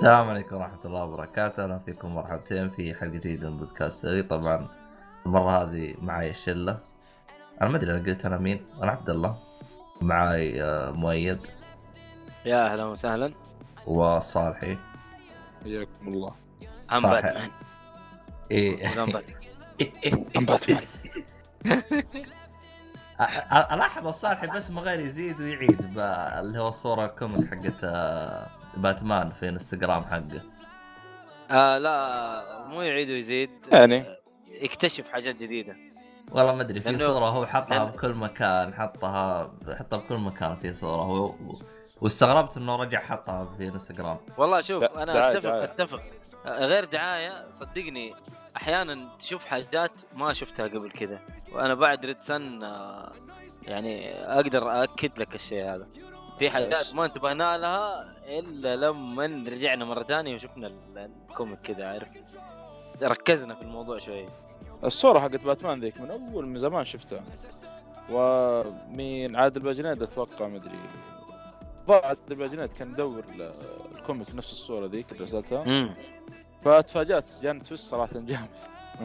[0.00, 4.68] السلام عليكم ورحمة الله وبركاته، أهلا فيكم مرحبتين في حلقة جديدة من بودكاست طبعا
[5.26, 6.78] المرة هذه معي الشلة
[7.62, 9.36] أنا ما أدري أنا قلت أنا مين، أنا عبد الله.
[10.00, 11.38] معي آه، مؤيد.
[12.44, 13.32] يا أهلا وسهلا.
[13.86, 14.78] وصالحي.
[15.64, 16.32] حياكم الله.
[16.90, 17.02] عم.
[17.02, 17.50] باتمان
[18.50, 18.88] إيه.
[20.36, 20.82] عم باتمان
[23.72, 25.98] ألاحظ الصالحي بس ما غير يزيد ويعيد ب-
[26.40, 28.46] اللي هو الصورة الكوميك حقت آه،
[28.76, 30.42] باتمان في انستغرام حقه.
[31.50, 33.50] آه لا مو يعيد ويزيد.
[33.72, 34.00] يعني.
[34.00, 34.18] آه،
[34.48, 35.76] يكتشف حاجات جديدة.
[36.32, 40.56] والله ما أدري في لأنه- صورة هو حطها لأن- بكل مكان حطها حطها بكل مكان
[40.56, 41.34] في صورة هو.
[42.00, 44.18] واستغربت إنه رجع حطها في انستغرام.
[44.38, 45.64] والله شوف أنا دعاية- أتفق دعاية.
[45.64, 46.00] أتفق.
[46.46, 48.14] آه، غير دعاية صدقني
[48.56, 51.18] أحيانا تشوف حاجات ما شفتها قبل كذا.
[51.52, 53.12] وأنا بعد Red Son آه،
[53.62, 55.86] يعني أقدر أأكد لك الشيء هذا.
[56.40, 56.94] في حاجات.
[56.94, 62.08] ما انتبهنا لها إلا لما رجعنا مرة ثانية وشفنا ال- ال comic كذا عارف؟
[63.02, 64.28] ركزنا في الموضوع شوية
[64.84, 67.24] الصورة حقت باتمان ذيك من أول من زمان شفتها.
[68.10, 70.78] ومين عادل باجنيد أتوقع مدري
[71.86, 73.24] ضاع عادل باجنيد كان يدور
[73.98, 75.94] ال comic نفس الصورة ذيك اللي رسلتها.
[76.60, 78.48] فتفاجأت جاني twist صراحة جامد.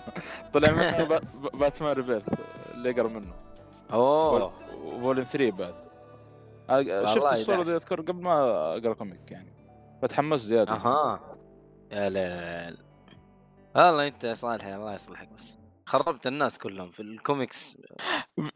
[0.53, 2.29] طلع منه با- با- باتمان Rebirth
[2.73, 3.33] اللي يقرا منه.
[3.93, 4.51] أوه.
[4.83, 5.73] و volume 3 بعد.
[7.13, 7.49] شفت دعس.
[7.49, 8.33] دي أذكر؟ قبل ما
[8.77, 9.55] أقرأ comic يعني.
[10.01, 10.71] فتحمست زيادة.
[10.71, 11.37] أها.
[11.91, 12.77] يا ليل.
[13.75, 15.57] والله أنت يا صالح الله يصلحك بس.
[15.85, 17.77] خربت الناس كلهم في الكوميكس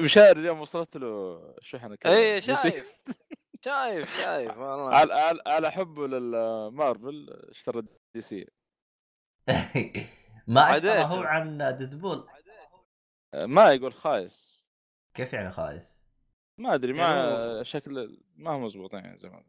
[0.01, 2.13] مشاعر اليوم وصلت له شحنة كذا.
[2.17, 2.41] اي.
[2.41, 2.93] شايف.
[3.65, 4.95] شايف شايف والله.
[4.95, 7.83] على على على حبه للمارفل اشترى
[8.15, 8.47] دي سي.
[10.47, 11.03] ما اشترى.
[11.03, 12.27] هو عن ديدبول.
[13.35, 14.69] ما يقول خايس.
[15.13, 15.98] كيف يعني خايس؟
[16.59, 17.61] ما أدري يعني ما مظبوط.
[17.61, 19.43] شكل ما هو مزبوط يعني زي ما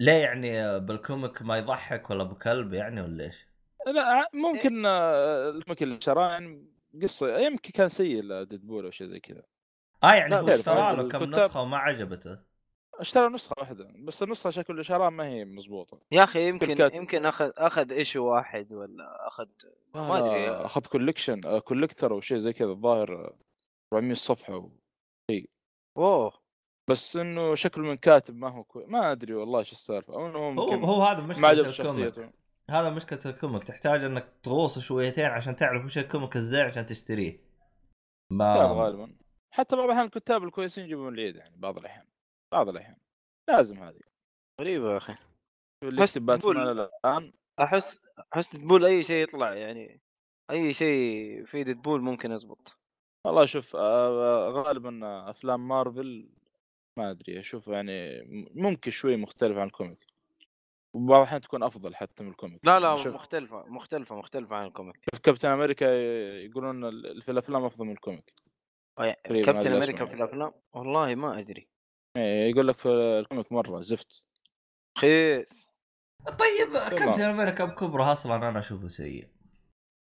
[0.00, 3.46] ليه يعني بال comic ما يضحك ولا بكلب يعني ولا إيش؟
[3.86, 6.66] لا ممكن آه، ال comic اللي شراه يعني
[7.02, 9.42] قصة يمكن كان سيء لديدبول أو شيء زي كذا.
[10.04, 12.38] آه يعني لا، هو اشترى له كم الكتاب- نسخة وما عجبته.
[12.94, 16.00] اشترى نسخة واحدة بس النسخة شكل اللي شراها ما هي مزبوطة.
[16.12, 19.46] يا أخي يمكن كات- يمكن أخذ أخذ issue واحد ولا أخذ
[19.94, 20.50] ما أدري.
[20.50, 23.36] أخذ collection collector أو شيء زي كذا الظاهر آه،
[23.92, 24.70] 400 صفحه و...
[25.96, 26.39] أوه.
[26.88, 28.86] بس إنه شكله من كاتب ما هو كوي...
[28.86, 30.14] ما أدري والله إيش السالفة.
[30.14, 31.72] أو إنه هو هو هذا ما مشكلة عجب ال comic.
[31.72, 32.32] شخصيته
[32.70, 33.64] هذا مشكلة ال comic.
[33.64, 37.40] تحتاج إنك تغوص شويتين عشان تعرف وش ال comic الزين عشان تشتريه.
[38.32, 39.16] ما غالبا.
[39.54, 42.06] حتى بعض الأحيان الكتاب الكويسين يجيبون العيد يعني بعض الأحيان.
[42.52, 42.96] بعض الأحيان.
[43.48, 44.00] لازم هذه.
[44.60, 45.14] غريبة يا أخي.
[45.84, 47.32] اللي بس يكتب باتمان تقول- الآن.
[47.60, 48.00] احس
[48.34, 50.00] أحس تقول أي شيء يطلع يعني
[50.50, 52.76] أي شيء في ديدبول ممكن يزبط.
[53.26, 56.28] والله شوف آه، غالبا أفلام مارفل
[57.00, 58.22] ما أدري أشوف يعني
[58.54, 60.06] ممكن شوي مختلف عن ال comic.
[60.94, 62.60] وبعض الأحيان تكون أفضل حتى من ال comic.
[62.64, 64.96] لا لا يعني شوف مختلفة مختلفة مختلفة عن الكوميك.
[65.14, 65.84] شوف كابتن أمريكا
[66.46, 66.90] يقولون
[67.20, 68.34] في الأفلام أفضل من ال comic.
[69.26, 70.04] كابتن أمريكا.
[70.04, 71.68] في الأفلام؟ والله ما أدري.
[72.16, 74.24] إيه، يقول لك في ال comic مرة زفت.
[74.98, 75.74] خايس.
[76.26, 76.98] طيب.
[76.98, 79.28] كابتن أمريكا بكبره أصلا أنا أشوفه سيء.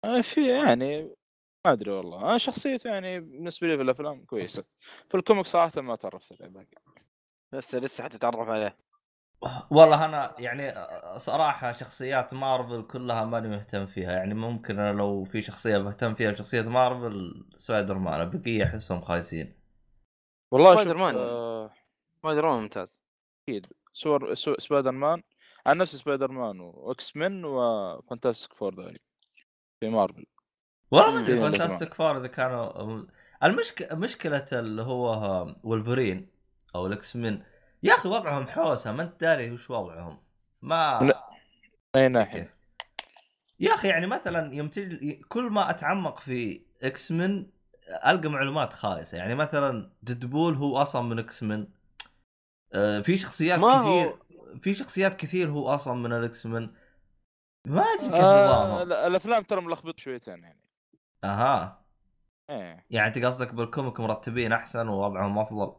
[0.05, 1.15] آه، في يعني
[1.71, 2.21] أدري والله.
[2.21, 4.63] أنا شخصيته يعني بالنسبة لي في الأفلام كويسة.
[5.09, 6.67] في ال comic صراحة ما تعرفت عليه باقي.
[7.53, 8.77] لسه لسه حتتعرف عليه.
[9.71, 10.73] والله أنا يعني
[11.19, 14.11] صراحة شخصيات مارفل كلها ماني مهتم فيها.
[14.11, 19.59] يعني ممكن أنا لو في شخصية بهتم فيها شخصيه مارفل سبايدر مان البقية أحسهم خايسين.
[20.51, 21.15] والله سبايدر مان.
[21.15, 21.71] آه،
[22.19, 23.03] سبايدر مان ممتاز
[23.93, 25.23] صور سو- سبايدر مان
[25.65, 28.99] عن نفس سبايدر مان و X-Men و Fantastic Four ذولي.
[29.79, 30.25] في مارفل.
[30.91, 31.19] والله ما.
[31.19, 33.03] أدري فانتاستيك فور إذا كانوا
[33.43, 36.29] المشكلة مشكلة اللي هو ولفرين
[36.75, 37.43] أو ال X-Men
[37.83, 40.19] يا أخي وضعهم حوسة ما أنت داري وش وضعهم.
[40.61, 41.29] ما لا.
[41.95, 42.53] أي ناحية.
[43.59, 47.45] يا أخي يعني مثلا يوم تجي كل ما أتعمق في X-Men
[48.07, 49.17] ألقى معلومات خايسة.
[49.17, 51.67] يعني مثلا Deadpool هو أصلا من X-Men
[52.73, 54.17] آه، في شخصيات كثير هو
[54.61, 56.69] في شخصيات كثير هو أصلا من ال X-Men
[57.65, 60.66] ما أدري كيف آه الأفلام ترى ملخبط شويتين يعني.
[61.23, 61.85] أها.
[62.49, 62.85] إيه.
[62.89, 65.75] يعني أنت قصدك بال comic مرتبين أحسن ووضعهم أفضل.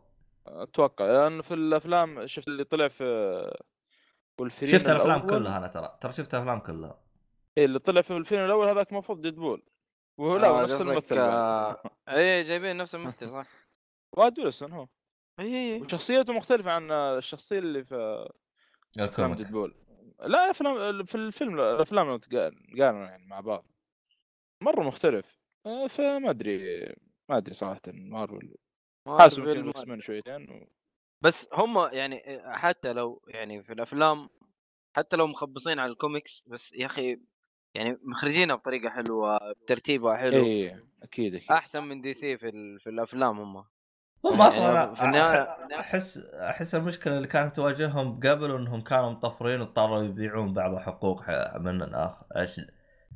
[0.46, 3.04] أتوقع لأنه في الأفلام شفت اللي طلع في
[4.38, 5.98] والفيلم شفت الأفلام كلها أنا ترى.
[6.00, 7.00] ترى شفت الأفلام كلها.
[7.58, 9.62] إيه اللي طلع في الفيلم الأول هذاك المفروض Deadpool
[10.18, 11.18] وهو لا آه، نفس الممثل.
[11.18, 13.46] آه، اي جايبين نفس الممثل صح؟
[14.16, 14.86] Wade Wilson هو.
[15.40, 18.28] اي اي وشخصيته مختلفة عن الشخصية اللي في
[18.98, 19.74] أفلام ال comic Deadpool
[20.20, 22.20] لا أفلام في الفيلم الأفلام
[22.78, 23.64] قارنوا يعني مع بعض.
[24.60, 25.38] مرة مختلف.
[25.66, 26.78] آه، فما أدري
[27.28, 28.54] ما أدري صراحة Marvel
[29.68, 30.68] X-Men شويتين و...
[31.24, 34.28] بس هم يعني حتى لو يعني في الأفلام
[34.96, 37.20] حتى لو مخبصين على الكوميكس بس يا أخي
[37.74, 40.44] يعني مخرجينها بطريقة حلوة ترتيبها حلو.
[40.44, 41.50] اي أكيد أكيد.
[41.52, 42.80] أحسن من DC في, ال...
[42.80, 43.56] في الأفلام هم.
[43.56, 43.64] هم
[44.24, 50.02] يعني أصلا النهاية- أنا أحس أحس المشكلة اللي كانت تواجههم قبل إنهم كانوا مطفرين واضطروا
[50.02, 52.26] يبيعون بعض الحقوق ح- من الآخر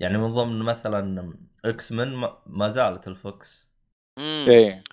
[0.01, 3.73] يعني من ضمن مثلا X-Men ما- ما زالت ال Fox.
[4.19, 4.85] امم اي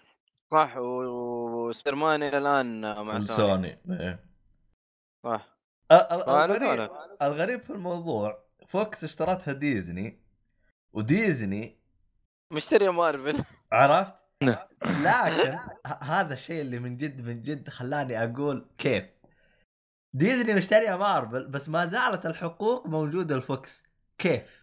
[0.52, 3.22] صح و- وسبيرمان إلى الآن مع Sony.
[3.38, 4.26] Sony إيه.
[5.26, 5.58] صح.
[5.92, 6.90] الغريب.
[7.22, 10.24] الغريب في الموضوع Fox اشترتها Disney
[10.94, 11.80] و Disney
[12.54, 13.44] مشتري مارفل.
[13.72, 19.06] عرفت؟ لكن ه- هذا الشيء اللي من جد من جد خلاني أقول كيف.
[20.14, 23.84] ديزني مشتريه مارفل بس ما زالت الحقوق موجودة ال Fox.
[24.18, 24.59] كيف؟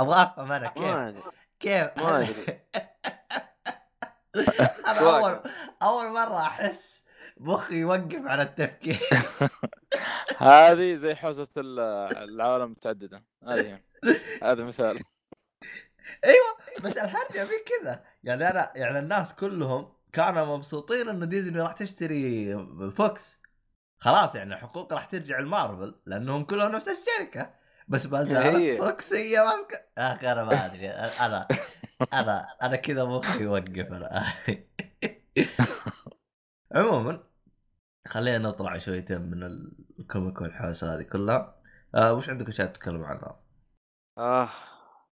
[0.00, 1.22] أبغى افهم أنا كيف؟ ما أدري.
[1.60, 2.60] كيف؟ ما أدري.
[4.88, 5.40] أنا أول
[5.82, 7.04] أول مرة أحس
[7.36, 8.98] مخي يوقف على التفكير.
[10.38, 11.80] هذه زي حوزة ال-
[12.28, 13.80] العوالم المتعدده هذه
[14.42, 15.02] هذا مثال.
[16.80, 18.04] بس الهرجه مي كذا.
[18.24, 22.54] يعني أنا يعني الناس كلهم كانوا مبسوطين انه ديزني راح تشتري
[22.96, 23.40] Fox.
[23.98, 27.59] خلاص يعني الحقوق راح ترجع لمارفل لأنهم كلهم نفس الشركة.
[27.90, 28.76] بس ما زالت هي.
[28.78, 29.78] فوكس هي ماسكة.
[29.98, 30.90] آخي أنا ما أدري.
[30.90, 31.48] أنا
[32.12, 34.24] أنا أنا كذا مخي يوقف أنا.
[36.74, 37.24] عموما
[38.08, 39.42] خلينا نطلع شويتين من
[40.00, 41.56] ال comic والحوسة هذه كلها.
[41.94, 43.40] آه وش عندك أشياء تتكلم عنها؟
[44.18, 44.48] آه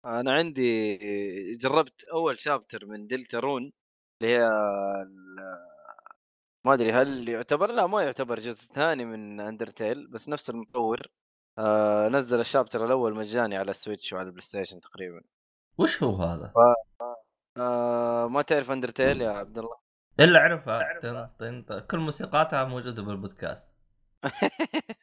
[0.04, 0.96] أنا عندي
[1.56, 3.72] جربت أول chapter من Deltarune
[4.22, 4.50] اللي هي
[6.66, 11.06] ما أدري هل يعتبر؟ لا ما يعتبر جزء ثاني من Undertale بس نفس المطور.
[11.60, 15.22] آه نزل ال chapter الأول مجاني على ال Switch وعلى ال PlayStation تقريبا.
[15.78, 16.52] وش هو هذا؟
[17.56, 19.76] آه ما تعرف Undertale يا عبد الله؟
[20.20, 21.80] إلا أعرفها.
[21.90, 23.68] كل موسيقاتها موجودة بالبودكاست.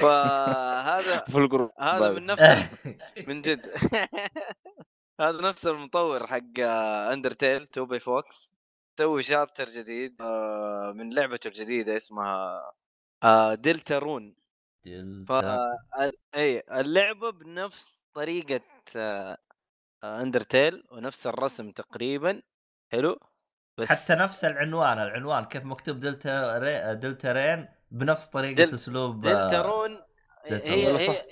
[0.00, 2.42] فهذا في ال group هذا من نفس
[3.28, 3.72] من جد.
[5.20, 6.60] هذا نفس المطور حق
[7.12, 8.52] Undertale Toby Fox.
[8.98, 12.62] سوي chapter جديد آه، من لعبته الجديدة اسمها
[13.22, 14.34] آه، Deltarune
[15.28, 15.32] ف
[16.34, 18.60] اي اللعبة بنفس طريقة
[18.96, 19.38] آه،
[20.04, 22.42] آه، Undertale ونفس الرسم تقريبا.
[22.92, 23.18] حلو؟
[23.78, 26.94] بس حتى نفس العنوان العنوان كيف مكتوب دلتا ري...
[26.94, 30.00] Deltarune بنفس طريقة دل- أسلوب آه، دلتارون
[30.50, 30.72] دلتارون.
[30.78, 31.12] هي صح.
[31.12, 31.26] هي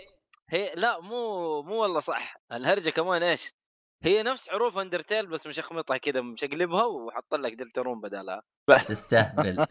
[0.49, 2.37] هي لا مو مو والله صح.
[2.53, 3.55] الهرجة كمان إيش؟
[4.03, 8.43] هي نفس حروف Undertale بس مشخمطها كذا مشقلبها وحط لك Deltarune بدالها
[8.89, 9.67] تستهبل.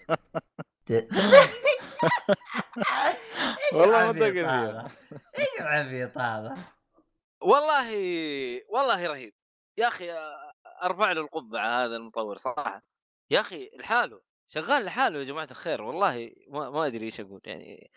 [3.74, 4.64] والله فيها.
[4.64, 4.92] هذا؟
[5.40, 6.58] إيش العبيط هذا؟
[7.42, 7.92] والله
[8.70, 9.34] والله رهيب.
[9.78, 10.12] يا أخي
[10.84, 12.84] أرفع له القبعة هذا المطور صراحة.
[13.30, 14.22] يا أخي لحاله.
[14.48, 15.82] شغال لحاله يا جماعة الخير.
[15.82, 17.42] والله ما, ما أدري إيش أقول.
[17.46, 17.92] يعني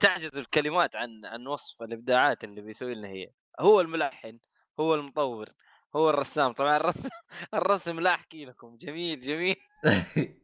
[0.00, 3.30] تعجز الكلمات عن عن وصف الإبداعات اللي بيسوي لنا هي.
[3.60, 4.38] هو الملحن
[4.80, 5.48] هو المطور
[5.96, 6.52] هو الرسام.
[6.52, 7.08] طبعا الرسم
[7.54, 8.76] الرسم لا أحكي لكم.
[8.76, 9.56] جميل جميل.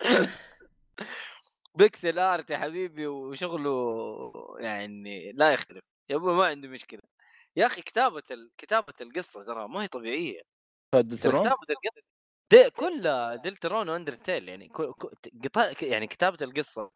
[1.76, 5.84] pixel art يا حبيبي وشغله يعني لا يختلف.
[6.10, 7.00] يا أبوي ما عندي مشكلة.
[7.56, 8.50] يا أخي كتابة ال...
[8.58, 10.40] كتابة القصة ترى ما هي طبيعية.
[10.92, 12.02] Deltarune كتابة القصة
[12.50, 14.72] دي كلها Deltarune و Undertale يعني.
[15.82, 16.90] يعني كتابة القصة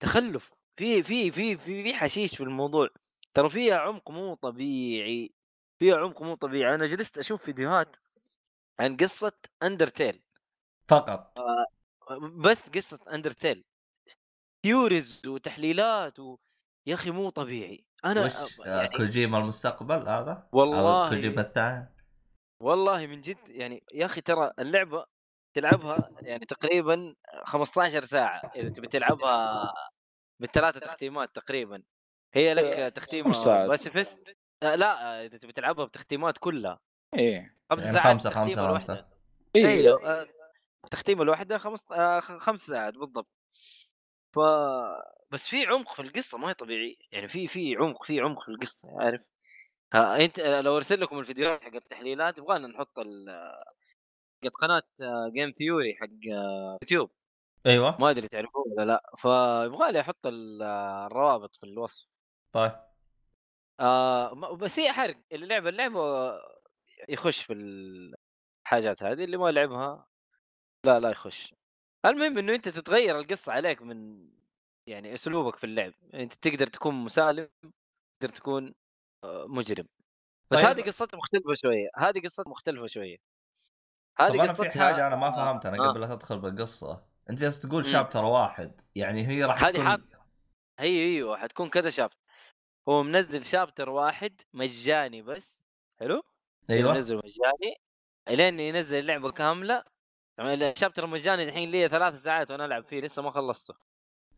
[0.00, 0.52] تخلف.
[0.76, 2.88] في في في في في حشيش في الموضوع.
[3.34, 5.32] ترى فيها عمق مو طبيعي
[5.78, 6.74] فيها عمق مو طبيعي.
[6.74, 7.96] أنا جلست أشوف فيديوهات
[8.78, 9.32] عن قصة
[9.62, 10.22] Undertale.
[10.88, 11.38] فقط.
[12.20, 13.64] بس قصة Undertale.
[14.68, 16.36] theories وتحليلات و...
[16.86, 21.94] يا أخي مو طبيعي أنا وش آه، يعني كوجيما المستقبل هذا؟ والله كوجيما الثاني؟
[22.62, 25.06] والله من جد يعني يا أخي ترى اللعبة
[25.56, 29.72] تلعبها يعني تقريبا 15 ساعة إذا تبي تلعبها
[30.40, 31.82] بالثلاثة تختيمات تقريبا
[32.34, 33.68] هي لك تختيمة خمس ساعات.
[33.68, 36.80] pacifist آه لا آه، إذا تبي تلعبها بتختيمات كلها
[37.14, 38.94] إيه خمس يعني ساعات خمسة الواحدة.
[38.94, 39.06] خمسة
[39.56, 40.26] إيه أيوه آه،
[40.84, 43.28] التختيمه الواحدة خمس آه، خ- خمس ساعات بالضبط
[44.34, 44.38] ف
[45.30, 48.48] بس في عمق في القصة ما هي طبيعي يعني في في عمق في عمق في
[48.48, 49.30] القصة عارف؟
[49.94, 53.26] ها أنت لو أرسل لكم الفيديوهات حق التحليلات يبغانا نحط ال
[54.44, 54.82] حق قناة
[55.34, 56.08] Game Theory حق
[56.82, 57.10] يوتيوب.
[57.66, 58.00] أيوه.
[58.00, 60.62] ما أدري تعرفوه ولا لأ فيبغى لي أحط ال-
[61.06, 62.06] الروابط في الوصف.
[62.52, 62.72] طيب.
[63.80, 66.32] آه بس هي حرق اللي لعب اللعبة
[67.08, 70.06] يخش في الحاجات هذه اللي ما لعبها
[70.84, 71.54] لا لا يخش.
[72.04, 74.28] المهم إنه أنت تتغير القصة عليك من
[74.88, 75.92] يعني أسلوبك في اللعب.
[76.14, 77.48] أنت تقدر تكون مسالم
[78.20, 78.74] تقدر تكون
[79.24, 79.88] آه، مجرم.
[80.50, 80.66] بس طيب.
[80.66, 81.88] هذه قصتها مختلفة شوية.
[81.96, 83.16] هذه قصتها مختلفة شوية.
[84.18, 85.88] هذه أنا في قصتها حاجة أنا ما فهمتها أنا آه.
[85.88, 87.06] قبل لا تدخل بالقصة.
[87.30, 87.86] أنت جالس تقول.
[87.86, 88.80] chapter واحد.
[88.94, 90.00] يعني هي راح تكون حاط
[90.78, 92.18] هي أيوه حتكون كذا chapter.
[92.88, 95.52] هو منزل chapter واحد مجاني بس
[96.00, 96.22] حلو؟
[96.70, 96.92] أيوه.
[96.92, 97.76] منزله مجاني
[98.28, 99.93] إلين ينزل اللعبة كاملة.
[100.36, 103.74] طبعا ال chapter المجاني الحين لي ثلاث ساعات وأنا ألعب فيه لسه ما خلصته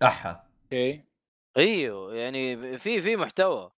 [0.02, 1.04] أحا okay
[1.56, 3.72] إيوه يعني في في محتوى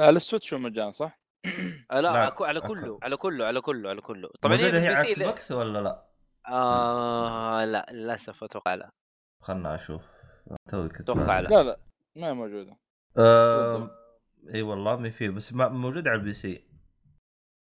[0.00, 1.20] على ال Switch هو مجان صح؟
[1.90, 2.30] آه، لا لا، على.
[2.60, 6.04] كله على كله على كله على كله طبعا موجودة هي على Xbox ولا لا؟
[6.48, 8.90] آه لا للأسف أتوقع لا
[9.40, 10.02] خلنا أشوف
[10.70, 11.10] توي كنت.
[11.10, 11.40] لا.
[11.40, 11.80] لا لا
[12.16, 12.76] ما هي موجودة
[13.18, 13.90] آه...
[14.54, 16.64] إي والله ما في بس ما موجود على ال PC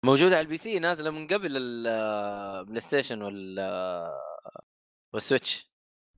[0.05, 3.59] موجوده على ال PC نازلة من قبل ال PlayStation وال
[5.13, 5.69] وال Switch.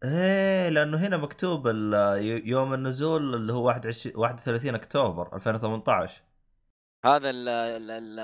[0.03, 1.67] إيه لأنه هنا مكتوب
[2.45, 6.23] يوم النزول اللي هو 21 31 أكتوبر 2018
[7.05, 8.19] هذا ال ال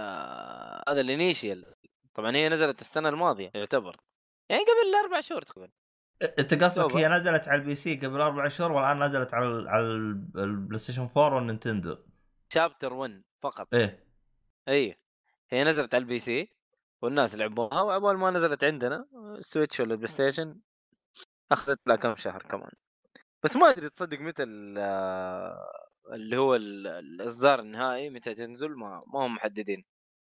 [0.89, 1.73] هذا ال initial
[2.15, 3.95] طبعا هي نزلت السنة الماضية يعتبر.
[4.49, 5.71] يعني قبل أربع شهور تقريبا.
[6.39, 6.95] أنت قصدك.
[6.95, 11.35] هي نزلت على ال PC قبل أربع شهور والآن نزلت على على ال- PlayStation 4
[11.35, 11.97] وال Nintendo.
[12.53, 13.67] chapter 1 فقط.
[13.73, 14.03] إيه.
[14.69, 14.97] اي
[15.49, 16.51] هي نزلت على ال PC
[17.01, 20.59] والناس لعبوها وعقبال ما نزلت عندنا ال Switch ولا ال PlayStation
[21.51, 22.71] أخذت لها كم شهر كمان.
[23.43, 24.77] بس ما أدري تصدق متى ال-
[26.11, 29.85] اللي هو ال- الإصدار النهائي متى تنزل ما ما هم محددين.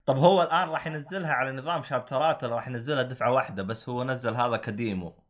[0.06, 4.04] طب هو الآن راح ينزلها على نظام شابترات ولا راح ينزلها دفعة واحدة بس هو
[4.04, 5.24] نزل هذا كديمو؟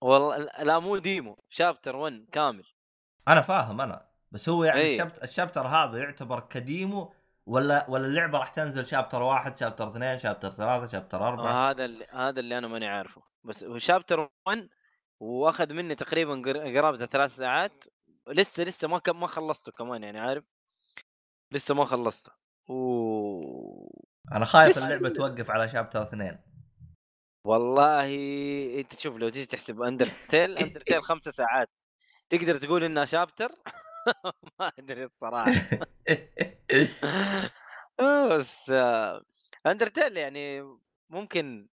[0.00, 2.64] والله لا مو ديمو شابتر 1 كامل.
[3.28, 4.08] أنا فاهم أنا.
[4.30, 4.92] بس هو يعني.
[4.92, 7.14] الشابتر, الشابتر هذا يعتبر كديمو
[7.46, 11.84] ولا ولا اللعبة راح تنزل شابتر واحد شابتر اثنين شابتر ثلاثة شابتر أربعة؟ آه هذا
[11.84, 13.22] اللي هذا اللي أنا ماني عارفه.
[13.44, 14.68] بس شابتر 1
[15.20, 17.84] وأخذ مني تقريبا قر- قرابة ثلاث ساعات.
[18.28, 20.44] لسه لسه ما ما خلصته كمان يعني عارف؟
[21.52, 22.32] لسه ما خلصته.
[22.68, 22.74] و
[24.32, 26.38] أنا خايف اللعبة توقف على chapter اثنين.
[27.46, 28.14] والله
[28.80, 31.70] أنت شوف لو تيجي تحسب Undertale Undertale خمسة ساعات.
[32.30, 33.48] تقدر تقول إنها chapter؟
[34.60, 35.52] ما أدري الصراحة.
[38.00, 38.72] آه، بس
[39.66, 40.62] Undertale يعني
[41.10, 41.68] ممكن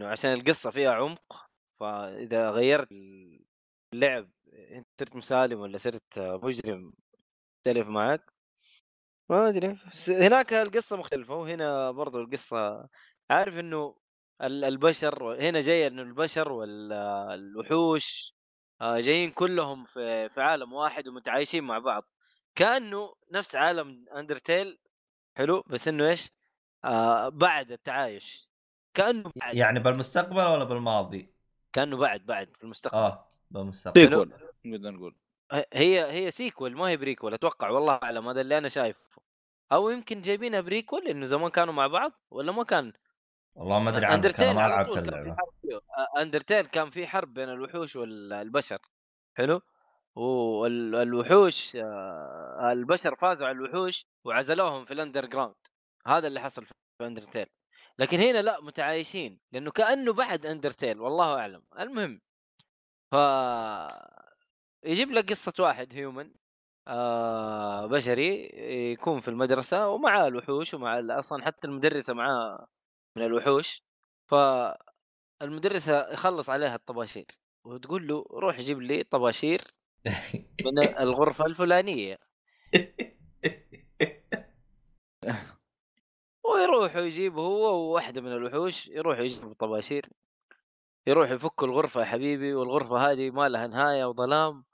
[0.00, 2.88] إنه عشان القصة فيها عمق فإذا غيرت
[3.94, 6.92] اللعب انت صرت مسالم ولا صرت مجرم
[7.66, 8.32] يختلف معك.
[9.30, 9.76] ما أدري
[10.08, 12.88] هناك القصة مختلفة وهنا برضو القصة
[13.30, 13.96] عارف إنه
[14.42, 18.34] ال- البشر هنا جاي إنه البشر والوحوش
[18.80, 22.04] آه، جايين كلهم في في عالم واحد ومتعايشين مع بعض.
[22.54, 24.78] كأنه نفس عالم اندرتيل
[25.36, 26.30] حلو بس إنه إيش؟
[26.84, 28.48] آه بعد التعايش.
[28.94, 29.54] كأنه بعد.
[29.54, 31.34] يعني بالمستقبل ولا بالماضي؟
[31.72, 32.96] كأنه بعد بعد في المستقبل.
[32.98, 34.00] آه بالمستقبل.
[34.00, 34.32] sequel
[34.64, 35.16] نقدر نقول.
[35.52, 39.00] هي هي sequel ما هي prequel أتوقع والله أعلم هذا اللي أنا شايفه.
[39.72, 42.92] أو يمكن جايبينها prequel انه زمان كانوا مع بعض ولا ما كان؟
[43.58, 45.36] والله ما أدري عنك أنا ما لعبت اللعبة.
[46.18, 48.78] Undertale كان في حرب بين الوحوش والبشر.
[49.36, 49.60] حلو؟
[50.16, 55.54] والوحوش آه، البشر فازوا على الوحوش وعزلوهم في ال underground
[56.06, 57.46] هذا اللي حصل في أندرتيل.
[57.98, 61.62] لكن هنا لا متعايشين لأنه كأنه بعد أندرتيل والله أعلم.
[61.80, 62.20] المهم
[63.12, 63.14] ف
[64.84, 66.32] يجيب لك قصة واحد هيومن
[66.88, 68.50] آه بشري
[68.92, 72.66] يكون في المدرسة ومعاه الوحوش ومع أصلا حتى المدرسة معاه
[73.18, 73.82] من الوحوش
[75.40, 77.26] فالمدرسه يخلص عليها الطباشير
[77.64, 79.74] وتقول له روح جيب لي طباشير
[80.64, 82.18] من الغرفة الفلانية.
[86.44, 90.06] ويروح يجيب هو وواحدة من الوحوش يروح يجيب طباشير
[91.06, 94.64] يروح يفكوا الغرفة يا حبيبي والغرفة هذه ما لها نهاية وظلام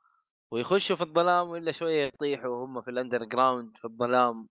[0.52, 4.48] ويخشوا في الظلام ولا شوية يطيحوا هم في ال underground في الظلام.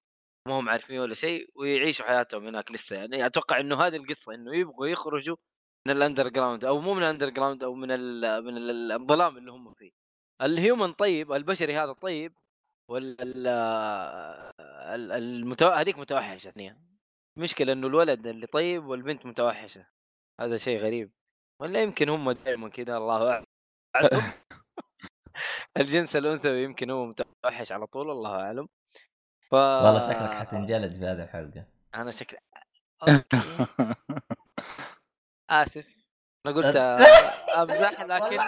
[0.48, 2.96] ما هم عارفين ولا شيء ويعيشوا حياتهم هناك لسه.
[2.96, 5.36] يعني أتوقع إنه هذه القصة إنه يبغوا يخرجوا
[5.88, 9.52] من ال underground أو مو من ال underground أو من ال من ال الظلام اللي
[9.52, 9.92] هم فيه.
[10.42, 12.34] ال human طيب البشري هذا طيب
[12.90, 13.48] وال ال
[14.96, 15.68] ال- المتو...
[15.68, 16.98] هذيك متوحشة اثنين.
[17.40, 19.88] مشكلة إنه الولد اللي طيب والبنت متوحشة.
[20.42, 21.12] هذا شيء غريب.
[21.62, 23.46] ولا يمكن هم دائما كذا الله أعلم.
[25.78, 28.68] الجنس الأنثوي يمكن هو متوحش على طول الله أعلم.
[29.54, 31.66] ف والله شكلك حتنجلد في هذه الحلقة.
[31.96, 32.38] أنا شكل
[33.04, 33.38] أوكي.
[35.50, 35.88] آسف.
[36.46, 36.76] أنا قلت
[37.58, 38.40] أمزح لكن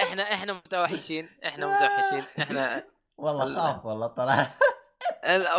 [0.00, 2.84] إحنا إحنا متوحشين إحنا متوحشين إحنا
[3.16, 4.50] والله خاف والله طلع.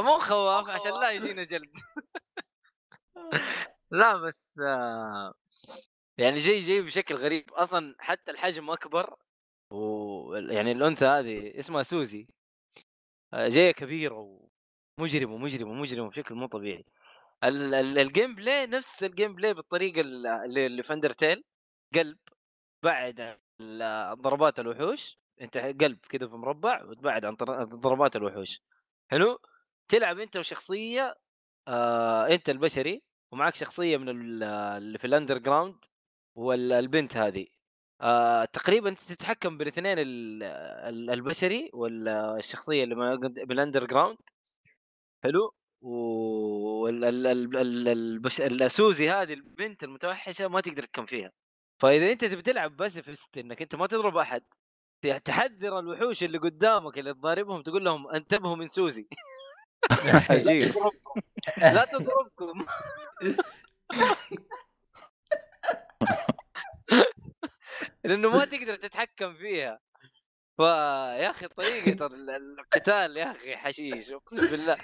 [0.02, 1.72] مو خواف عشان لا يجينا جلد.
[3.92, 5.34] لا بس آه،
[6.18, 7.54] يعني جاي جاي بشكل غريب.
[7.54, 9.16] أصلا حتى الحجم أكبر
[9.72, 12.28] ويعني الأنثى هذه اسمها Susie.
[13.34, 14.48] جاية كبيره
[14.98, 16.86] ومجرمه مجرمه مجرمه بشكل مو طبيعي.
[17.44, 21.44] ال- ال- ال gameplay نفس ال gameplay بالطريقة ال- اللي في Undertale
[21.96, 22.18] قلب
[22.84, 23.38] بعد
[24.22, 25.18] ضربات الوحوش.
[25.42, 28.62] انت قلب كذا في مربع وتبعد عن ضربات الوحوش.
[29.12, 29.40] حلو؟
[29.90, 31.16] تلعب انت وشخصية
[31.68, 35.86] آه انت البشري ومعك شخصية من ال- اللي في underground
[36.36, 37.48] والبنت هذه.
[38.02, 42.96] آه تقريبا أنت تتحكم بالاثنين ال- ال- البشري والشخصية اللي
[43.46, 44.18] بال underground
[45.24, 45.54] حلو.
[48.22, 51.32] والسوزي هذه البنت المتوحشة ما تقدر تكم فيها.
[51.82, 54.44] فإذا أنت تبي تلعب بس في إنك أنت ما تضرب أحد.
[55.26, 59.08] تحذر الوحوش اللي قدامك اللي تضاربهم تقول لهم انتبهوا من سوزي.
[60.30, 60.74] عجيب.
[61.58, 62.66] لا تضربكم.
[68.04, 69.80] لأنه ما تقدر تتحكم فيها.
[70.58, 74.78] فيا أخي طريقة ال- القتال يا أخي حشيش أقسم بالله.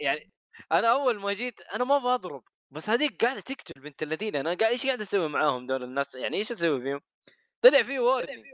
[0.00, 0.32] يعني
[0.72, 4.36] أنا أول ما جيت أنا ما بضرب بس هذيك قاعدة تقتل بنت الذين.
[4.36, 7.00] أنا قاعد إيش قاعد أسوي معاهم دول الناس؟ يعني إيش أسوي فيهم؟
[7.62, 8.44] طلع في warning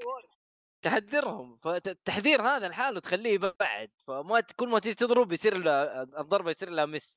[0.83, 1.59] تحذرهم.
[1.65, 6.87] فالتحذير هذا لحاله تخليه يبعد فما كل ما تيجي تضرب يصير له الضربة يصير لها
[6.87, 7.13] miss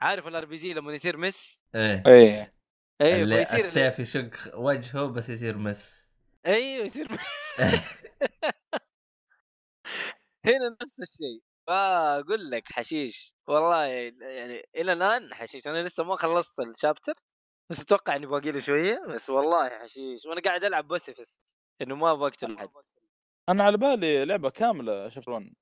[0.00, 2.02] عارف ال RPG لما يصير مس إيه.
[2.06, 2.54] إيه.
[3.02, 6.08] أيوه اللي فيصير السيف يشق وجهه بس يصير miss.
[6.46, 7.08] أيوه يصير
[10.46, 11.42] هنا نفس الشيء.
[11.66, 13.34] فأقول لك حشيش.
[13.46, 15.66] والله يعني إلى الآن حشيش.
[15.66, 17.12] أنا لسه ما خلصت ال chapter
[17.70, 19.04] بس أتوقع إني باقي لي شوية.
[19.08, 20.26] بس والله حشيش.
[20.26, 21.40] وأنا قاعد ألعب pacifist
[21.82, 22.68] إنه ما بقتل احد
[23.48, 25.54] أنا على بالي لعبة كاملة شفرون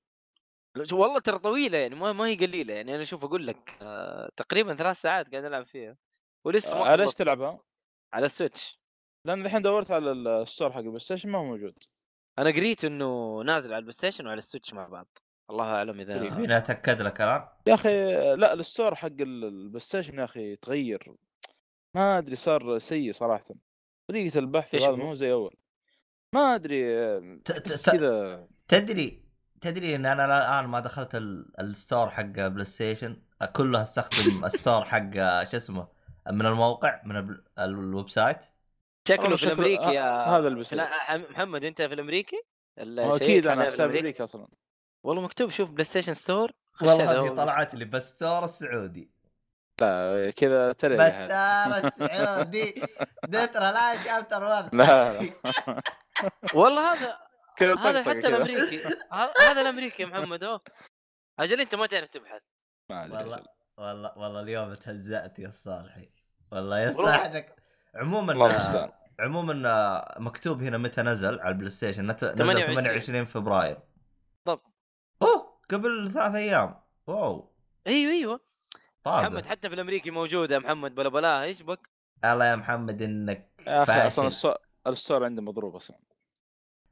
[0.93, 2.95] والله ترى طويلة يعني ما ما هي قليلة يعني.
[2.97, 5.97] أنا شوف أقول لك آه تقريبا ثلاث ساعات قاعد ألعب فيها.
[6.45, 7.15] ولسه ما على إيش.
[7.15, 7.61] تلعبها؟
[8.13, 8.81] على ال Switch.
[9.25, 11.75] لأن الحين دورت على ال store حق ال PlayStation ما هو موجود؟
[12.39, 15.19] أنا قريت إنه نازل على ال PlayStation وعلى ال Switch مع بعض.
[15.51, 16.29] الله أعلم إذا.
[16.29, 20.57] تبيني أتأكد لك الان يا أخي لا ال store حق ال- ال PlayStation يا أخي
[20.57, 21.15] تغير.
[21.97, 23.45] ما أدري صار سيء صراحة.
[24.09, 25.57] طريقة البحث هذا؟ مو زي أول.
[26.35, 26.83] ما أدري
[27.45, 28.49] ت- تحس ت- كذا.
[28.69, 29.25] تدري
[29.61, 34.85] تدري إن أنا الآن ما دخلت ال- ال store حق PlayStation كله استخدم ال store
[34.85, 35.89] حق شو اسمه؟
[36.27, 38.39] من الموقع من الويب سايت
[39.09, 40.79] شكله في الأمريكي يا هذا اللي بيصير.
[40.79, 42.43] لا، محمد أنت في الأمريكي؟
[42.79, 44.49] شيك أكيد أنا في؟ أمريكا أصلا
[45.05, 46.51] والله مكتوب شوف بلاي ستيشن ستور
[46.83, 47.13] والله.
[47.13, 49.11] هذه طلعت لي بس ستور السعودي
[49.81, 52.83] لا كذا ترى بس ستور السعودي
[53.29, 55.33] دترا لا شابتر 1 لا لا
[56.55, 57.19] والله هذا
[57.61, 58.13] هذا حتى.
[58.29, 58.83] الأمريكي
[59.41, 60.61] هذا الأمريكي يا محمد اهو
[61.39, 62.43] أجل أنت ما تعرف تبحث
[62.91, 63.03] ما.
[63.03, 63.45] والله
[63.81, 66.09] والله والله اليوم تهزأت يا صالحي
[66.53, 66.93] والله.
[66.93, 67.57] صاحبك
[67.95, 68.35] عموما
[69.21, 69.55] عموما
[70.19, 72.75] مكتوب هنا متى نزل على ال PlayStation نت- نزل 28.
[72.77, 73.79] 28 فبراير
[74.47, 74.63] بالضبط.
[75.23, 76.75] أوه قبل ثلاث أيام
[77.07, 77.53] wow
[77.87, 78.41] إيوه إيوه
[79.07, 81.89] محمد طازه حتى في الأمريكي موجوده يا محمد بلا بلا إيش بك؟
[82.25, 84.27] الله يا محمد إنك يا أخي أصلا فاشل.
[84.27, 85.97] ال store ال store عندي مضروب أصلا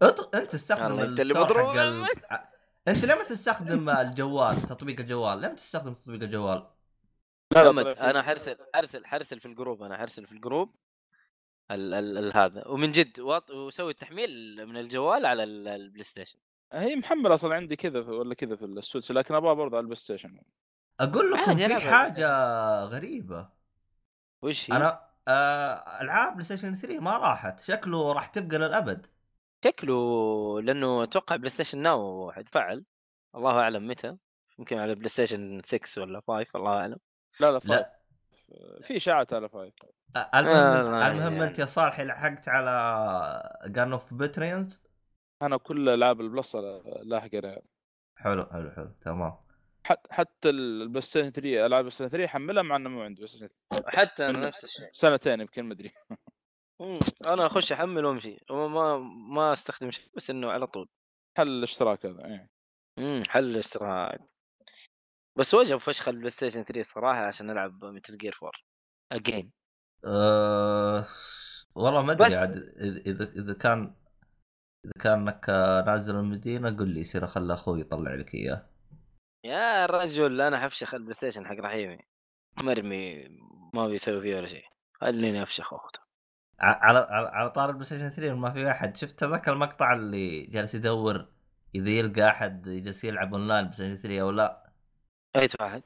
[0.05, 1.77] أط- أنت تستخدم أنت اللي مضروب.
[1.77, 2.05] حق ال...
[2.89, 6.67] أنت ليه ما تستخدم الجوال تطبيق الجوال ليه ما تستخدم تطبيق الجوال
[7.53, 10.75] لا لا محمد أنا حرسل حرسل حرسل في الجروب أنا حرسل في الجروب
[11.71, 12.69] ال ال ال هذا.
[12.69, 16.39] ومن جد واط- وسوي التحميل من الجوال على ال- البلاي ستيشن.
[16.73, 19.97] هي محمل أصلا عندي كذا ولا كذا في ال Switch لكن أبغى برضه على البلاي
[19.97, 20.41] ستيشن.
[21.01, 22.29] أقول لكم في حاجة
[22.85, 23.49] غريبة.
[24.43, 27.61] وش هي؟ أنا آه ألعاب بلاي ستيشن 3 ما راحت.
[27.61, 29.07] شكله راح تبقى للأبد.
[29.65, 32.85] شكله لأنه أتوقع PlayStation Now حيتفعل.
[33.35, 34.17] الله أعلم متى.
[34.59, 36.99] يمكن على بلاي ستيشن 6 ولا 5 الله أعلم.
[37.41, 37.87] لا لا five
[38.49, 39.75] لا في اشاعات على five
[40.17, 41.45] المهم آه، لا، المهم يعني.
[41.45, 44.83] أنت يا صالحي لحقت على Guns of the Patriots
[45.43, 46.57] أنا كل العاب ال Plus
[47.03, 47.63] لاحق عليها
[48.17, 49.37] حلو حلو حلو تمام.
[49.85, 53.49] حتى حتى البلاي ستيشن 3 العاب البلاي ستيشن 3 حملها مع إنه مو عندي ستيشن
[53.71, 54.89] 3 حتى أنا نفس الشيء.
[54.93, 55.93] سنتين يمكن ما أدري.
[57.31, 58.39] أنا أخش أحمل وأمشي.
[58.51, 58.99] وما
[59.33, 60.89] ما أستخدم شيء بس إنه على طول.
[61.39, 62.51] حل الاشتراك هذا إيه.
[62.99, 64.21] امم حل الاشتراك.
[65.39, 68.53] بس وجب فشخ البلاي ستيشن 3 صراحة عشان العب Metal Gear 4
[69.13, 69.53] again
[70.05, 71.07] أه...
[71.75, 73.95] والله ما أدري عاد اذا إذا إذا كان
[74.85, 75.49] إذا كانك
[75.87, 78.67] نازل المدينة قل لي يصير أخلي أخوي يطلع لك إياه.
[79.45, 81.99] يا رجل أنا حفشخ البلاي ستيشن حق رحيمي.
[82.63, 83.29] مرمي
[83.75, 84.65] ما بيسوي فيه ولا شيء.
[85.01, 85.75] خليني أفشخ
[86.61, 88.97] على على على طار البلاي ستيشن 3 ما في أحد.
[88.97, 91.29] شفت ذاك المقطع اللي جالس يدور
[91.75, 94.68] إذا يلقى أحد جالس يلعب أونلاين بلاي ستيشن 3 أو لا؟
[95.39, 95.83] اي واحد؟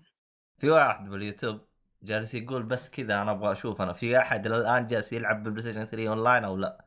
[0.59, 1.61] في واحد باليوتيوب
[2.03, 5.85] جالس يقول بس كذا أنا أبغى أشوف أنا في أحد الآن جالس يلعب بالبلاي ستيشن
[5.85, 6.85] 3 اونلاين أو لا؟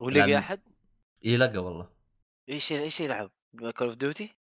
[0.00, 0.60] ولقي لأن- أحد؟
[1.22, 1.88] يلقى والله.
[2.48, 4.34] إيش إيش يلعب؟ Call of Duty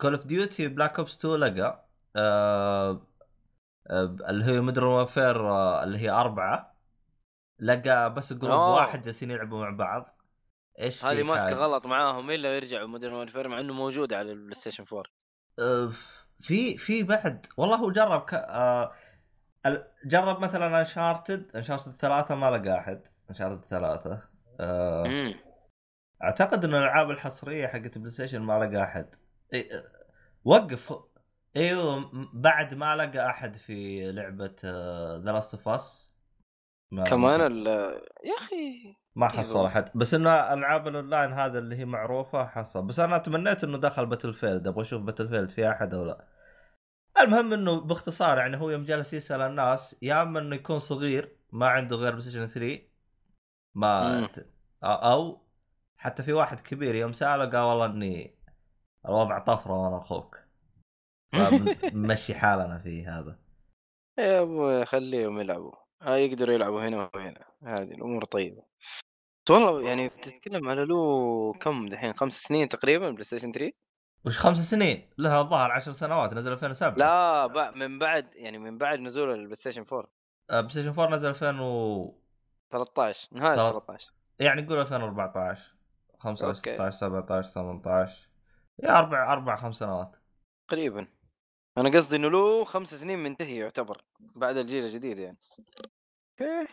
[0.00, 1.86] Call of Duty Black Ops 2 لقى.
[2.16, 3.06] آه
[3.86, 6.76] آه اللي هي Modern Warfare آه اللي هي أربعة.
[7.58, 8.74] لقى بس جروب أوه.
[8.74, 10.20] واحد جالسين يلعبوا مع بعض.
[10.80, 14.84] إيش هذه ماسكة؟ غلط معاهم إلا يرجعوا Modern Warfare مع إنه موجود على البلاي ستيشن
[14.92, 15.25] 4 أه،
[16.40, 18.34] في في بعد والله هو جرب ك...
[18.34, 18.92] آه
[20.06, 23.02] جرب مثلا Uncharted Uncharted ثلاثة ما لقى أحد.
[23.30, 24.20] Uncharted ثلاثة.
[24.60, 25.34] آه
[26.22, 29.14] أعتقد إن الألعاب الحصرية حقت بلاي ستيشن ما لقى أحد.
[29.52, 29.84] إيه، آه،
[30.44, 30.94] وقف.
[31.56, 34.56] إيوه بعد ما لقى أحد في لعبة
[35.24, 36.15] The Last of Us
[37.06, 37.66] كمان ال...
[38.24, 39.66] يا أخي ما إيه حصل.
[39.66, 39.90] أحد.
[39.94, 42.86] بس إنه ألعاب الأونلاين هذا اللي هي معروفة حصل.
[42.86, 46.24] بس أنا تمنيت إنه دخل Battlefield أبغى أشوف Battlefield في أحد أو لا.
[47.20, 51.68] المهم إنه باختصار يعني هو يوم جالس يسأل الناس يا أما إنه يكون صغير ما
[51.68, 52.82] عنده غير بلاي ستيشن 3
[53.74, 54.28] ما
[54.84, 55.46] أو
[55.96, 58.38] حتى في واحد كبير يوم سأله قال والله إني
[59.06, 60.38] الوضع طفرة وأنا أخوك.
[61.36, 63.38] فمشي حالنا في هذا.
[64.18, 65.85] يا أبوي خليهم يلعبوا.
[66.02, 67.44] ها يقدروا يلعبوا هنا وهنا.
[67.62, 68.62] هذه الأمور طيبة.
[69.46, 73.72] بس والله يعني تتكلم على له كم دحين خمس سنين تقريبا بلاي ستيشن 3
[74.26, 78.78] وش خمس سنين؟ لها الظاهر عشر سنوات نزل 2007 لا بع- من بعد يعني من
[78.78, 80.08] بعد نزول البلاي ستيشن 4
[80.50, 82.14] آه، بلاي ستيشن 4 نزل 2000 و
[82.70, 85.74] 13 نهاية ثلاث- 13 يعني نقول 2014
[86.18, 86.74] 15 أوكي.
[86.74, 88.28] 16 17 18
[88.82, 90.16] يا أربع أربع خمس سنوات.
[90.68, 91.06] تقريبا.
[91.78, 95.38] أنا قصدي إنه له خمس سنين منتهي يعتبر بعد الجيل الجديد يعني.
[96.40, 96.68] أوكي.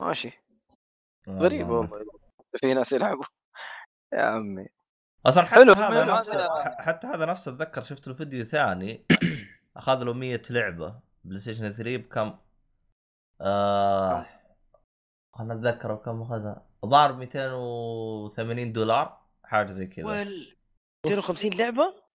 [0.00, 0.32] ماشي.
[1.28, 2.04] غريبة والله.
[2.60, 3.24] في ناس يلعبوا.
[4.12, 4.66] يا عمي.
[5.26, 9.04] أصلا حتى حلو، هذا حلو، نفسه هذا- حتى هذا نفسه أتذكر شفت له فيديو ثاني.
[9.76, 12.38] أخذ له 100 لعبة بلاي ستيشن 3 بكم؟
[13.40, 14.26] آه
[15.34, 16.66] خلنا أتذكر بكم أخذها.
[16.84, 20.06] الظاهر 280 دولار حاجة زي كذا.
[20.06, 20.56] وال
[21.06, 22.05] 250 لعبة؟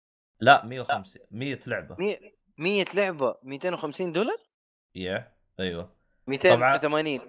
[0.41, 1.95] لا 150 100 لعبة.
[1.99, 2.17] 100
[2.57, 4.37] 100 لعبة 250 دولار؟
[4.95, 5.89] يا أيوه.
[6.27, 7.19] 280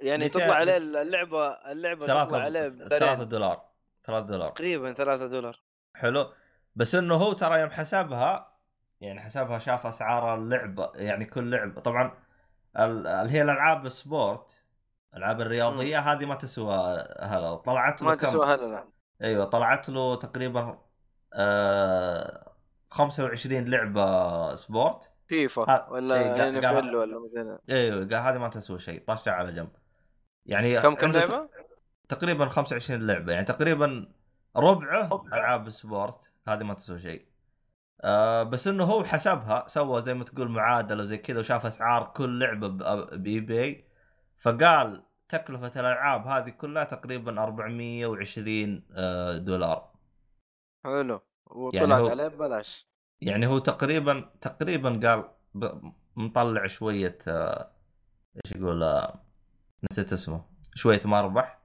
[0.00, 3.64] يعني 200 تطلع عليه اللعبة اللعبة تطلع عليه ثلاثة ثلاثة برين دولار
[4.04, 4.50] ثلاثة دولار.
[4.50, 5.62] تقريبا 3 دولار.
[5.94, 6.32] حلو.
[6.76, 8.56] بس إنه هو ترى يوم حسبها
[9.00, 11.80] يعني حسبها شاف أسعار اللعبة يعني كل لعبة.
[11.80, 12.18] طبعا
[12.78, 14.62] ال- اللي هي الألعاب ال sport
[15.14, 16.76] الألعاب الرياضية هذه ما تسوى
[17.20, 18.88] هذا طلعت له ما؟ تسوى هلا لا.
[19.22, 20.78] أيوه طلعت له تقريبا
[21.34, 22.45] آه
[22.96, 25.10] 25 لعبة sport.
[25.28, 29.52] FIFA ها، ولا ان قال- ولا مثلا أيوه قال هذه ما تسوى شيء طاشها على
[29.52, 29.68] جنب.
[30.46, 31.48] يعني كم كم لعبة؟
[32.08, 34.08] تقريبا 25 لعبة يعني تقريبا
[34.56, 37.26] ربعه ألعاب ال sport هذه ما تسوي شيء.
[38.04, 42.38] آه بس إنه هو حسبها سوى زي ما تقول معادلة زي كذا وشاف أسعار كل
[42.38, 42.68] لعبة
[43.16, 43.84] ب eBay
[44.40, 49.90] فقال تكلفة الألعاب هذه كلها تقريبا 420 آه، دولار.
[50.84, 51.20] حلو.
[51.46, 52.88] وطلعت هو- عليه ببلاش.
[53.20, 57.70] يعني هو تقريبا تقريبا قال ب- مطلع شوية آه،
[58.36, 59.20] إيش يقول آه،
[59.92, 61.58] نسيت اسمه شوية مربح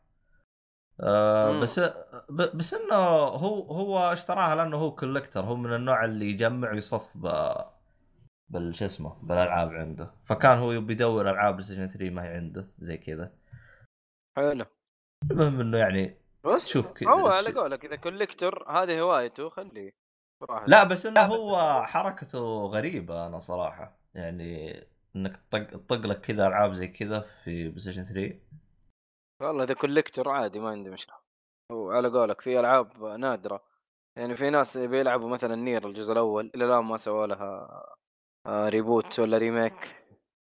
[1.00, 1.60] آه.
[1.62, 1.80] بس
[2.30, 7.17] ب- بس إنه هو هو اشتراها لأنه هو collector هو من النوع اللي يجمع ويصف
[7.17, 7.54] ب
[8.50, 10.12] بال شو اسمه بالألعاب عنده.
[10.26, 13.32] فكان هو يبي يدور ألعاب بلاي ستيشن 3 ما هي عنده زي كذا.
[14.38, 14.65] حلو.
[15.32, 19.92] المهم إنه يعني بس شوف كذا- هو على قولك إذا collector هذه هوايته خليه.
[20.68, 24.74] لا بس إنه هو حركته غريبة أنا صراحة يعني
[25.16, 28.40] إنك تطق تطق لك كذا ألعاب زي كذا في بلاي ستيشن 3
[29.42, 31.16] والله إذا collector عادي ما عندي مشكلة.
[31.72, 33.64] وعلى قولك في ألعاب نادرة.
[34.18, 37.84] يعني في ناس بيلعبوا مثلا نير الجزء الأول إلى الآن ما سووا لها
[38.48, 40.06] آه، reboot ولا remake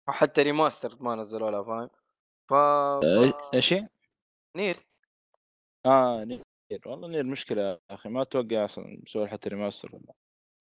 [0.08, 1.90] وحتى remaster ما نزلوا لها فاهم؟
[2.50, 2.54] ف
[3.54, 3.88] إيش هي؟
[4.56, 4.76] نير
[5.86, 6.42] آه نير.
[6.86, 10.14] والله نير مشكلة يا أخي ما أتوقع أصلا مسوي حتى remaster ولا.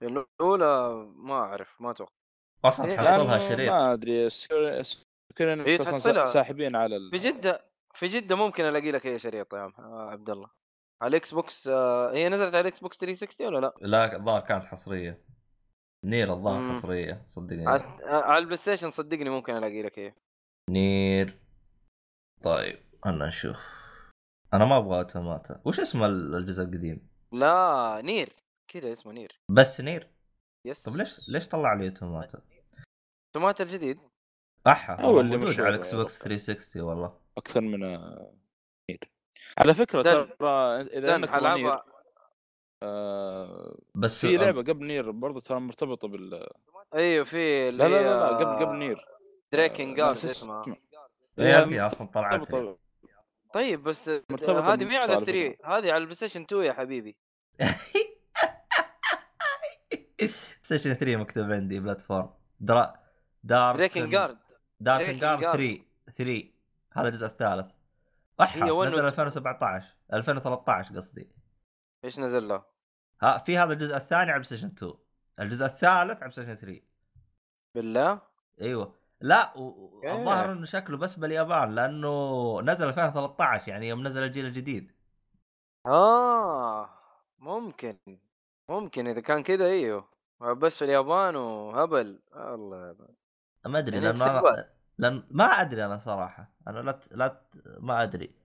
[0.03, 2.11] الأولى ما أعرف ما أتوقع.
[2.65, 3.71] أصلا إيه، تحصلها شريط.
[3.71, 6.25] ما أدري secure secure إيه، أصلا.
[6.25, 7.11] ساحبين على ال...
[7.11, 10.49] في جدة في جدة ممكن ألاقي لك هي شريط يا عم آه، عبد الله.
[11.01, 14.65] على الاكس بوكس آه، هي نزلت على الاكس بوكس 360 ولا لا؟ لا الظاهر كانت
[14.65, 15.21] حصرية.
[16.05, 16.69] نير الظاهر.
[16.69, 17.21] حصرية.
[17.25, 17.67] صدقني.
[17.67, 20.13] على على البلاي ستيشن صدقني ممكن ألاقي لك هي
[20.69, 21.37] نير.
[22.43, 23.80] طيب أنا نشوف.
[24.53, 25.61] أنا ما أبغى أوتوماتا.
[25.65, 28.29] وش اسم ال- الجزء القديم؟ لا نير.
[28.67, 29.39] كذا اسمه نير.
[29.49, 30.07] بس نير؟
[30.65, 30.83] yes.
[30.83, 32.41] طيب ليش ليش طلع لي أوتوماتا؟
[33.33, 33.99] أوتوماتا الجديد.
[34.67, 36.23] أحا هو اللي موجود مشهور على إكس بوكس رجل.
[36.23, 37.17] 360 والله.
[37.37, 38.33] أكثر من آه،
[38.89, 38.99] نير.
[39.57, 40.01] على فكرة.
[40.01, 41.83] ترى إذا انك حلعبها
[42.83, 46.47] آه، بس في لعبة قبل نير برضو ترى مرتبطة بال
[46.95, 49.05] أيوه في لا لا لا, لا قبل قبل نير.
[49.53, 50.61] دريكن آه، جارد ناس اسمها.
[50.61, 50.75] اسمه.
[51.39, 52.51] هي أصلا طلعت
[53.53, 54.23] طيب بس هذه
[54.85, 57.17] مي على بالمصاري 3 هذه على البلاي ستيشن 2 يا حبيبي.
[60.61, 62.29] ستيشن 3 مكتوب عندي بلاتفورم.
[62.59, 62.93] درا
[63.43, 64.37] دارك دريكن جارد
[64.79, 65.51] دارك جارد Guard.
[65.51, 65.81] 3
[66.17, 66.43] 3
[66.93, 67.71] هذا الجزء الثالث.
[68.41, 71.31] احا نزل و- 2017 2013 قصدي.
[72.05, 72.63] إيش نزل له؟
[73.21, 74.93] ها في هذا الجزء الثاني على بلاي ستيشن 2
[75.39, 76.81] الجزء الثالث على بلاي ستيشن 3
[77.75, 78.21] بالله؟
[78.61, 79.00] أيوه.
[79.21, 80.01] لا و-.
[80.05, 84.91] الظاهر إنه شكله بس باليابان لأنه نزل 2013 يعني يوم نزل الجيل الجديد.
[85.85, 86.89] آه
[87.39, 87.97] ممكن
[88.69, 90.07] ممكن إذا كان كذا إيوه.
[90.41, 92.19] بس في اليابان وهبل.
[92.35, 92.95] الله
[93.65, 94.41] ما أدري يعني لأنه
[94.97, 96.53] لأن ما أدري أنا صراحة.
[96.67, 97.47] أنا لا ت- لا ت-
[97.79, 98.35] ما أدري.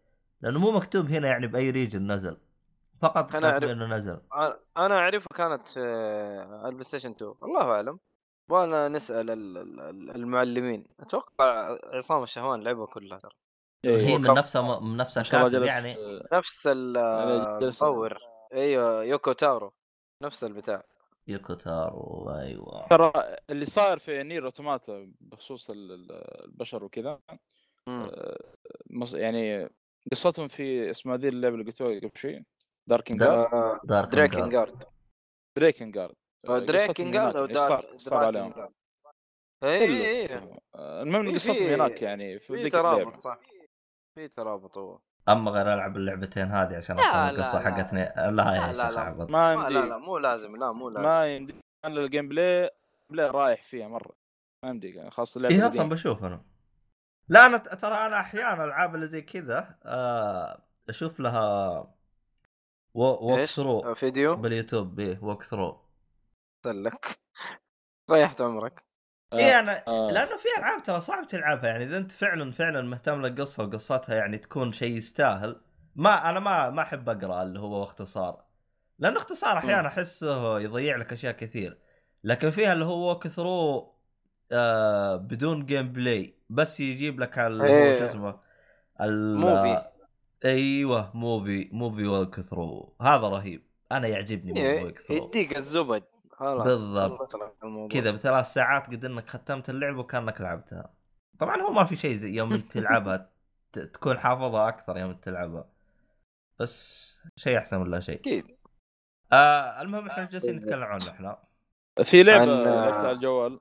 [0.40, 2.36] لأنه مو مكتوب هنا يعني بأي region نزل.
[3.02, 4.20] فقط كاتب أعرف- إنه نزل.
[4.76, 5.80] أنا اعرفها كانت في
[6.64, 7.98] البلاي ستيشن 2 الله أعلم.
[8.50, 10.84] وأنا نسأل ال- ال- المعلمين.
[11.00, 13.32] أتوقع عصام الشهوان لعبها كلها ترى.
[13.84, 14.06] إيه.
[14.06, 15.94] هي من نفسها من نفسها كاتب جلس يعني.
[15.96, 18.18] آه، نفس يعني جلس- المطور
[18.52, 19.72] أيوه يوكو تاورو.
[20.22, 20.84] نفس البتاع.
[21.28, 22.86] يوكوتارو أيوه.
[22.88, 23.12] ترى
[23.50, 27.20] اللي صاير في نير اوتوماتا بخصوص ال- ال- البشر وكذا.
[27.88, 28.38] آه،
[28.90, 29.68] مص- يعني
[30.12, 32.44] قصتهم في اسمها ذي اللعبة اللي قلتوها قبل شوي
[32.86, 34.84] داركن دا- جارد آه، دارك دريكن جارد
[35.56, 36.14] دريكن جارد
[36.46, 38.54] دريكن جارد أو صار, صار عليهم
[39.62, 39.78] اي.
[39.78, 40.40] اي اي
[40.74, 43.38] آه، المهم قصتهم هناك يعني في ذيك ترابط اللعبه صح؟
[44.14, 44.98] في ترابط هو.
[45.28, 47.60] أما غير ألعب اللعبتين هذه عشان لا، القصة.
[47.60, 48.00] حقتني.
[48.16, 50.56] لا يا لا، لا، شيخ ما ما لا لا مو لازم.
[50.56, 51.02] لا مو لازم.
[51.02, 52.70] ما يمديك أنا ال gameplay
[53.10, 54.12] play رايح فيها مرة.
[54.64, 55.82] ما يمديك خاصة اللعبة القديمة.
[55.84, 56.42] أصلا بشوف أنا.
[57.28, 61.94] لا أنا ترى أنا أحيانا الالعاب اللي زي كذا آه، أشوف لها
[62.94, 65.00] walk؟ through video؟ باليوتيوب.
[65.00, 65.85] إيه ووك ثرو
[66.72, 67.18] لك.
[68.10, 68.84] ريحت عمرك.
[69.32, 70.10] آه، إيه أنا آه.
[70.10, 74.38] لأنه في ألعاب ترى صعب تلعبها يعني إذا أنت فعلا فعلا مهتم للقصه وقصتها يعني
[74.38, 75.60] تكون شيء يستاهل.
[75.94, 78.44] ما أنا ما ما أحب أقرأ اللي هو اختصار
[78.98, 81.78] لأنه اختصار أحيانا أحسه يضيع لك أشياء كثير.
[82.24, 83.92] لكن فيها اللي هو walkthrough
[84.52, 87.98] آه بدون gameplay بس يجيب لك اللي هو إيه.
[87.98, 88.40] شو اسمه
[89.00, 89.84] ال- movie.
[90.44, 93.62] أيوه movie movie walkthrough هذا رهيب.
[93.92, 96.02] أنا يعجبني movie إيه، walkthrough يديك الزبد.
[96.36, 97.20] خلاص بالضبط.
[97.92, 100.94] كذا بثلاث ساعات قد إنك ختمت اللعبة وكأنك لعبتها.
[101.38, 103.30] طبعا هو ما في شيء زي يوم تلعبها
[103.72, 105.68] تكون حافظها أكثر يوم تلعبها.
[106.58, 108.56] بس شيء أحسن من لا شيء؟ أكيد.
[109.32, 111.38] آه المهم إحنا جالسين نتكلم عنه إحنا.
[112.04, 113.60] في لعبة عن- لعبتها على الجوال.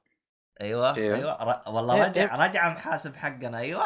[0.62, 0.96] أيوه.
[0.96, 1.44] أيوه.
[1.44, 1.70] ر...
[1.70, 3.84] والله إيه، رجع رجع محاسب حقنا أيوه.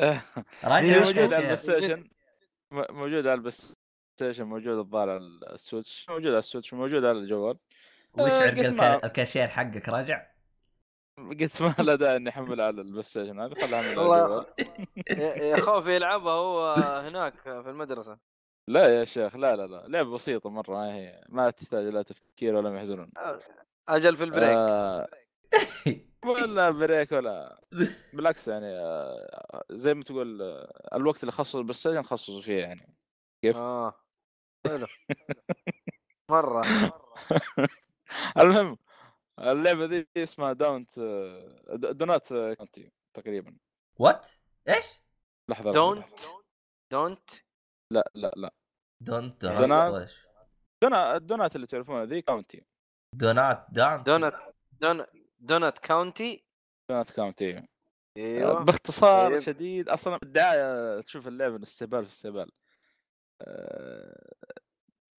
[0.00, 0.24] إيه.
[0.64, 1.36] رجع موجودة على.
[1.36, 2.08] البلاي ستيشن.
[2.70, 3.52] م- موجودة على البلاي
[4.16, 5.18] ستيشن موجودة الظاهر على
[5.52, 6.06] السويتش.
[6.08, 7.58] موجودة على السويتش وموجوده على الجوال.
[8.18, 10.26] وش عرق الكاشير حقك رجع
[11.18, 14.46] قلت ما له داعي إني احملها على البلاي ستيشن هذا خلها احملها على
[15.10, 16.74] يا يا خوف يلعبها هو
[17.06, 18.18] هناك في المدرسة.
[18.68, 19.84] لا يا شيخ لا لا لا.
[19.88, 23.10] لعبة بسيطة مرة ما هي ما تحتاج لا تفكير ولا محزون
[23.88, 24.56] أجل في ال break.
[24.56, 25.08] آه.
[26.26, 27.60] ولا break ولا
[28.14, 32.94] بالعكس يعني آه زي ما تقول آه الوقت اللي خصص البلاي ستيشن خصصوا فيه يعني.
[33.42, 33.94] كيف؟ آه.
[34.66, 34.86] حلو.
[36.30, 36.62] مرة.
[38.38, 38.78] المهم
[39.38, 40.98] اللعبة دي اسمها دونت
[41.74, 43.56] دونات County تقريبا.
[43.98, 44.26] what
[44.68, 44.84] إيش؟
[45.48, 46.20] لحظة دونت.
[46.92, 47.30] دونت
[47.90, 48.54] لا لا لا.
[49.00, 49.58] دونت دونات.
[49.60, 50.10] دونات
[50.82, 52.64] دونا الدونات اللي تعرفونها ذي County
[53.14, 54.08] دونات دونت
[54.80, 55.06] دونت
[55.38, 56.44] دونت County
[56.90, 57.68] دونات County
[58.16, 58.64] أيوه.
[58.64, 59.40] باختصار طيب.
[59.40, 62.50] شديد أصلا الدعايه تشوف اللعبة استهبال في استهبال.
[63.40, 64.34] آه،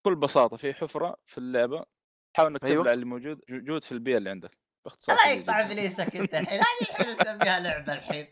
[0.05, 1.85] بكل بساطة في حفرة في اللعبة.
[2.35, 2.83] حاول إنك أيوة.
[2.83, 4.51] تبلع اللي موجود موجود في البيئة اللي عندك.
[4.85, 5.61] باختصار لا شديد يقطع.
[5.61, 6.59] ابليسك انت الحين.
[6.59, 8.27] هذه الحين نسميها لعبة الحين.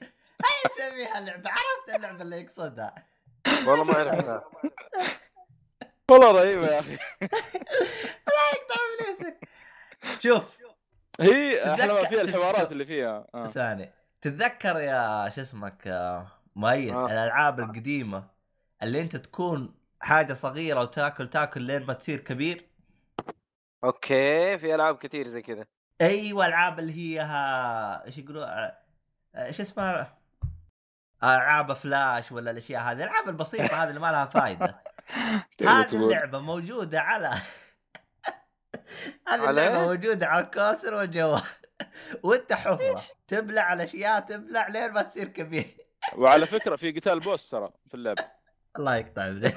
[0.46, 1.50] هاي نسميها لعبة.
[1.50, 2.96] عرفت اللعبة اللي يقصدها.
[3.48, 4.44] والله ما عرفتها
[6.12, 6.98] والله رهيبة يا أخي.
[8.34, 9.50] لا يقطع ابليسك
[10.20, 10.44] شوف.
[11.20, 13.28] هي أحلى فيها الحوارات اللي فيها.
[13.36, 13.46] آه.
[13.46, 13.94] ثاني.
[14.22, 17.06] تتذكر يا شو اسمك آه، مؤيد آه.
[17.06, 18.28] الألعاب القديمة
[18.84, 22.73] اللي أنت تكون حاجة صغيرة وتاكل تاكل لين ما تصير كبير؟
[23.84, 25.66] okay في ألعاب كثير زي كذا
[26.02, 28.78] أيوه ألعاب اللي هي ها- إيش يقولوا آه،
[29.36, 30.18] إيش اسمها؟
[31.24, 34.84] ألعاب فلاش ولا الأشياء هذه الألعاب البسيطة هذه اللي ما لها فائده
[35.62, 35.96] هذه.
[35.96, 37.28] اللعبة موجودة على
[39.28, 41.42] هذه اللعبة؟ موجودة على الكاسر والجوال.
[42.24, 45.66] وأنت حفرة تبلع الاشياء تبلع لين ما تصير كبير.
[46.18, 48.26] وعلى فكرة في قتال boss ترى في اللعبة.
[48.78, 49.54] الله يقطع ابليسك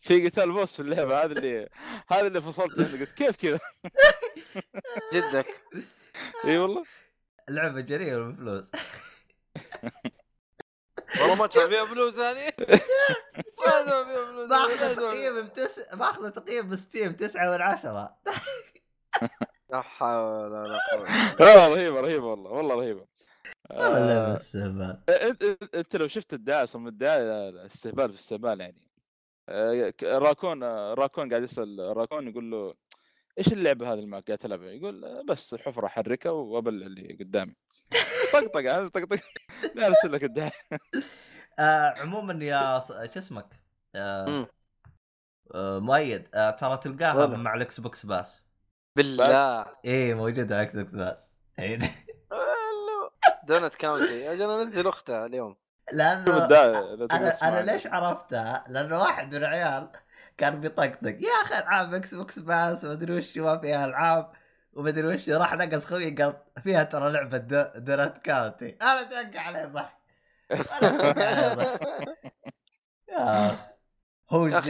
[0.00, 1.68] في قتال بوس في اللعبة هذا اللي
[2.08, 3.60] هذا اللي فصلت منه قلت كيف كذا؟
[5.14, 5.46] جدك.
[6.44, 6.84] إي والله.
[7.48, 8.64] لعبه جريمه بفلوس
[11.20, 12.52] والله ما ادفع فيها فلوس هذه.
[12.58, 12.64] ما
[13.78, 15.80] ادفع فيها فلوس بأخذ ما أدفع فيها- تقييم بتس...
[15.94, 18.16] بأخذ تقييم بستيم 9 من 10
[19.70, 23.06] لا حول ولا قوة لا رهيبة رهيبة والله والله رهيبة.
[23.70, 25.00] والله آه، استهبال.
[25.74, 28.89] أنت لو شفت الدعاية صم الدعاية لا، لا، استهبال في استهبال يعني.
[30.02, 32.74] راكون آه، راكون قاعد يسأل راكون يقول له
[33.38, 37.54] إيش اللعبة هذه اللي معك قاعد تلعبها؟ يقول آه، بس حفرة احركها وابلع اللي قدامي
[38.32, 39.20] طقطق عارف طقطق
[39.74, 40.52] لا أرسل لك الدعايه
[41.58, 43.46] آه عموما يا ص- شو اسمك؟
[43.94, 44.48] آه.
[45.54, 47.26] آه مؤيد آه ترى تلقاها.
[47.26, 48.44] مع ال Xbox Pass
[48.96, 51.78] بالله إيه موجودة على ال Xbox Pass إيه.
[53.44, 55.56] دونت كاونتي أجل انزل اختها اليوم
[55.92, 56.44] لأنه
[57.12, 57.60] أنا أنا.
[57.72, 59.90] ليش عرفتها؟ لأنه واحد من العيال
[60.38, 61.16] كان بيطقطق.
[61.20, 64.32] يا أخي ألعاب إكس بوكس باس ومدري وش ما فيها ألعاب
[64.72, 65.28] ومدري وش.
[65.28, 70.00] راح نقص خوي قال فيها ترى لعبة دو- دونات كاونتي أنا أتوقع عليه صح
[70.82, 71.78] أنا عليه صح
[73.10, 73.56] يا.
[74.30, 74.60] هو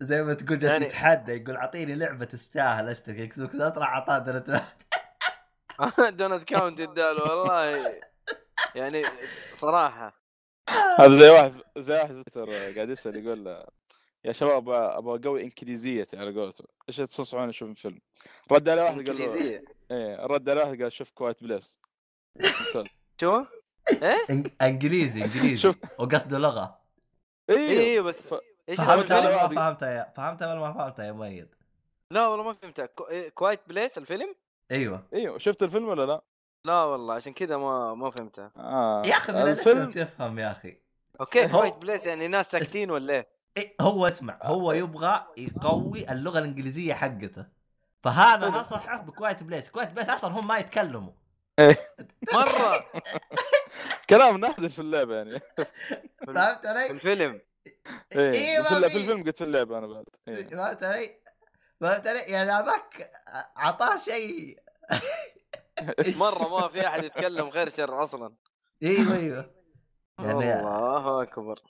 [0.00, 4.18] زي ما تقول جالس يعني- يتحدى يقول أعطيني لعبة تستاهل أشتري إكس بوكس راح اعطاه
[4.18, 4.48] دونات
[6.18, 7.92] Donut County اداله والله.
[8.74, 9.02] يعني
[9.54, 10.23] صراحة.
[10.68, 13.64] هذا زي واحد زي واحد في تويتر قاعد يسأل يقول
[14.24, 18.00] يا شباب أبغى اقوي انكليزيتي على قولته إيش تنصحون أشوف الفيلم؟
[18.52, 19.34] رد عليه واحد قال له
[19.90, 21.80] إيه رد عليه واحد قال شوف Quiet Place.
[23.20, 23.44] شو؟
[24.02, 24.26] إيه؟
[24.62, 25.76] إنجليزي إنجليزي شوف.
[25.98, 26.80] وقصده لغة
[27.50, 28.34] أيوه أيوه بس
[28.68, 31.54] إيش فهمتها؟ ولا ما فهمتها يا فهمتها ولا ما فهمتها يا مؤيد
[32.10, 32.86] لا والله ما فهمتها
[33.34, 34.34] Quiet Place الفيلم؟
[34.70, 36.22] أيوه أيوه شفت الفيلم ولا لا؟
[36.64, 39.02] لا والله عشان كذا ما ما فهمتها آه.
[39.06, 40.76] يا أخي من الفيلم تفهم يا أخي
[41.20, 46.38] okay Quiet Place يعني ناس ساكتين ولا إيه؟ إيه هو اسمع هو يبغى يقوي اللغة
[46.38, 47.46] الإنجليزية حقته
[48.04, 48.48] فهذا.
[48.48, 51.12] نصحه ب Quiet Place Quiet Place أصلا هم ما يتكلموا
[52.34, 52.84] مرة
[54.10, 55.40] كلام نادر في اللعبة يعني
[56.26, 57.40] فهمت في علي؟ الفيلم
[58.12, 60.46] إيه إيه، في, ما الل- في الفيلم قلت في اللعبة أنا بعد إيه.
[60.48, 61.20] فهمت علي؟
[61.80, 63.10] فهمت علي؟ يعني هذاك
[63.58, 64.58] أعطاه شيء
[66.24, 68.34] مرة ما في أحد يتكلم غير شر أصلا.
[68.82, 69.54] إيوه إيوه.
[70.18, 71.60] يعني الله أكبر.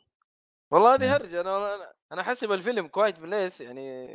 [0.70, 4.08] والله هذه يعني- هرجة أنا أنا احسب الفيلم كوايت بليس يعني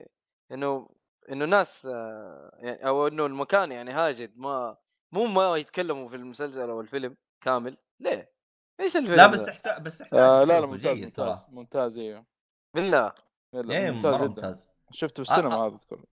[0.52, 0.90] إنه
[1.32, 4.78] إنه ناس آه، يعني أو إنه المكان يعني هاجد ما
[5.12, 7.78] مو ما يتكلموا في المسلسل أو الفيلم كامل.
[8.00, 8.32] ليه؟
[8.80, 12.26] إيش الفيلم لا؟ بس يحتاج بس يحتاج آه لا لا ممتاز ممتاز ممتاز أيوه
[12.74, 13.14] بالله؟
[13.54, 14.26] لا، إيه ممتاز جدا.
[14.28, 14.68] ممتاز.
[14.92, 15.68] شفته في آه، السينما آه.
[15.68, 16.06] هذا اذكر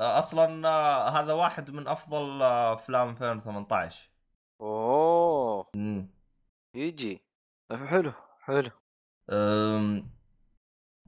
[0.00, 4.10] أصلا آه، هذا واحد من أفضل آه، أفلام 2018
[4.60, 5.70] أوه.
[5.74, 6.10] امم
[6.74, 7.24] يجي
[7.86, 8.70] حلو حلو.
[9.30, 10.10] أم،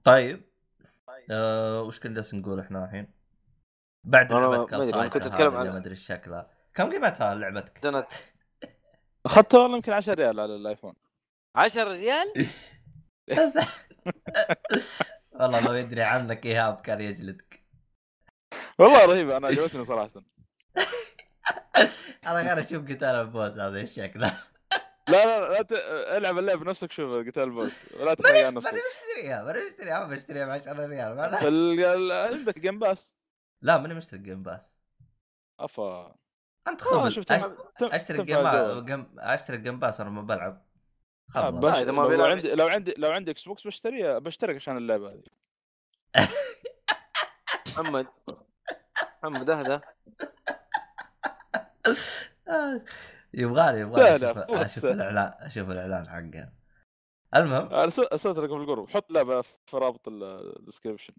[0.04, 0.52] طيب.
[1.30, 3.12] أه وش كنا جالسين نقول إحنا الحين؟
[4.06, 6.50] بعد لعبتك الخايسة كنت اللي عن- ما أدري إيش شكلها.
[6.74, 8.06] كم قيمتها لعبتك؟ دونت.
[9.26, 10.94] اخذته والله يمكن 10 ريال على الآيفون.
[11.56, 12.32] 10 ريال؟
[15.40, 17.61] والله لو يدري عنك إيهاب كان يجلدك.
[18.78, 20.10] والله رهيبه أنا عجبتني صراحة.
[22.26, 24.38] أنا غير أشوف قتال ال boss هذا إيش شكله؟
[25.08, 25.72] لا لا لا ت...
[26.16, 30.06] ألعب اللعبه بنفسك شوف قتال ال boss ولا تحرق عن ماني نفسك مشتريها ماني مشتريها
[30.06, 30.86] ما بشتريها ب 10
[31.48, 33.18] ريال عندك Game Pass
[33.62, 34.76] لا ماني مشتري Game Pass
[35.60, 36.16] أفا.
[36.68, 36.84] أنت أش-
[37.78, 38.46] تم- أشتري Game
[39.18, 40.66] أشتري Game Pass أنا ما بلعب.
[41.36, 41.76] آه، خلاص.
[41.76, 42.54] إذا ما لو, عندي.
[42.54, 45.22] لو عندي لو عندي Xbox بشتريها بشترك عشان اللعبة هذه.
[47.66, 48.06] محمد.
[49.22, 49.80] محمد اهدى
[52.48, 52.80] آه،
[53.34, 54.18] يبغالي يبغالي.
[54.18, 56.52] لا، أشوف الإعلان أشوف الإعلان حقه.
[57.36, 57.74] المهم.
[57.74, 58.90] ارسل أرسلت لكم في ال group.
[58.90, 61.14] حط لعبة في رابط ال description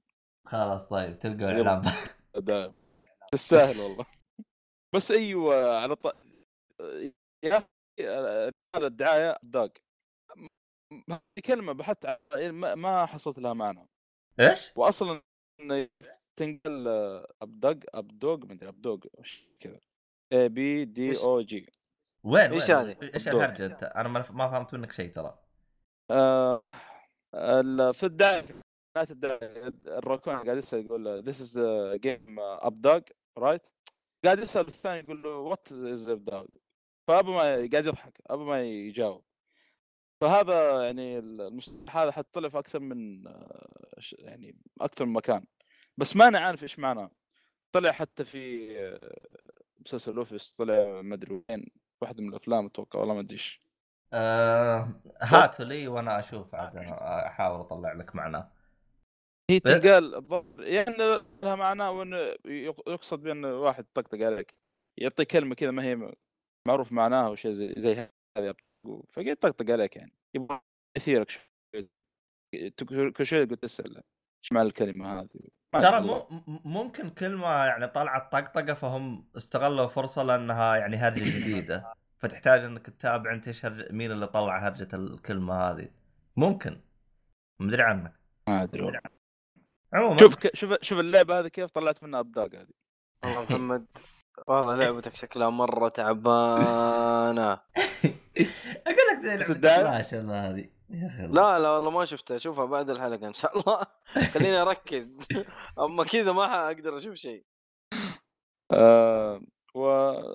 [0.48, 1.52] خلاص طيب تلقوا.
[1.52, 1.84] الاعلان
[2.36, 2.74] دائم
[3.34, 4.06] تستاهل والله.
[4.96, 6.06] بس أيوه على ط...
[7.44, 7.68] يا أخي
[8.76, 9.74] هذا الدعاية داق
[11.10, 12.20] هذه كلمة بحثت
[12.54, 13.88] ما حصلت لها معنى.
[14.40, 15.22] إيش؟ واصلا
[15.62, 15.90] إنه
[16.36, 16.88] تنقل
[17.42, 19.08] ابدق ابدوج ما ادري ابدوج
[19.60, 19.80] كذا
[20.34, 21.72] اي بي دي؟ أو جي
[22.24, 23.44] وين وين؟ هذه؟ إيش الدور.
[23.44, 25.40] الهرجة أنت؟ أنا ما فهمت منك شيء ترى
[26.12, 26.64] آه،
[27.36, 28.46] ال- في الدعايه
[29.88, 31.60] الراكون قاعد يسأل يقول this is
[31.96, 33.02] game updog
[33.38, 33.68] right
[34.26, 36.48] قاعد يسأل الثاني يقول له what is updog
[37.08, 39.24] فأبو ما قاعد يضحك أبو ما يجاوب
[40.22, 43.68] فهذا يعني المصطلح هذا حتى طلع في أكثر من آه،
[44.12, 45.46] يعني أكثر من مكان
[45.98, 47.12] بس ما أنا عارف إيش معناه.
[47.72, 49.28] طلع حتى في آه،
[49.86, 51.66] مسلسل Office طلع ما أدري وين
[52.02, 53.62] واحد من الأفلام أتوقع والله ما أدري إيش.
[54.14, 58.52] آه هاتوا لي وأنا أشوف عاد أحاول أطلع لك معناه.
[59.52, 60.96] هي بالضبط يعني
[61.44, 64.58] لها معناه وانه يق- يقصد بأن واحد طقطق عليك
[64.98, 66.12] يعطي كلمة كذا ما هي
[66.68, 68.56] معروف معناها وشيء زي زي هذا
[69.10, 70.14] فقلت طقطق عليك يعني.
[70.36, 70.62] يبغى
[70.98, 71.90] يثيرك شوي
[73.12, 75.50] كل شوي تقول تسال إيش معنى الكلمة هذه؟
[75.80, 81.94] ترى ممكن كلمه يعني طلعت طقطقة فهم استغلوا فرصة لأنها يعني هرجة جديدة.
[82.20, 83.88] فتحتاج إنك تتابع أنت إيش هر...
[83.92, 85.90] مين اللي طلع هرجة الكلمة هذه.
[86.36, 86.82] ممكن.
[87.60, 88.14] مدري عنك.
[88.48, 89.00] ما أدري
[89.94, 90.18] عموما.
[90.18, 90.36] شوف.
[90.54, 92.74] شوف شوف اللعبة هذه كيف طلعت منها ابداق هذه.
[93.24, 93.86] والله محمد
[94.48, 97.54] والله لعبتك شكلها مرة تعبانة.
[98.88, 100.70] أقول لك زي لعبة الدعم؟ فلاش ولا هذه.
[101.20, 102.38] لا لا والله ما شفتها.
[102.38, 103.86] اشوفها بعد الحلقة إن شاء الله.
[104.34, 105.10] خليني أركز.
[105.80, 107.46] أما كذا ما حاقدر أشوف شيء.
[108.72, 109.42] آه
[109.76, 109.88] و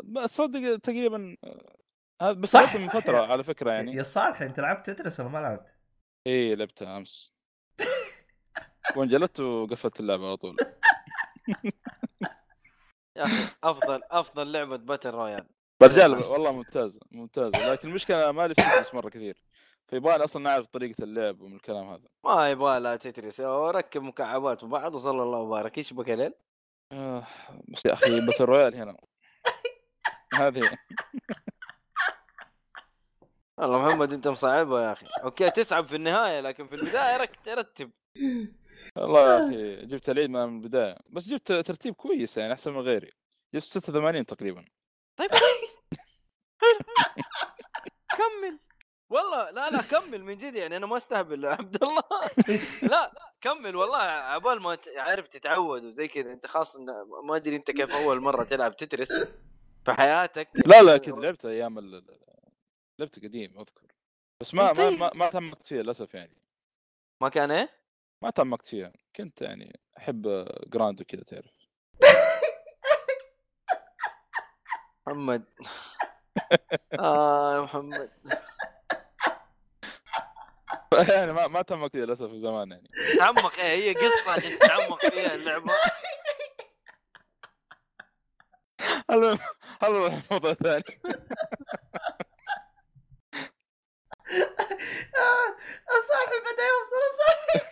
[0.04, 1.76] ما تصدق تقريبا آه،
[2.22, 3.94] هذا بس صح، من فترة على فكرة يعني.
[3.94, 5.66] يا صالح أنت لعبت تترس ولا ما لعبت؟
[6.26, 7.34] إي لعبتها أمس.
[8.96, 10.56] وانجلت وقفلت اللعبة على طول.
[13.18, 15.46] يا أخي أفضل أفضل لعبة باتل رويال
[15.82, 19.42] رجال والله ممتازه ممتازه لكن المشكلة ما لي فيتنس مرة كثير.
[19.88, 22.08] فيبغالي أصلا نعرف طريقة اللعب ومن الكلام هذا.
[22.24, 25.78] ما يبغى لا تترس وركب مكعبات وبعض وصلى الله وبارك.
[25.78, 26.34] إيش بك يا ليل؟
[26.92, 27.26] آه
[27.68, 28.96] بس يا أخي battle royale هنا.
[30.34, 30.70] هذه.
[33.58, 35.06] والله محمد أنت مصعبها يا أخي.
[35.24, 37.90] okay تصعب في النهاية لكن في البداية رك- رتب.
[38.97, 40.97] والله يا أخي جبت العيد من البداية.
[41.11, 43.12] بس جبت ترتيب كويس يعني أحسن من غيري.
[43.55, 44.64] جبت 86 تقريبا.
[45.16, 45.30] طيب
[48.18, 48.59] كمل.
[49.11, 52.03] والله لا لا كمل من جد يعني أنا ما أستهبل عبد الله.
[52.82, 53.97] لا كمل والله.
[53.99, 58.45] عبال ما عارف تتعود وزي كذا أنت خاص إن- ما أدري أنت كيف أول مرة
[58.45, 59.09] تلعب تترس
[59.84, 60.49] في حياتك.
[60.66, 62.05] لا لا أكيد لعبت أيام ال...
[62.99, 63.86] لعبت قديم أذكر.
[64.43, 64.99] بس ما ما طيب.
[64.99, 66.36] ما, ما تعمقت فيها للأسف يعني.
[67.22, 67.78] ما كان إيه؟
[68.22, 71.50] ما تعمقت فيها كنت يعني أحب جراند وكذا تعرف.
[75.06, 75.44] محمد.
[76.98, 78.10] آه يا محمد.
[81.08, 82.88] يعني ما ما تعمقت فيها للأسف زمان يعني.
[83.18, 85.72] تعمق إيه هي قصة عشان تتعمق فيها اللعبة.
[89.10, 89.38] المهم
[89.82, 90.82] هذا هو الموضوع الثاني
[96.08, 97.68] صاحي بدا يوصل صاحي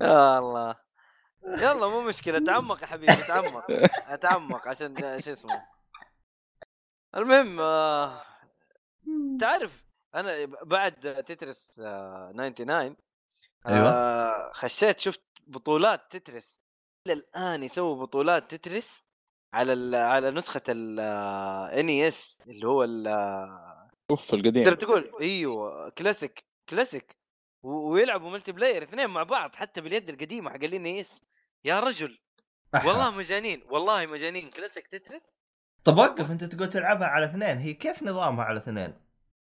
[0.00, 0.76] يا الله.
[1.46, 2.38] يلا مو مشكلة.
[2.46, 3.64] تعمق يا حبيبي تعمق.
[4.08, 5.62] أتعمق عشان شو اسمه.
[7.16, 8.22] المهم آه،
[9.40, 12.96] تعرف أنا بعد Tetris آه، 99
[13.66, 16.60] آه، خشيت شفت بطولات Tetris.
[17.06, 19.08] إلى الآن يسووا بطولات تترس
[19.54, 21.00] على ال- على نسخة ال
[22.08, 23.08] NES اللي هو ال-
[24.10, 26.47] أوف تقدر القديم تقول؟ إيوه classic.
[26.68, 27.16] classic
[27.62, 31.24] ويلعبوا multiplayer اثنين مع بعض حتى باليد القديمة حق ال NES
[31.64, 32.18] يا رجل!
[32.74, 34.50] والله مجانين والله مجانين.
[34.50, 35.22] classic Tetris؟
[35.84, 38.94] طب وقف أنت تقول تلعبها على اثنين هي كيف نظامها على اثنين؟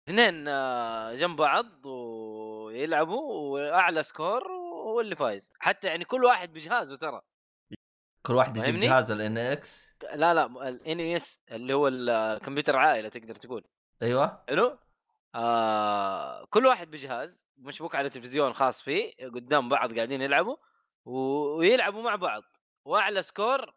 [0.08, 3.22] اثنين آه، جنب بعض ويلعبوا
[3.54, 4.48] وأعلى score
[4.86, 5.52] هو اللي فايز.
[5.60, 7.22] حتى يعني كل واحد بجهازه ترى.
[8.26, 13.36] كل واحد يجيب؟ جهازه ال NES؟ لا لا ال NES اللي هو الكمبيوتر عائلة تقدر
[13.36, 13.64] تقول.
[14.02, 14.44] أيوه.
[14.50, 14.78] حلو؟
[15.36, 20.58] آه كل واحد بجهاز مشبوك على تلفزيون خاص فيه قدام بعض قاعدين يلعبوا
[21.06, 22.44] ويلعبوا مع بعض.
[22.86, 23.74] وأعلى score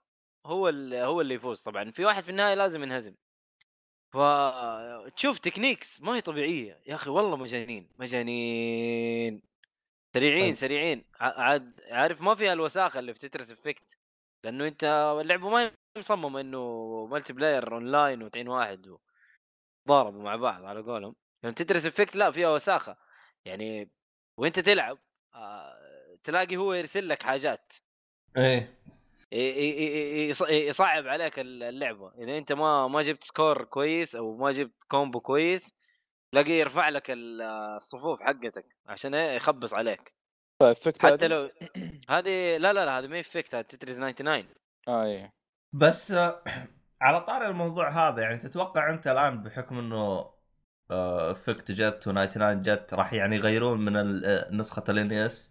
[0.47, 1.91] هو اللي هو اللي يفوز طبعا.
[1.91, 3.15] في واحد في النهاية لازم ينهزم.
[4.13, 6.81] فتشوف techniques ما هي طبيعية.
[6.87, 9.43] يا أخي والله مجانين مجانين.
[10.15, 10.55] سريعين طيب.
[10.55, 11.05] سريعين.
[11.21, 13.99] عاد عارف ما فيها الوساخة اللي في Tetris Effect
[14.45, 14.85] لأنه أنت
[15.21, 18.97] اللعبة ما هي مصممة إنه multiplayer online وتعين واحد
[19.89, 21.15] ضاربوا مع بعض على قولهم.
[21.43, 22.97] يعني Tetris Effect لا فيها وساخة.
[23.45, 23.91] يعني
[24.37, 24.99] وأنت تلعب
[25.35, 25.75] آه
[26.25, 27.73] تلاقي هو يرسل لك حاجات.
[28.37, 28.79] إيه.
[29.33, 32.13] ي- ي- ي- يص- يصعب عليك اللعبة.
[32.19, 35.75] اذا أنت ما ما جبت score كويس أو ما جبت combo كويس
[36.33, 37.43] تلاقيه يرفع لك ال-
[37.77, 40.15] الصفوف حقتك عشان إيه يخبص عليك.
[40.63, 41.51] Effect حتى لو
[42.11, 44.49] هذه لا لا لا هذه ما Effect هذه Tetris 99
[44.89, 45.33] آه إيه.
[45.73, 46.43] بس آه،
[47.03, 50.31] على طار الموضوع هذا يعني تتوقع أنت الآن بحكم إنه
[50.91, 54.23] آه، Effect جت و99 جت راح يعني يغيرون من
[54.57, 55.51] نسخة ال NES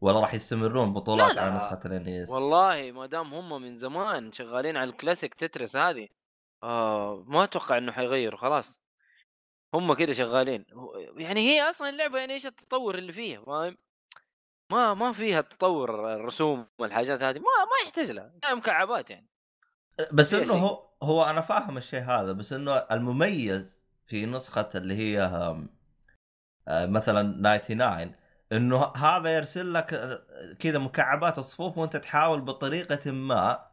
[0.00, 1.42] ولا راح يستمرون بطولات لا لا.
[1.42, 5.76] على نسخة ال NES والله ما دام هم من زمان شغالين على ال classic Tetris
[5.76, 6.08] هذه
[6.62, 8.80] آه ما أتوقع إنه حيغيروا خلاص.
[9.74, 10.66] هم كده شغالين.
[11.16, 13.76] يعني هي أصلا اللعبة يعني إيش التطور اللي فيها فاهم؟
[14.72, 19.28] ما ما فيها تطور الرسوم والحاجات هذه ما ما يحتاج لها مكعبات يعني.
[20.12, 20.52] بس إنه.
[20.52, 25.22] هو هو أنا فاهم الشيء هذا بس إنه المميز في نسخة اللي هي
[26.68, 28.14] آه، مثلا 99
[28.52, 30.22] إنه هذا يرسل لك آه،
[30.58, 33.66] كذا مكعبات الصفوف وأنت تحاول بطريقة ما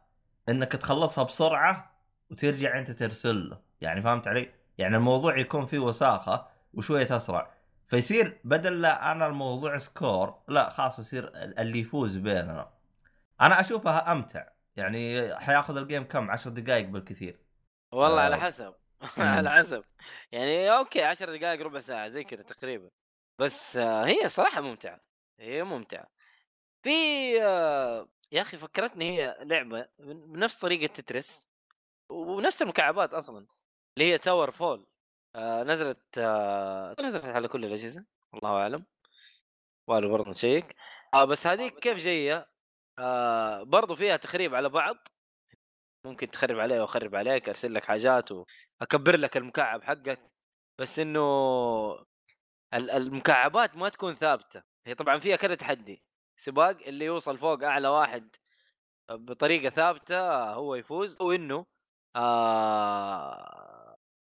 [0.48, 3.60] إنك تخلصها بسرعة وترجع أنت ترسل له.
[3.80, 7.50] يعني فهمت علي؟ يعني الموضوع يكون فيه وساخة وشوية أسرع.
[7.88, 12.70] فيصير بدل لا أنا الموضوع سكور لا خلاص يصير اللي يفوز بيننا.
[13.40, 14.48] أنا أشوفها أمتع.
[14.76, 17.38] يعني حياخذ ال game كم؟ 10 دقائق بالكثير.
[17.92, 18.24] والله آه.
[18.24, 18.74] على حسب.
[19.18, 19.84] على حسب.
[20.32, 22.90] يعني okay 10 دقائق ربع ساعة زي كذا تقريبا.
[23.38, 25.00] بس هي صراحة ممتعة.
[25.40, 26.06] هي ممتعة.
[26.82, 26.90] في
[27.42, 31.40] آه، يا أخي فكرتني هي لعبة بنفس طريقة Tetris
[32.10, 33.46] ونفس المكعبات أصلا
[33.98, 34.86] اللي هي Tower Fall
[35.36, 38.86] آه نزلت آه نزلت على كل الأجهزة الله أعلم.
[39.86, 40.76] والو برضه نشيك.
[41.28, 42.48] بس هذيك كيف جاية؟
[43.62, 44.96] برضو فيها تخريب على بعض.
[46.04, 50.30] ممكن تخرب عليه واخرب عليك أرسل لك حاجات واكبر لك المكعب حقك.
[50.78, 51.20] بس إنه
[52.74, 54.62] ال- المكعبات ما تكون ثابتة.
[54.86, 56.02] هي طبعا فيها كذا تحدي.
[56.36, 58.36] سباق اللي يوصل فوق أعلى واحد
[59.10, 61.66] بطريقة ثابتة هو يفوز وانه
[62.16, 63.96] آه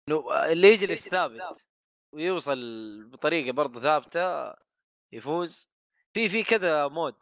[0.09, 1.67] إنه اللي يجلس ثابت
[2.13, 2.59] ويوصل
[3.11, 4.55] بطريقة برضه ثابتة
[5.13, 5.71] يفوز.
[6.15, 7.17] في في كذا mode.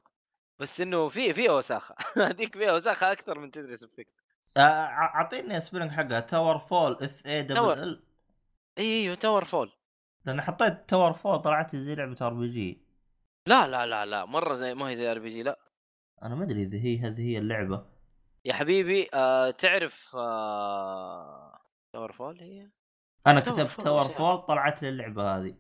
[0.61, 4.22] بس إنه في فيها وساخه هذيك فيها وساخه أكثر من Tetris Effect آه، ع-
[4.59, 7.43] اعطيني spelling حقها Tower Fall F A.
[7.43, 8.03] double L
[8.79, 9.73] إي أيوه Tower Fall
[10.25, 12.83] لأن حطيت Tower Fall طلعت زي لعبة RPG
[13.47, 15.59] لا لا لا لا مرة زي ما هي زي RPG لا.
[16.23, 17.87] أنا ما أدري إذا هي هذه هي اللعبة.
[18.45, 21.61] يا حبيبي آه تعرف آه...
[21.93, 22.71] تاور فول هي؟
[23.27, 25.55] أنا تاور كتبت فول تاور فول طلعت لي اللعبة هذه.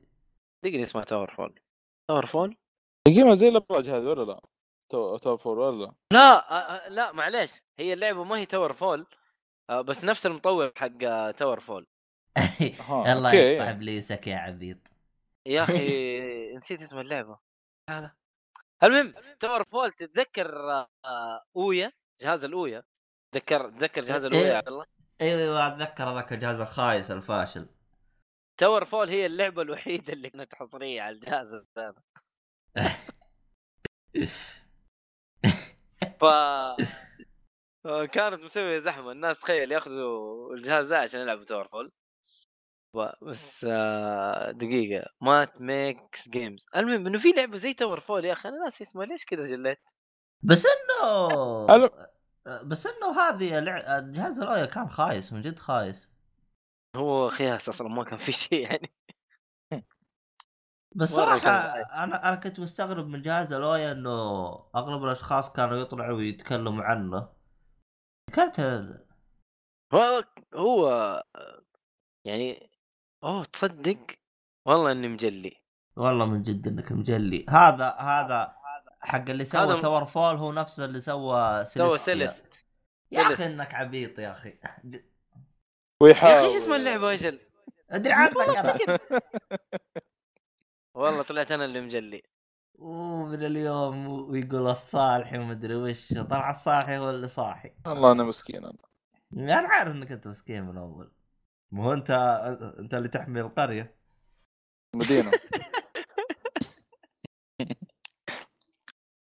[0.64, 1.60] دقني اسمها تاور فول
[2.08, 2.56] تاور فول
[3.08, 4.40] تقييمها زي الأبراج هذه ولا لا؟
[5.18, 9.06] تو فور ولا؟ لا؟ لا آه آه، لا معليش هي اللعبة ما هي تاور فول
[9.70, 11.86] آه بس نفس المطور حق تاور فول
[12.90, 13.34] الله.
[13.34, 14.78] يقطع ابليسك يا عبيط.
[15.46, 15.76] يا أخي
[16.56, 17.38] نسيت اسم اللعبة.
[17.90, 18.14] لا لا.
[18.82, 20.86] المهم تاور فول تتذكر
[21.56, 22.82] Ouya؟ جهاز ال Ouya؟
[23.34, 24.86] تذكر تذكر جهاز ال Ouya يا عبد الله؟
[25.20, 27.66] أيوه أيوه أتذكر هذاك الجهاز الخايس الفاشل.
[28.60, 32.02] Tower Fall هي اللعبة الوحيدة اللي كانت حصرية على الجهاز هذا.
[36.20, 36.24] ف
[38.12, 39.12] كانت مسوية زحمة.
[39.12, 41.92] الناس تخيل ياخذوا الجهاز ذا عشان يلعبوا Tower Fall
[43.22, 45.06] بس آه، دقيقة.
[45.20, 48.48] Matt Makes Games المهم إنه في لعبة زي Tower Fall يا أخي.
[48.48, 49.06] أنا ناسي اسمها.
[49.06, 49.90] ليش كذا جليت؟
[50.42, 51.90] بس إنه ألو.
[52.64, 56.10] بس إنه هذه لع- جهاز الاويا كان خايس من جد خايس.
[56.96, 58.92] هو خياس أصلا ما كان في شيء يعني.
[60.94, 61.50] بس صراحة
[62.04, 64.10] أنا أنا كنت مستغرب من جهاز الاويا إنه
[64.76, 67.28] أغلب الأشخاص كانوا يطلعوا ويتكلموا عنه.
[68.32, 68.60] كانت
[69.94, 70.24] هو
[70.54, 71.22] هو
[72.26, 72.70] يعني
[73.24, 74.06] أوه تصدق؟
[74.66, 75.62] والله إني مجلي.
[75.96, 77.46] والله من جد إنك مجلي.
[77.48, 78.56] هذا هذا
[79.00, 82.26] حق اللي سوى هذا Tower Fall هو نفس اللي سوى سوى Celeste.
[82.26, 82.64] Celeste
[83.12, 83.46] يا أخي.
[83.46, 84.58] إنك عبيط يا أخي.
[86.02, 86.32] ويحاول.
[86.32, 87.40] يا أخي إيش اسم اللعبة أجل؟
[87.90, 88.98] أدري عنك أنا.
[90.94, 92.22] والله طلعت أنا اللي مجلي.
[92.74, 97.74] ومن اليوم ويقول الصالحي ومدري وش طلع الصالحي هو اللي صاحي.
[97.86, 98.78] والله أنا مسكين أنا.
[99.32, 101.12] أنا عارف إنك أنت مسكين من أول.
[101.70, 102.10] مو هو أنت
[102.78, 103.96] أنت اللي تحمي القرية.
[104.94, 105.30] مدينة.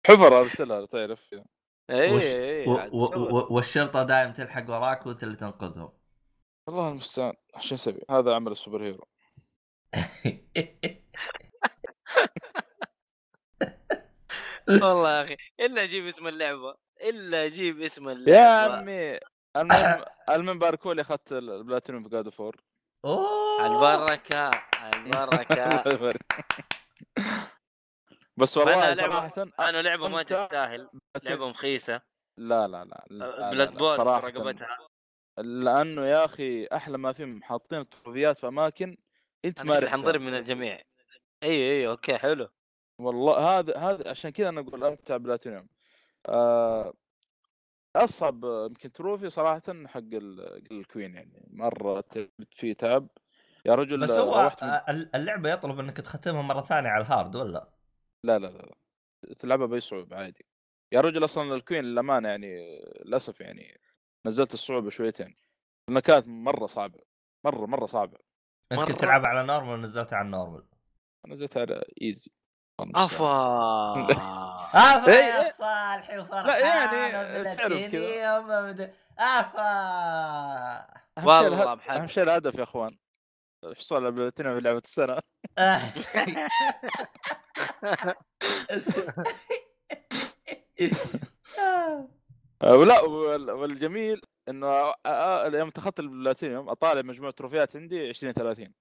[0.06, 1.30] حفر أرسلها تعرف.
[1.90, 2.76] اي وش اي و...
[2.76, 3.04] عاد و...
[3.04, 3.54] و...
[3.54, 5.92] والشرطة دائم تلحق وراك وأنت اللي تنقذهم.
[6.68, 7.34] الله المستعان.
[7.58, 9.08] شو نسوي هذا عمل السوبر هيرو.
[14.82, 18.38] والله يا أخي إلا أجيب اسم اللعبة إلا أجيب اسم اللعبة.
[18.38, 18.46] يا
[18.78, 19.18] عمي
[19.56, 22.56] المهم المهم باركوا لي اخذت البلاتينيوم في جاد فور
[23.04, 23.66] أوه!
[23.66, 24.50] البركة.
[24.94, 25.82] البركه
[28.36, 30.90] بس والله لعبة- صراحة أنا لعبة ما تستاهل.
[31.24, 32.00] لعبة مخيسة.
[32.38, 34.28] لا لا لا, لا, لا, بلاد لا بول صراحة.
[34.28, 34.78] رقبتها.
[35.38, 38.96] لأنه يا أخي أحلى ما فيهم حاطين التروفيات في أماكن
[39.44, 39.90] أنت ما أنا رحتها.
[39.90, 40.82] حنضرب من الجميع.
[41.42, 42.48] أيوه أيوه أوكي حلو.
[42.98, 45.68] والله هذا هذا عشان كذا أنا أقول امتع بلاتينيوم.
[46.28, 46.94] آه
[47.96, 51.48] أصعب يمكن trophy صراحة حق ال- queen يعني.
[51.50, 53.08] مرة تعبت فيه تعب.
[53.66, 54.70] يا رجل بس هو روحت من...
[55.14, 57.68] اللعبة يطلب إنك تختمها مرة ثانية على ال hard ولا؟
[58.24, 58.74] لا لا لا.
[59.34, 60.46] تلعبها بأي صعوبة عادي.
[60.92, 63.80] يا رجل أصلا ال queen للأمانة يعني للأسف يعني
[64.26, 65.36] نزلت الصعوبة شويتين.
[65.88, 67.00] لأنها كانت مرة صعبة.
[67.44, 68.18] مرة مرة صعبة.
[68.72, 69.00] انت كنت.
[69.00, 70.26] تلعبها على normal ونزلتها على
[71.24, 72.30] ال normal نزلتها على easy
[72.80, 73.24] أفا.
[74.96, 75.52] أفا إيه، يا إيه.
[75.52, 78.90] صالحي وفرحان لا، يعني تعرف كذا.
[79.18, 81.00] أفا.
[81.26, 81.72] والله.
[81.90, 82.96] أهم شيء الهدف يا أخوان.
[83.76, 85.18] حصول على بلاتينيوم في لعبة السنة.
[92.62, 98.32] آه، ولا وال- والجميل إنه آه، آه، يوم اتخذت البلاتينيوم أطالع مجموع تروفيات عندي 20
[98.32, 98.72] 30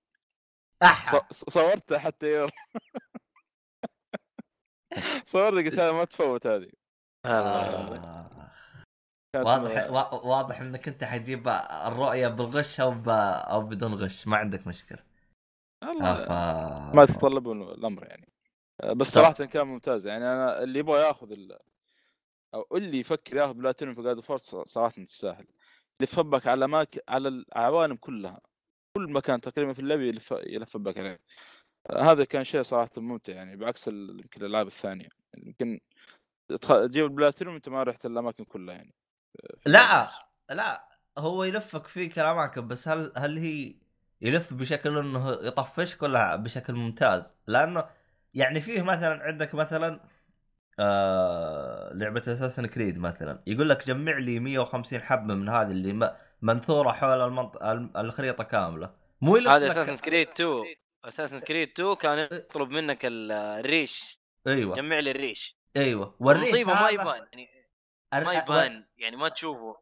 [1.32, 2.50] ص- صورتها حتى يوم
[5.26, 6.72] صورت قلت هذا ما تفوت هذه.
[7.26, 8.30] الله
[9.36, 11.48] واضح وا- واضح إنك أنت حتجيب
[11.88, 13.10] الرؤية بالغش أو ب...
[13.10, 14.28] أو بدون غش.
[14.28, 15.00] ما عندك مشكلة.
[15.84, 16.96] والله آه، ف...
[16.96, 18.34] ما يتطلبون الأمر يعني.
[18.96, 19.08] بس.
[19.08, 20.08] صراحة كان ممتاز.
[20.08, 21.60] يعني أنا اللي يبغى ياخذ ال...
[22.54, 25.48] أو اللي يفكر ياخذ بلاتينيوم في God of War صراحة تستاهل.
[26.02, 28.42] يلف بك على ماك على العوالم كلها.
[28.98, 31.20] كل مكان تقريبا في اللعبة يلف يلف بك عليه
[31.92, 35.80] هذا كان شيء صراحة ممتع يعني بعكس يمكن الألعاب الثانية يمكن
[36.62, 38.94] تجيب البلاتينيوم انت ما رحت الأماكن كلها يعني
[39.46, 40.10] آه، لا.
[40.50, 43.76] لا هو يلفك فيك الاماكن بس هل هل هي
[44.22, 47.90] يلف بشكل إنه يطفشك ولا بشكل ممتاز؟ لأنه
[48.34, 50.02] يعني فيه مثلا عندك مثلا
[50.80, 53.44] آه لعبة اساسن كريد مثلا.
[53.48, 56.12] يقول لك جمع لي 150 حبه من هذه اللي م-
[56.42, 57.64] منثورة حول المنط...
[57.64, 58.92] الم- الخريطة كاملة.
[59.22, 60.64] مو يلف هذا Assassin's Creed 2
[61.06, 64.20] Assassin's Creed 2 كان يطلب منك ال- الريش.
[64.48, 64.76] أيوه.
[64.76, 65.58] جمع لي الريش.
[65.78, 66.16] أيوه.
[66.20, 68.26] والريش المصيبة ما يبان يعني.
[68.26, 69.78] ما يبان يعني ما تشوفه.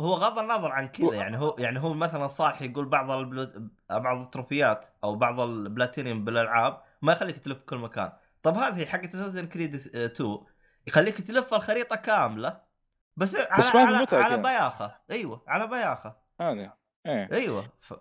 [0.00, 1.38] هو غض النظر عن كذا يعني.
[1.38, 3.70] هو يعني هو مثلا صالح يقول بعض البلو...
[3.90, 8.12] بعض التروفيات أو بعض البلاتينيوم بالألعاب ما يخليك تلف كل مكان.
[8.44, 10.38] طب هذه حقت Assassin's Creed 2
[10.86, 12.60] يخليك تلف الخريطة كاملة
[13.16, 14.42] بس على بس ما في على, متعة على كذا.
[14.42, 15.00] بياخة.
[15.10, 16.16] أيوه على بياخة.
[16.40, 16.76] هذا
[17.06, 17.28] إيه.
[17.32, 17.94] أيوه ف...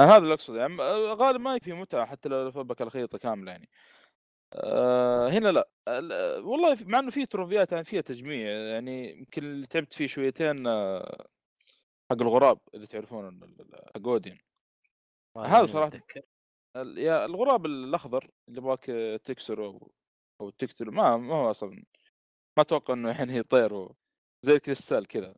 [0.00, 0.76] أنا هذا اللي اقصد يعني.
[1.14, 3.68] غالبا ما يكفي متعة حتى لو لف بك الخريطة كاملة يعني.
[4.52, 5.68] آه هنا لا.
[5.88, 10.66] ال- والله مع إنه في تروفيات يعني فيها تجميع يعني يمكن اللي تعبت فيه شويتين
[10.66, 11.26] آه،
[12.10, 13.40] حق الغراب إذا تعرفون
[13.94, 14.38] حق اودين
[15.36, 15.64] هذا.
[15.64, 16.00] ال-
[16.96, 19.92] يا الغراب الأخضر اللي يبغاك آه، تكسره أو
[20.40, 21.70] أو تقتله ما ما هو أصلا
[22.56, 23.94] ما أتوقع إنه يعني يطير هو
[24.42, 25.34] زي الكريستال كذا.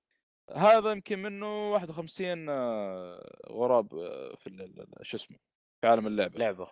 [0.56, 5.38] هذا يمكن منه 51 آه، غراب آه، في شو اسمه
[5.80, 6.38] في عالم اللعبة.
[6.38, 6.68] لعبة.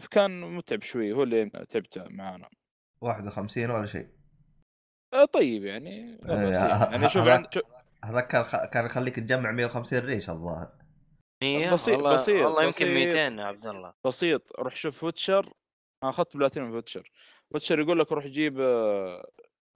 [0.00, 2.48] فكان متعب شوي هو اللي تعبت معانا.
[3.00, 4.08] 51 ولا شيء.
[5.14, 6.50] آه، طيب يعني إيه، يعني.
[6.92, 7.62] يعني شوف عند شوف
[8.04, 8.66] هذاك كان.
[8.66, 10.81] كان يخليك تجمع 150 ريش الظاهر
[11.42, 12.88] 100 بسيط- والله بسيط- والله يمكن بسيط.
[13.14, 13.94] 200 يا عبد الله.
[14.06, 15.52] بسيط روح شوف Witcher
[16.02, 17.10] أنا أخذت بلاتينيوم في Witcher
[17.50, 18.60] Witcher يقول لك روح جيب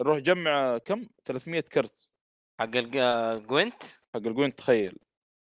[0.00, 2.12] روح جمع كم؟ 300 كرت.
[2.60, 3.82] حق الج- Gwent
[4.14, 4.98] حق ال Gwent تخيل.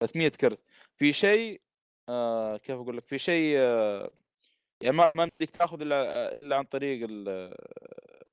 [0.00, 0.60] 300 كرت.
[0.96, 1.60] في شيء
[2.08, 4.10] آه كيف أقول لك؟ في شيء آه
[4.80, 7.54] يعني ما ما بدك تأخذ إلا إلا عن طريق ال-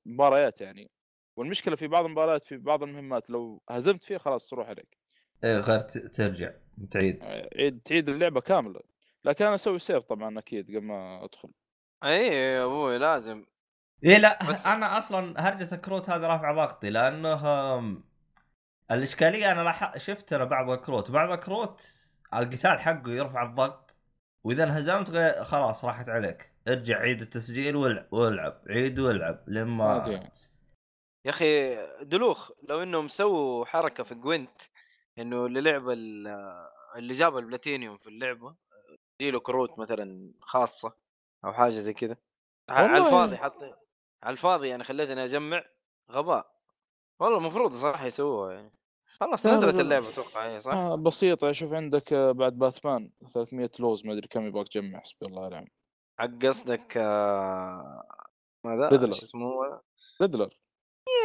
[0.06, 0.90] المباريات يعني.
[1.36, 4.96] والمشكلة في بعض المباريات في بعض المهمات لو هزمت فيها خلاص تروح عليك.
[5.44, 5.80] إيه غير.
[5.80, 6.50] ترجع.
[6.90, 7.22] تعيد.
[7.56, 8.80] عيد تعيد اللعبة كاملة.
[9.24, 11.48] لكن أنا أسوي سيف طبعا أكيد قبل ما أدخل.
[12.04, 13.44] إي يا أبوي لازم.
[14.04, 18.02] إيه لا بس- أنا أصلا هرجة الكروت هذا رافع ضغطي لأنه
[18.90, 19.96] الإشكالية أنا لاح...
[19.98, 21.10] شفت أنا بعض الكروت.
[21.10, 21.92] بعض الكروت
[22.34, 23.96] القتال حقه يرفع الضغط
[24.44, 26.52] وإذا انهزمت غير خلاص راحت عليك.
[26.68, 30.20] ارجع عيد التسجيل والعب والعب عيد والعب لما عادي.
[31.24, 34.60] يا أخي دلوخ لو إنهم سووا حركة في Gwent
[35.18, 36.28] إنه اللي لعب ال-
[36.96, 38.54] اللي جاب البلاتينيوم في اللعبة
[39.18, 40.92] تجيله كروت مثلا خاصة
[41.44, 42.16] أو حاجة زي كذا
[42.70, 43.62] على والله الفاضي حط
[44.22, 45.64] على الفاضي يعني خليتني أجمع
[46.10, 46.52] غباء
[47.20, 48.72] والله المفروض صراحة يسووها يعني
[49.06, 49.80] خلاص لا، لا، نزلت لا.
[49.80, 54.28] اللعبة أتوقع هي صح؟ آه بسيطة شوف عندك آه، بعد باتمان 300 لوز ما أدري
[54.28, 55.66] كم يبغاك تجمع حسبي الله ونعم
[56.18, 58.02] حق قصدك آه،
[58.64, 59.08] ماذا؟ Riddler.
[59.08, 59.80] إيش اسمه؟
[60.22, 60.58] Riddler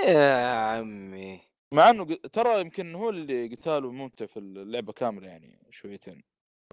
[0.07, 1.41] يا عمي
[1.73, 6.23] مع انه ق- ترى يمكن هو اللي قتاله ممتع في اللعبة كاملة يعني شويتين.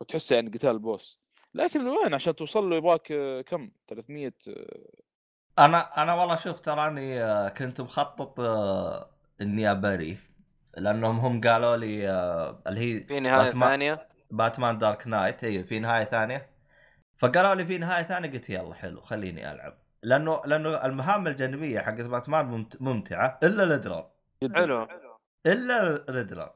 [0.01, 1.21] وتحس يعني قتال boss.
[1.55, 7.23] لكن وين عشان توصل له يبغاك آه، كم؟ 300 آه، أنا أنا والله شوف تراني
[7.23, 8.41] آه، كنت مخطط
[9.41, 10.19] إني أبري.
[10.77, 12.11] لأنهم هم قالوا لي
[12.67, 15.45] اللي هي في نهاية باتمان- ثانية؟ باتمان Dark Knight.
[15.45, 16.51] أيوه في نهاية ثانية.
[17.19, 19.79] فقالوا لي في نهاية ثانية قلت يلا حلو خليني ألعب.
[20.03, 24.11] لأنه لأنه المهام الجانبية حقت باتمان ممت- ممتعة إلا الإدرار.
[24.43, 24.55] جدا.
[24.55, 24.89] حلو.
[25.47, 26.55] إلا الادرار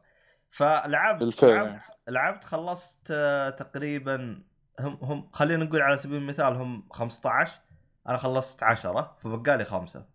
[0.50, 1.50] فلعبت بالفعل.
[1.50, 4.42] لعبت لعبت خلصت آه، تقريبا
[4.80, 7.60] هم هم خلينا نقول على سبيل المثال هم 15
[8.08, 10.06] أنا خلصت 10 فبقالي خمسة.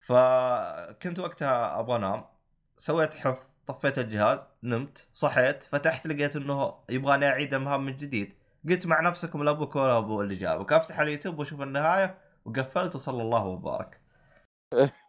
[0.00, 2.24] فكنت وقتها أبغى أنام
[2.76, 8.34] سويت حفظ طفيت الجهاز نمت صحيت فتحت لقيت إنه يبغاني أعيد المهام من جديد.
[8.68, 10.72] قلت مع نفسكم لا أبوك ولا ابو اللي جابك.
[10.72, 14.00] أفتح اليوتيوب وأشوف النهاية وقفلت وصلى الله وبارك.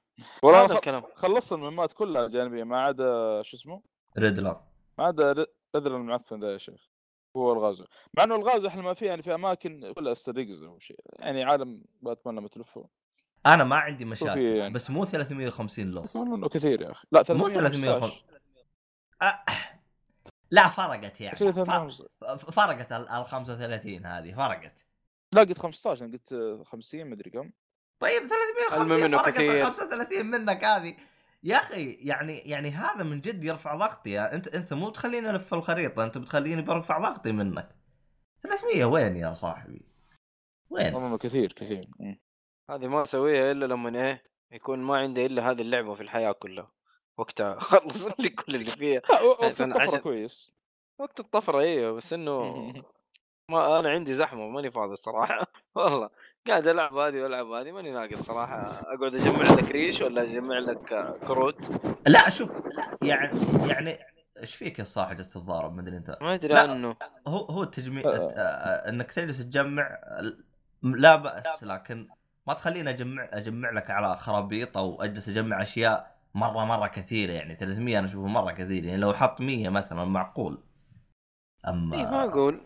[0.44, 1.04] والله هذا الكلام.
[1.16, 3.82] خلصت المهمات كلها جانبية ما عدا شو اسمه؟
[4.20, 4.62] ريدلر
[4.98, 5.46] ما عدا ر-
[5.76, 6.90] ريدلر المعفن ذا يا شيخ.
[7.38, 7.86] هو الغازو.
[8.18, 11.00] مع إنه الغازو إحنا ما فيه يعني في أماكن كلها استريجز أو شيء.
[11.20, 12.88] يعني عالم باتمان لما تلفه.
[13.46, 14.74] أنا ما عندي مشاكل يعني.
[14.74, 17.08] بس مو 350 لغز والله إنه كثير يا أخي.
[17.12, 18.24] لا مو 315
[19.22, 19.44] أه.
[20.52, 21.38] لا فرقت يعني.
[21.40, 24.86] كذا فر- 315 فرقت ال ال 35 هذه فرقت.
[25.34, 27.52] لا قلت 15 أنا قلت 50 مدري كم.
[28.02, 28.30] طيب المهم
[28.70, 29.52] 350 إنه فرقت كثير.
[29.68, 30.96] ال 35 منك هذه
[31.44, 35.54] يا أخي يعني يعني هذا من جد يرفع ضغطي يعني أنت أنت مو تخليني ألف
[35.54, 37.70] الخريطة أنت بتخليني برفع ضغطي منك
[38.44, 39.82] 300 وين يا صاحبي؟
[40.70, 41.88] وين؟ والله كثير كثير.
[42.70, 46.72] هذه ما أسويها إلا لما إيه يكون ما عندي إلا هذه اللعبة في الحياة كلها
[47.18, 50.54] وقتها خلص لي كل اللي فيها و- وقت الطفرة عشان- كويس
[51.00, 52.74] وقت الطفرة إيوه بس إنه
[53.52, 55.48] ما أنا عندي زحمة ماني فاضي الصراحة.
[55.76, 56.10] والله.
[56.48, 58.62] قاعد ألعب هذه وألعب هذه ماني ناقص صراحة.
[58.82, 61.72] أقعد أجمع لك ريش ولا أجمع لك كروت.
[62.08, 62.50] لا شوف
[63.02, 63.98] يعني يعني
[64.40, 66.18] إيش فيك يا صاحب جالس تتضارب ما أدري أنت.
[66.22, 66.60] ما أدري.
[66.60, 66.96] عنه.
[67.28, 68.04] هو هو التجميع.
[68.06, 69.98] آه، آه، إنك تجلس تجمع
[70.84, 72.08] لا بأس لكن
[72.48, 77.32] ما تخليني أجمع أجمع لك على خرابيط أو أجلس أجمع أشياء مرة مرة كثيرة.
[77.32, 78.86] يعني 300 أنا أشوفه مرة كثير.
[78.86, 80.64] يعني لو حط 100 مثلا معقول.
[81.68, 82.62] أما إيه ما أقول.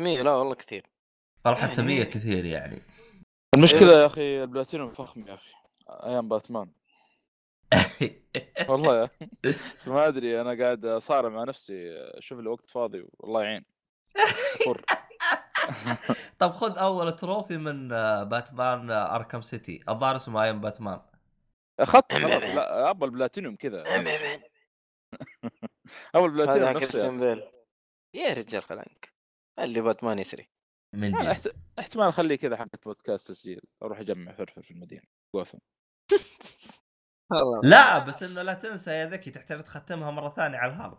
[0.00, 0.86] 100 لا والله كثير.
[1.44, 2.04] والله حتى يعني 100 مية.
[2.04, 2.82] كثير يعني.
[3.54, 5.52] المشكلة يا أخي البلاتينوم فخم يا أخي
[5.88, 6.70] أيام باتمان.
[8.68, 9.10] والله يا.
[9.86, 13.64] ما أدري أنا قاعد أصارع مع نفسي أشوف لي وقت فاضي والله يعين.
[16.38, 17.88] طب خذ أول تروفي من
[18.28, 21.00] باتمان أركم سيتي الظاهر اسمه أيام باتمان.
[21.80, 23.84] أخذت خلاص لا أبغى البلاتينوم كذا.
[26.14, 27.42] اول بلاتينوم هذا نفسه بيل
[28.14, 29.07] يا رجال خلانك.
[29.64, 30.48] اللي باتمان يسري.
[30.94, 35.02] من جد احت- احتمال أخليه كذا حقت بودكاست تسجيل أروح أجمع فرفر في المدينة.
[35.34, 35.58] جوثم
[37.62, 40.98] لا بس إنه لا تنسى يا ذكي تحتاج تختمها مرة ثانية على الهارد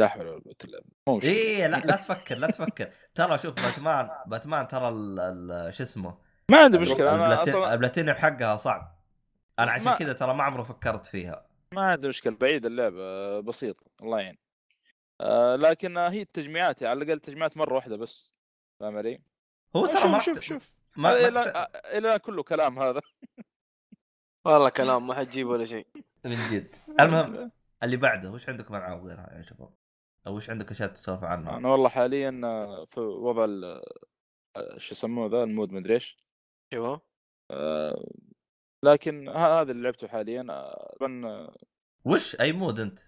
[0.00, 1.22] لا حول ولا قوة إلا بالله.
[1.22, 2.92] إيه لا لا تفكر لا تفكر.
[3.14, 6.18] ترى شوف باتمان باتمان ترى ال- ال- شو اسمه؟
[6.50, 7.14] ما عندي مشكلة.
[7.14, 8.98] أنا البلاتين- أصلا البلاتينيوم حقها صعب.
[9.58, 11.46] أنا عشان ما- كذا ترى ما عمري فكرت فيها.
[11.72, 12.36] ما عندي مشكلة.
[12.36, 13.86] بعيد اللعبة بسيطة.
[14.02, 14.38] الله يعين.
[15.20, 18.36] آه لكن هي التجميعات على الأقل تجميعات مرة واحدة بس
[18.80, 19.20] فاهم علي؟
[19.76, 20.44] هو ترى ما شوف شوف.
[20.44, 23.00] شوف ما, ما إلى إلى كله كلام هذا.
[24.44, 25.86] والله كلام ما حتجيب ولا شيء.
[26.24, 26.74] من جد.
[27.00, 27.50] المهم
[27.82, 29.70] اللي بعده وش عندكم العاب غيرها يا شباب؟
[30.26, 33.82] أو وش عندك أشياء تسولف عنها؟ أنا والله حاليا آه، في وضع ال-
[34.56, 36.16] آه، شو يسموه ذا المود مدري إيش.
[37.50, 38.04] آه،
[38.82, 41.48] لكن هذا اللي لعبته حاليا آه، طبعا
[42.04, 43.00] وش؟ أي مود أنت؟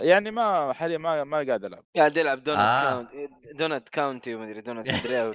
[0.00, 2.82] يعني ما حاليا ما ما قاعد ألعب قاعد يلعب دونت آه.
[2.82, 3.10] كاونت
[3.52, 5.32] دونت كاونتي ومدري دونت مدري في لعبة؟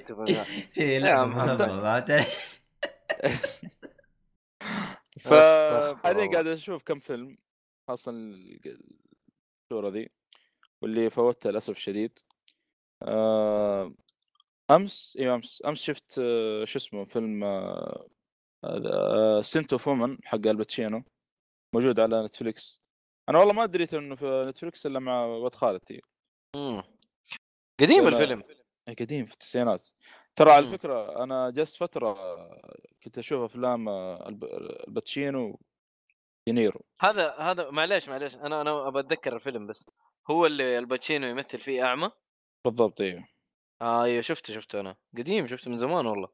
[5.20, 6.32] فحاليا الله.
[6.32, 7.38] قاعد أشوف كم فيلم
[7.88, 8.78] خاصة ال-
[9.72, 10.10] الصورة ذي
[10.82, 12.18] واللي فوتها للأسف الشديد
[13.02, 13.94] آه،
[14.70, 17.44] أمس أيوه أمس أمس شفت آه، شو اسمه فيلم
[19.42, 21.02] Scent of a Woman حق الباتشينو
[21.74, 22.83] موجود على نتفليكس
[23.28, 26.00] أنا والله ما دريت إنه في نتفليكس إلا مع ولد خالتي
[26.56, 26.82] مم.
[27.80, 28.42] قديم الفيلم.
[29.00, 29.88] قديم في التسعينات.
[30.36, 30.66] ترى على.
[30.68, 32.14] فكرة أنا جلست فترة
[33.04, 34.44] كنت أشوف أفلام آه، الب-
[34.88, 35.60] الباتشينو
[36.48, 38.34] دينيرو هذا هذا معليش معليش.
[38.36, 39.90] أنا أنا ابى أتذكر الفيلم بس.
[40.30, 42.10] هو اللي الباتشينو يمثل فيه أعمى؟
[42.66, 43.28] بالضبط أيوه
[43.82, 44.96] آه أيوه شفته شفته أنا.
[45.18, 46.28] قديم شفته من زمان والله.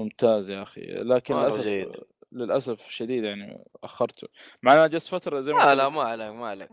[0.00, 0.80] ممتاز يا أخي.
[0.86, 2.04] لكن للأسف.
[2.32, 4.28] للأسف الشديد يعني أخرته.
[4.62, 6.70] مع أنا جلست فترة زي ما لا لا ما عليك ما عليك.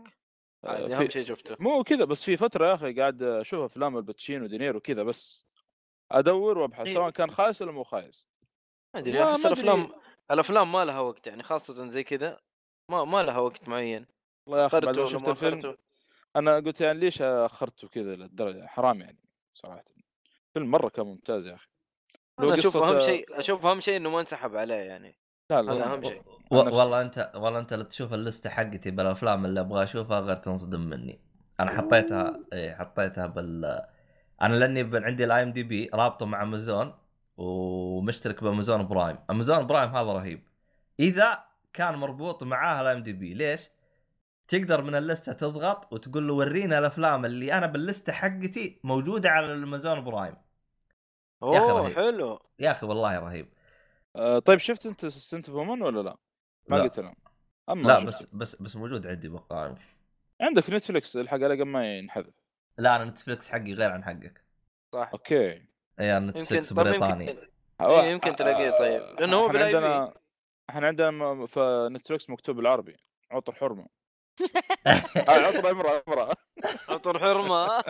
[0.64, 1.56] آه، في- أهم شيء شفته.
[1.60, 5.46] مو كذا بس في فترة يا أخي قاعد أشوف أفلام الباتشينو دينيرو كذا بس
[6.12, 6.94] أدور وأبحث إيه.
[6.94, 8.26] سواء كان خايس ولا مو خايس.
[8.94, 9.46] ما أدري أحس.
[9.46, 9.92] الأفلام
[10.30, 12.40] الأفلام ما لها وقت يعني خاصة زي كذا
[12.88, 14.06] ما ما لها وقت معين.
[14.46, 15.76] والله يا أخي بعد ما شفت الفيلم؟
[16.36, 19.18] أنا قلت يعني ليش أخرته كذا للدرجة؟ حرام يعني
[19.54, 19.84] صراحة.
[20.54, 21.68] فيلم مرة كان ممتاز يا أخي.
[22.38, 25.16] لو أنا أشوف أهم شيء أشوف أهم شيء إنه ما انسحب عليه يعني.
[25.50, 25.92] لا لا هذا.
[25.92, 26.54] أهم شيء و-.
[26.56, 31.20] والله انت والله أنت لا تشوف اللستة حقتي بالأفلام اللي أبغى أشوفها غير تنصدم مني
[31.60, 33.84] أنا حطيتها إيه حطيتها بال
[34.42, 36.94] أنا لأني ب- عندي ال IMDb رابطة مع امازون
[37.36, 40.42] ومشترك بأمازون برايم أمازون برايم هذا رهيب
[41.00, 43.60] إذا كان مربوط معاه ال IMDb ليش
[44.48, 48.12] تقدر من ال list ة تضغط وتقول له ورينا الأفلام اللي أنا بال list ة
[48.12, 50.34] حقتي موجودة على الأمازون برايم
[51.52, 51.96] يا أخي أوه رهيب.
[51.96, 53.48] حلو يا أخي والله رهيب
[54.16, 56.16] آه طيب شفت انت Scent of a Woman ولا لا؟
[56.68, 56.82] ما لا.
[56.82, 57.14] قلت لهم
[57.68, 58.04] اما لا.
[58.04, 59.78] بس بس بس موجود عندي بالقائمه
[60.40, 62.34] عندك في نتفلكس الحق على قبل ما ينحذف.
[62.78, 64.44] لا أنا نتفلكس حقي غير عن حقك.
[64.92, 65.10] صح.
[65.12, 65.62] okay.
[66.00, 67.26] إي أنا نتفلكس بريطاني
[67.80, 69.20] يمكن يمكن تلاقيه طيب.
[69.20, 70.14] لأنه هو إحنا عندنا
[70.70, 72.96] إحنا عندنا في نتفلكس مكتوب بالعربي.
[73.30, 73.86] عطر حرمة.
[74.86, 76.34] آه عطر امراه امراه
[76.88, 77.82] عطر حرمة.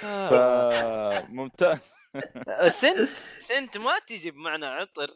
[0.00, 1.94] فممتاز.
[2.68, 3.08] سنت
[3.38, 5.10] سنت ما تجي بمعنى عطر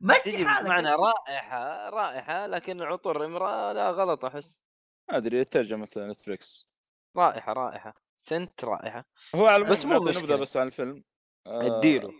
[0.00, 4.62] مشي تجي بمعنى رائحة رائحة لكن عطر امرأة لا غلط أحس.
[5.10, 6.68] ما أدري ترجمه نتفلكس
[7.16, 9.04] رائحة رائحة سنت رائحة.
[9.34, 9.98] هو على بس بس مو.
[9.98, 11.04] نبذة بس عن الفيلم.
[11.46, 12.12] آه، اديله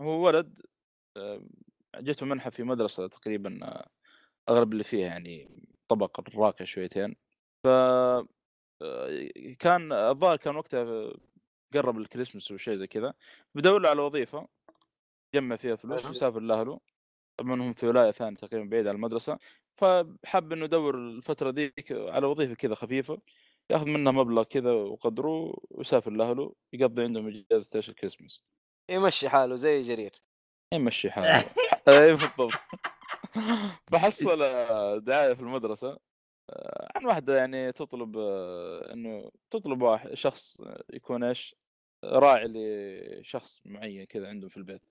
[0.00, 0.60] هو ولد
[1.16, 1.42] آه،
[1.96, 3.88] جته منحة في مدرسة تقريبا آه،
[4.48, 5.48] اغلب اللي فيها يعني
[5.88, 7.16] طبق الراقي شويتين.
[7.64, 9.28] ف آه،
[9.58, 11.12] كان الظاهر كان وقتها
[11.74, 13.14] قرب الكريسماس وشيء زي كذا
[13.54, 14.48] بدور له على وظيفة
[15.34, 16.06] جمع فيها فلوس.
[16.06, 16.80] وسافر لأهله.
[17.36, 19.38] طبعا هم في ولاية ثانية تقريبا بعيد عن المدرسة
[19.76, 23.18] فحب إنه يدور الفترة ذيك على وظيفة كذا خفيفة
[23.70, 28.44] يأخذ منها مبلغ كذا وقدره ويسافر لأهله يقضي عندهم إجازة إيش الكريسماس.
[28.90, 30.22] يمشي حاله زي جرير.
[30.72, 31.44] يمشي حاله.
[31.88, 32.52] اي بالضبط.
[33.92, 34.38] فحصل
[35.00, 35.98] دعاية في المدرسة
[36.50, 40.60] آه، عن واحدة يعني تطلب آه، إنه تطلب واحد شخص
[40.92, 41.56] يكون إيش؟
[42.04, 44.82] راعي لشخص معين كذا عندهم في البيت.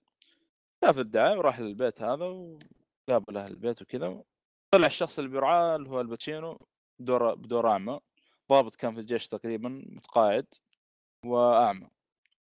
[0.85, 4.23] شاف الدعاية وراح للبيت هذا وقابل أهل البيت وكذا
[4.71, 6.67] طلع الشخص اللي بيرعاه اللي هو الباتشينو
[6.99, 7.99] بدور بدور اعمى
[8.51, 10.45] ضابط كان في الجيش تقريبا متقاعد
[11.25, 11.87] وأعمى.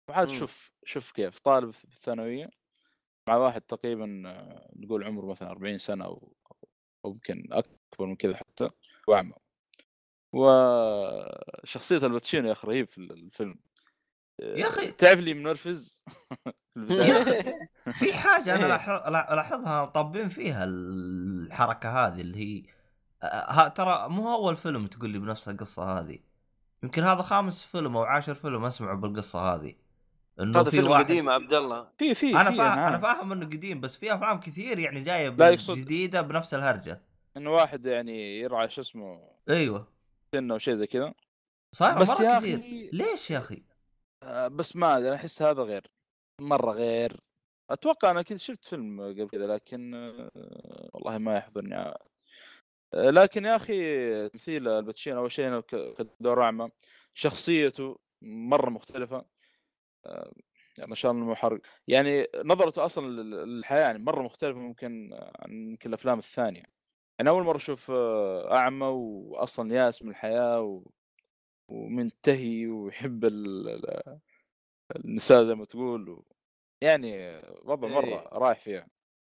[0.09, 0.30] وعاد.
[0.30, 2.49] شوف شوف كيف طالب في الثانوية
[3.28, 6.34] مع واحد تقريبا آه، نقول عمره مثلا 40 سنة أو
[7.05, 8.70] أو يمكن أكبر من كذا حتى
[9.07, 9.34] وأعمى.
[10.34, 13.55] وشخصية الباتشينو يا أخي رهيب في الفيلم.
[14.39, 14.91] يا أخي.
[14.91, 16.05] تعرف لي منرفز.
[16.89, 17.53] يا أخي
[17.93, 18.67] في حاجة أنا إيه.
[18.67, 22.63] لاحظ- لا- الاحظها طابين فيها الحركة هذه اللي هي
[23.23, 26.19] آه، ها ترى مو أول فيلم تقول لي بنفس القصة هذه
[26.84, 29.75] يمكن هذا خامس فيلم أو عاشر فيلم أسمعه بالقصة هذه
[30.39, 33.01] إنه هذا في فيلم واحد قديم عبد الله في في أنا فاهم أنا نعم.
[33.01, 37.01] فاهم إنه قديم بس في أفلام كثير يعني جاية يقصد- جديدة بنفس الهرجة
[37.38, 39.88] إنه واحد يعني يرعى شو اسمه أيوه
[40.36, 41.13] سنة وشيء زي كذا
[41.71, 43.63] صايرة بس مرة يا كثير أخي ليش يا أخي؟
[44.24, 45.88] آه، بس ما أدري أنا أحس هذا غير
[46.41, 47.21] مرة غير.
[47.69, 51.76] أتوقع أنا كنت شفت فيلم قبل كذا لكن آه، والله ما يحضرني.
[51.76, 51.99] آه،
[52.93, 56.69] لكن يا أخي تمثيل الباتشينو أول شيء كدور اعمى
[57.13, 59.26] شخصيته مرة مختلفة.
[60.78, 65.09] يعني ما شاء الله مو حرق يعني نظرته أصلا لل- للحياة يعني مرة مختلفة ممكن
[65.39, 66.63] عن يمكن الأفلام الثانية.
[67.19, 67.91] يعني أول مرة أشوف
[68.51, 70.84] أعمى واصلا ياس من الحياة.
[71.68, 73.70] ومنتهي ويحب ال...
[73.70, 74.20] ال-
[74.95, 76.26] النساء زي ما تقول و...
[76.84, 78.28] يعني وضع مرة إيه.
[78.34, 78.88] رايح فيها.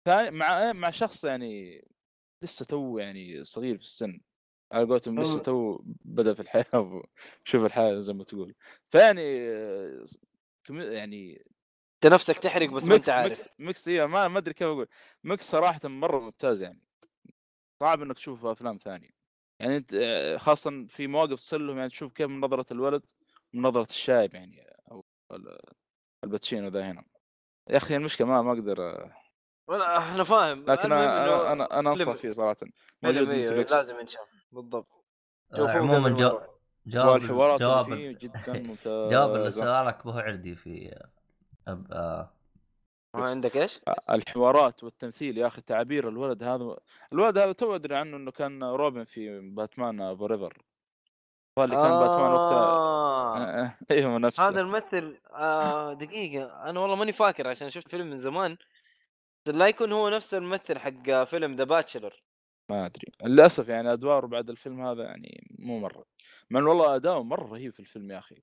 [0.06, 1.82] ثاني مع مع شخص يعني
[2.44, 4.22] لسه تو يعني صغير في السن
[4.72, 5.40] على قولتهم لسه.
[5.40, 6.66] تو بدأ في الحياة
[7.44, 8.56] وشوف الحياة زي ما تقول.
[8.90, 9.22] فيعني
[10.70, 11.46] يعني
[11.96, 13.30] أنت نفسك تحرق بس ما أنت عارف.
[13.30, 14.88] mix mix إيه ما ما أدري كيف أقول.
[15.24, 16.82] mix صراحة مرة ممتاز يعني.
[17.80, 19.21] صعب إنك تشوفه أفلام ثانية.
[19.62, 23.04] يعني أنت آه، خاصة في مواقف تصير لهم يعني تشوف كيف من نظرة الولد
[23.54, 25.60] ومن نظرة الشايب يعني أو ال-
[26.24, 27.04] آل باتشينو ذا هنا.
[27.70, 29.12] يا أخي المشكلة ما ما أقدر آه،
[29.68, 30.66] ولا أنا فاهم.
[30.66, 32.56] لكن أنا أنا أنا, أنا أنصح فيه صراحة.
[33.04, 33.28] موجود
[33.72, 34.88] لازم ينشاف بالضبط.
[35.54, 36.40] آه، عموما جو...
[36.86, 37.22] جواب
[37.60, 40.96] جواب فيه جدا ممتازه جواب لسؤالك به عردي في
[41.68, 41.92] أب...
[43.16, 43.20] آه.
[43.20, 46.78] ما عندك إيش؟ الحوارات والتمثيل يا أخي تعابير الولد هذا.
[47.14, 50.58] الولد هذا تو أدري عنه إنه كان روبن في باتمان فوريفر.
[51.58, 52.58] اللي كان باتمان وقتها.
[52.58, 53.38] آه.
[53.38, 54.48] آه، آه، أيوه نفسه.
[54.48, 56.70] هذا الممثل آه دقيقة.
[56.70, 58.58] أنا والله ماني فاكر عشان شفت فيلم من زمان.
[59.46, 62.24] بس لا يكون هو نفس الممثل حق فيلم ذا باتشلر
[62.70, 63.12] ما أدري.
[63.24, 66.06] للأسف يعني أدواره بعد الفيلم هذا يعني مو مرة.
[66.52, 68.42] انه والله أداؤه مرة رهيب في الفيلم يا أخي.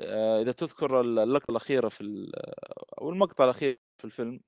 [0.00, 2.30] آه، إذا تذكر اللقطة الأخيرة في
[3.00, 4.40] أو المقطع الأخير في الفيلم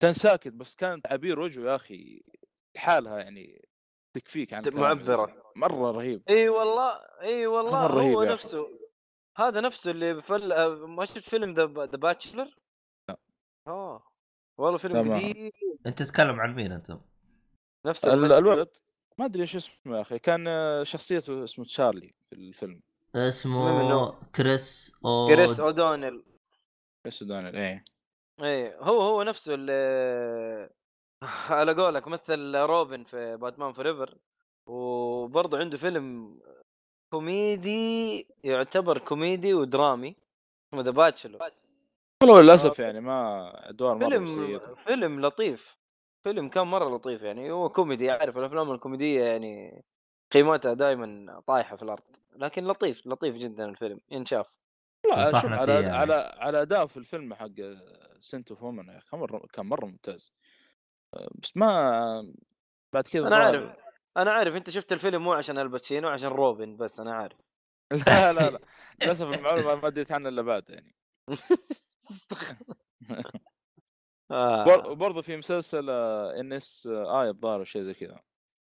[0.00, 2.22] كان ساكت بس كان تعابير وجهه يا أخي
[2.76, 3.68] لحالها يعني
[4.16, 5.22] تكفيك عن معبرة.
[5.22, 5.52] وجهه.
[5.56, 8.32] مرة رهيب إي والله إي والله مرة رهيب هو أخي.
[8.32, 8.78] نفسه
[9.36, 10.54] هذا نفسه اللي بفل...
[10.86, 12.56] ما شفت فيلم The The Bachelor؟
[13.08, 13.16] لا.
[13.66, 14.02] آه
[14.58, 15.18] والله فيلم تمام.
[15.20, 15.50] قديم
[15.86, 17.00] أنت تتكلم عن مين أنتم؟
[17.86, 18.04] نفس.
[18.04, 18.68] الولد
[19.18, 20.44] ما أدري إيش اسمه يا أخي كان
[20.84, 22.82] شخصيته اسمه تشارلي في الفيلم
[23.14, 26.24] اسمه؟ كريس أو كريس أودونيل
[27.06, 27.84] بس دونيل إيه
[28.42, 30.70] إيه هو هو نفسه اللي
[31.50, 34.14] على قولك مثل روبن في باتمان فوريفر
[34.66, 36.38] وبرضه عنده فيلم
[37.10, 40.16] كوميدي يعتبر كوميدي ودرامي
[40.68, 41.50] اسمه The Bachelor
[42.22, 45.78] والله للأسف يعني ما أدوار مره فيلم فيلم لطيف
[46.24, 49.84] فيلم كان مرة لطيف يعني هو كوميدي عارف الأفلام الكوميدية يعني
[50.32, 52.02] قيمتها دائما طايحة في الأرض
[52.36, 54.46] لكن لطيف لطيف جدا الفيلم ينشاف
[55.10, 55.90] لا شوف على يعني.
[55.90, 57.60] على على أداء في الفيلم حق
[58.20, 60.32] Scent of a Woman كان مرة كان مرة ممتاز.
[61.14, 62.32] آه، بس ما
[62.92, 63.76] بعد كذا أنا عارف
[64.16, 67.38] أنا عارف أنت شفت الفيلم مو عشان الباتشينو عشان روبن بس أنا عارف.
[68.06, 68.60] لا لا لا.
[69.02, 70.94] للأسف المعلومة ما ادريت عنها إلا بعد يعني.
[74.30, 74.64] آه.
[74.64, 75.90] بر- وبرضه في مسلسل
[76.40, 78.20] NCIS الظاهر شيء زي كذا.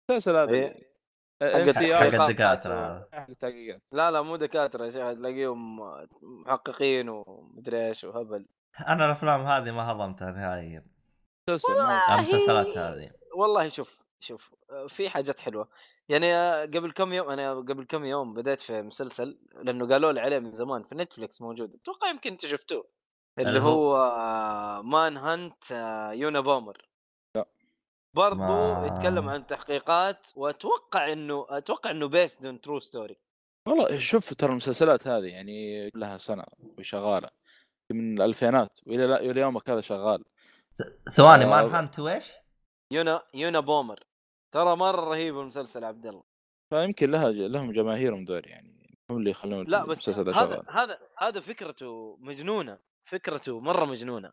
[0.09, 0.93] المسلسل هذا إيه.
[1.41, 3.81] إن حق- حق- الدكاترة حق التحقيقات.
[3.91, 5.79] لا لا مو دكاترة يا شيخ تلاقيهم
[6.21, 8.45] محققين ومدري إيش وهبل.
[8.79, 10.85] أنا الأفلام هذه ما هضمتها نهائيا.
[12.09, 13.11] المسلسلات هذه.
[13.35, 15.69] والله شوف شوف آه، في حاجات حلوة.
[16.09, 20.19] يعني آه، قبل كم يوم أنا قبل كم يوم بديت في مسلسل لأنه قالوا لي
[20.19, 21.73] عليه من زمان في نتفلكس موجود.
[21.75, 22.89] أتوقع يمكن أنت شفتوه.
[23.39, 25.71] اللي هو؟ هو Manhunt
[26.13, 26.77] Unabomber
[27.35, 27.45] لا.
[28.15, 33.17] برضو ما- يتكلم عن تحقيقات وأتوقع إنه أتوقع إنه based on true story
[33.67, 36.43] والله شوف ترى المسلسلات هذه يعني لها سنة
[36.77, 37.29] وشغالة.
[37.93, 40.23] من الألفينات وإلى إلى يومك هذا شغال.
[41.11, 42.31] ثواني آه، مان هانت ويش؟
[42.91, 44.03] يونا يونا بومر.
[44.51, 46.23] ترى مرة رهيب المسلسل عبد الله.
[46.69, 48.97] فيمكن لها لهم جماهيرهم دول يعني.
[49.09, 50.63] هم اللي يخلون لا بس هذا شغال.
[50.69, 52.79] هذا هذا فكرته مجنونة.
[53.05, 54.31] فكرته مرة مجنونة.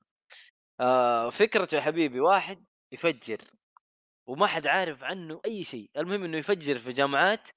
[0.81, 3.39] آه فكرته يا حبيبي واحد يفجر.
[4.27, 5.91] وما حد عارف عنه أي شيء.
[5.97, 7.49] المهم إنه يفجر في جامعات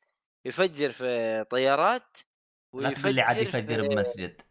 [0.46, 2.18] يفجر في طيارات
[2.74, 3.88] لا تقول لي عاد يفجر في...
[3.88, 4.42] بمسجد.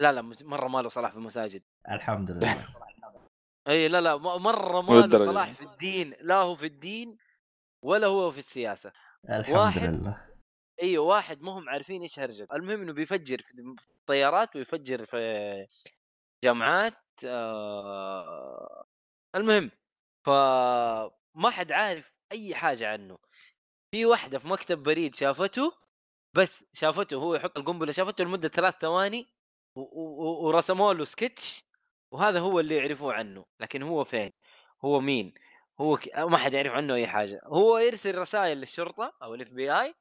[0.00, 1.62] لا لا مرة ما له صلاح في المساجد.
[1.90, 2.66] الحمد لله.
[3.68, 5.52] إي لا لا مرة ما مو له للدرجة صلاح.
[5.52, 7.18] في الدين لا هو في الدين
[7.82, 8.92] ولا هو في السياسة.
[9.30, 9.96] الحمد واحد.
[9.96, 10.26] لله.
[10.82, 15.66] أيوه واحد ما هم عارفين إيش هرجته المهم إنه بيفجر في الطيارات ويفجر في
[16.44, 16.94] جامعات
[17.24, 18.84] آه
[19.34, 19.70] المهم
[20.26, 23.18] فما حد عارف أي حاجة عنه.
[23.90, 25.72] في واحدة في مكتب بريد شافته
[26.36, 29.26] بس شافته هو يحط القنبلة شافته لمدة ثلاث ثواني
[29.76, 31.64] ورسموا له سكتش
[32.10, 34.32] وهذا هو اللي يعرفوه عنه لكن هو فين؟
[34.84, 35.34] هو مين؟
[35.80, 36.18] هو ك...
[36.18, 37.40] ما حد يعرف عنه أي حاجة.
[37.44, 39.94] هو يرسل رسائل للشرطة أو ال FBI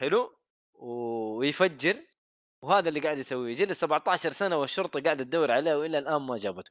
[0.00, 0.38] حلو
[0.74, 2.06] ويفجر
[2.62, 3.54] وهذا اللي قاعد يسويه.
[3.54, 6.70] جلس 17 سنة والشرطة قاعدة تدور عليه والى الآن ما جابته.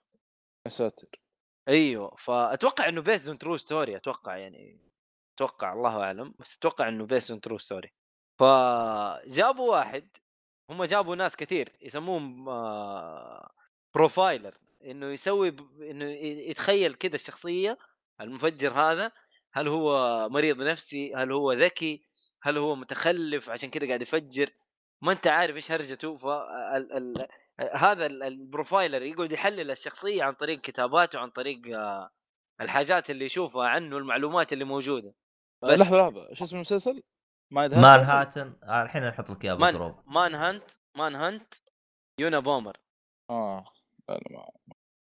[0.65, 1.07] يا ساتر.
[1.67, 4.79] أيوه فأتوقع إنه based on true story أتوقع يعني
[5.35, 7.93] أتوقع الله أعلم بس أتوقع إنه based on true story
[8.39, 10.07] فجابوا واحد
[10.69, 13.49] هم جابوا ناس كثير يسموهم آه،
[13.95, 15.81] profiler إنه يسوي ب...
[15.81, 16.05] إنه
[16.49, 17.77] يتخيل كذا الشخصية
[18.21, 19.11] المفجر هذا
[19.53, 22.03] هل هو مريض نفسي هل هو ذكي
[22.41, 24.49] هل هو متخلف عشان كذا قاعد يفجر
[25.01, 26.93] ما أنت عارف إيش هرجته ف ال...
[26.93, 27.27] ال...
[27.73, 32.09] هذا ال- ال profiler يقعد يحلل الشخصية عن طريق كتاباته عن طريق آه،
[32.61, 35.13] الحاجات اللي يشوفها عنه المعلومات اللي موجودة
[35.63, 35.75] آه،.
[35.75, 37.03] لحظة لحظة إيش اسم المسلسل؟
[37.55, 41.53] Mind Manhunter؟ Hunt آه، الحين نحط لك إياه بال group Manhunt Manhunt
[42.19, 42.77] Unabomber
[43.29, 43.65] آه
[44.09, 44.51] لا ما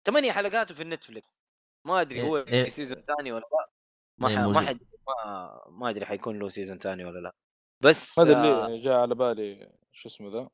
[0.07, 1.41] ثمانية حلقاته في النتفلكس
[1.87, 2.65] ما أدري هو إيه، إيه.
[2.65, 3.71] في season ثاني ولا لا
[4.19, 4.51] ما إيه،.
[4.51, 4.61] ما.
[4.61, 7.35] حد ما, ما أدري حيكون له season ثاني ولا لا
[7.81, 10.49] بس هذا آه اللي جاء على بالي شو اسمه The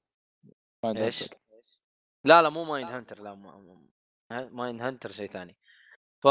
[0.84, 1.36] Mind إيش؟ Hunter.
[2.24, 3.78] لا لا مو Mindhunter لا ما...
[4.30, 5.56] ما- Mindhunter شيء ثاني
[6.22, 6.26] ف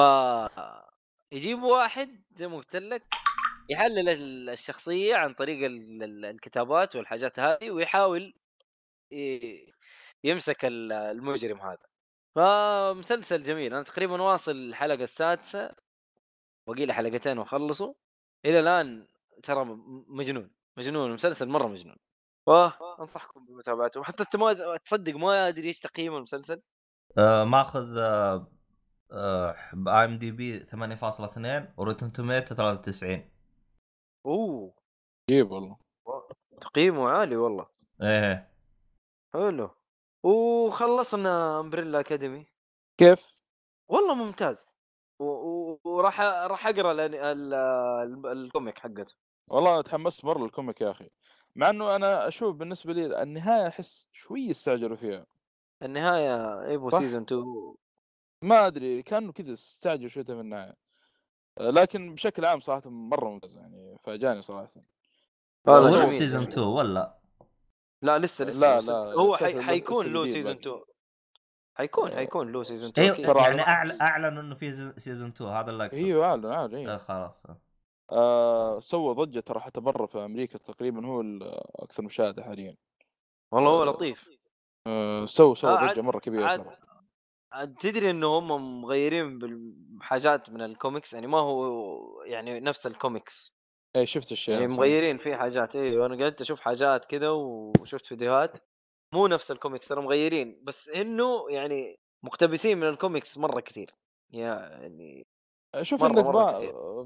[1.32, 3.04] يجيبوا واحد زي ما قلت لك
[3.70, 8.34] يحلل ال- الشخصية عن طريق ال- ال- الكتابات والحاجات هذه ويحاول
[10.24, 11.78] يمسك ال- المجرم هذا.
[12.36, 13.74] فمسلسل جميل.
[13.74, 15.72] أنا تقريبا واصل الحلقة السادسة
[16.68, 17.96] باقي لي حلقتين وأخلصه.
[18.46, 19.08] إلى الآن
[19.44, 19.66] ترى
[20.08, 21.10] مجنون مجنون.
[21.10, 21.98] المسلسل مرة مجنون.
[22.48, 24.04] فأنصحكم بمتابعته.
[24.04, 26.62] حتى أنت ما تصدق ما أدري إيش تقييم المسلسل.
[27.18, 33.33] آه ماخذ IMDb 8.2 و Rotten Tomatoes 93
[34.26, 34.74] أوه.
[35.30, 35.78] عجيب والله.
[36.62, 37.68] تقييمه عالي والله.
[38.02, 38.50] إيه.
[39.34, 39.70] حلو.
[40.24, 42.46] وخلصنا Umbrella Academy
[42.98, 43.36] كيف؟
[43.88, 44.66] والله ممتاز.
[45.20, 49.16] و- وراح راح أقرأ ال- ال- ال- ال comic حقته.
[49.48, 51.10] والله أنا تحمست مرة لل comic يا أخي.
[51.56, 55.26] مع إنه أنا أشوف بالنسبة لي النهاية أحس شوي استعجلوا فيها.
[55.84, 56.90] النهاية ايبو.
[56.90, 57.76] season 2
[58.42, 60.74] ما أدري كأنه كذا استعجلوا شوية في النهاية.
[61.60, 64.68] لكن بشكل عام صراحة مرة ممتاز يعني فاجأني صراحة.
[65.68, 66.54] هو season جميل.
[66.54, 67.18] 2 ولا؟
[68.02, 68.94] لا لسه لسه لا، لسه.
[69.06, 69.62] لا، هو حي...
[69.62, 70.60] حيكون له season باقي.
[70.60, 70.82] 2
[71.78, 72.16] حيكون آه.
[72.16, 75.86] حيكون له season 2 أيوه يعني على- أعلن اعلنوا إنه في season 2 هذا اللي
[75.86, 77.44] اقصد إيوه أعلن أعلن آه أيوه خلاص.
[78.12, 78.80] آه.
[78.80, 82.76] سوى ضجة ترى حتى برا في أمريكا تقريبا هو الاكثر مشاهدة حاليا.
[83.52, 84.30] والله هو آه، لطيف.
[84.88, 86.66] آه سوى سوى آه، ضجة مرة كبيرة عاد
[87.80, 89.40] تدري إنه هم مغيرين
[90.00, 93.58] بحاجات من الكوميكس يعني ما هو يعني نفس الكوميكس
[93.96, 95.76] اي شفت الشيء يعني مغيرين فيه حاجات.
[95.76, 98.52] أيوه أنا قعدت أشوف حاجات كذا وشفت فيديوهات.
[99.14, 100.62] مو نفس الكوميكس ترى مغيرين.
[100.64, 103.92] بس إنه يعني مقتبسين من الكوميكس مرة كثير.
[104.32, 105.28] يعني
[105.82, 106.26] شوف عندك.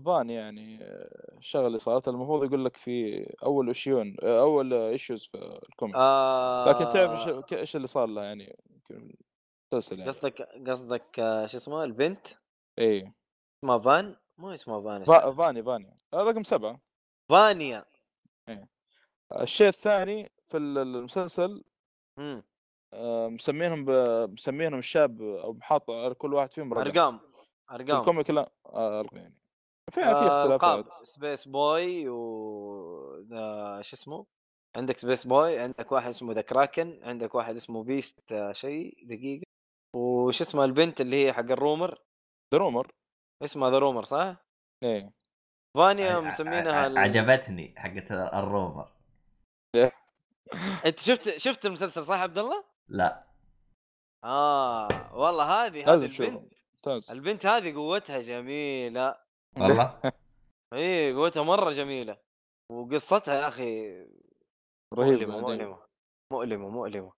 [0.06, 5.26] فان يعني آه، الشغلة اللي صارت المفروض يقول لك في أول issue آه، أول issues
[5.26, 8.58] في ال comic آه لكن تعرف إيش ك- إيش اللي صار لها يعني؟
[9.74, 10.12] مسلسل يعني.
[10.12, 11.16] قصدك قصدك
[11.46, 12.28] شو اسمه البنت؟
[12.80, 13.14] اي
[13.64, 15.98] اسمها فان؟ مو اسمها فان فا- فاني فاني.
[16.14, 16.80] آه، رقم سبعة.
[17.30, 17.86] فانيا.
[19.42, 21.64] الشيء الثاني في ال- المسلسل
[22.18, 22.44] مم.
[22.94, 23.90] آه، مسمينهم ب...
[24.34, 25.58] مسمينهم الشاب أو
[25.90, 26.82] على كل واحد فيهم رقم.
[26.88, 27.20] أرقام
[27.72, 28.00] أرقام.
[28.00, 29.38] ال comic لا آه يعني.
[29.92, 30.06] في في.
[30.06, 30.86] اختلافات.
[31.04, 33.26] Spaceboy و
[33.82, 34.26] شو اسمه؟
[34.76, 39.47] عندك Spaceboy عندك واحد اسمه The Kraken عندك واحد اسمه beast شيء دقيقة.
[40.28, 42.02] وش اسمها البنت اللي هي حق ال Rumor؟
[42.54, 42.92] The Rumor
[43.44, 44.36] اسمها The Rumor صح؟
[44.84, 45.14] إيه.
[45.78, 46.98] فانيا مسمينها ال...
[46.98, 48.92] عجبتني حقت ال Rumor.
[50.86, 53.28] أنت شفت شفت المسلسل صح عبد الله؟ لا.
[54.24, 57.12] آه والله هذه هذه البنت ممتاز.
[57.12, 59.16] البنت هذه قوتها جميلة.
[59.58, 60.02] والله؟
[60.74, 62.18] اي قوتها مرة جميلة.
[62.72, 63.92] وقصتها يا أخي
[64.94, 65.42] رهيب مؤلمة.
[65.42, 65.80] مؤلمة
[66.34, 67.14] مؤلمة مؤلمة.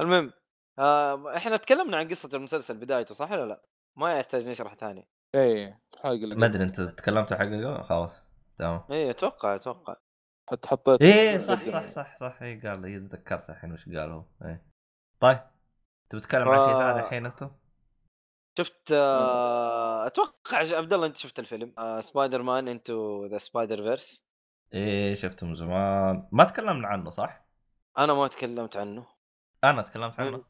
[0.00, 0.32] المهم
[0.78, 3.62] آه إحنا تكلمنا عن قصة المسلسل بدايته صح ولا لا؟
[3.96, 6.46] ما يحتاج نشرح ثاني إيه الحلقة ما.
[6.46, 8.22] أدري أنت تكلمت حقه خلاص
[8.58, 9.96] تمام اي أتوقع أتوقع
[10.50, 11.60] حتى حطيت إيه صح.
[11.60, 14.62] صح صح صح اي قال لي تذكرت الحين وش قالوا إيه
[15.20, 15.38] طيب
[16.10, 17.50] تبي تتكلم عن شيء ثاني الحين أنتم؟
[18.58, 24.24] شفت آه أتوقع عبد الله أنت شفت الفيلم آه Spider-Man Into the Spider-Verse
[24.74, 27.44] إيه شفته من زمان ما تكلمنا عنه صح؟
[27.98, 29.06] أنا ما تكلمت عنه
[29.64, 30.44] أنا تكلمت عنه؟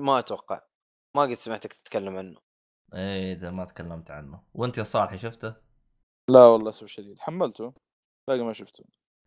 [0.00, 0.60] ما أتوقع.
[1.16, 2.40] ما قد سمعتك تتكلم عنه.
[2.94, 4.42] إيه إذا ما تكلمت عنه.
[4.54, 5.54] وأنت يا صالحي شفته؟
[6.30, 7.18] لا والله اسف شديد.
[7.18, 7.74] حملته
[8.28, 8.84] باقي ما شفته.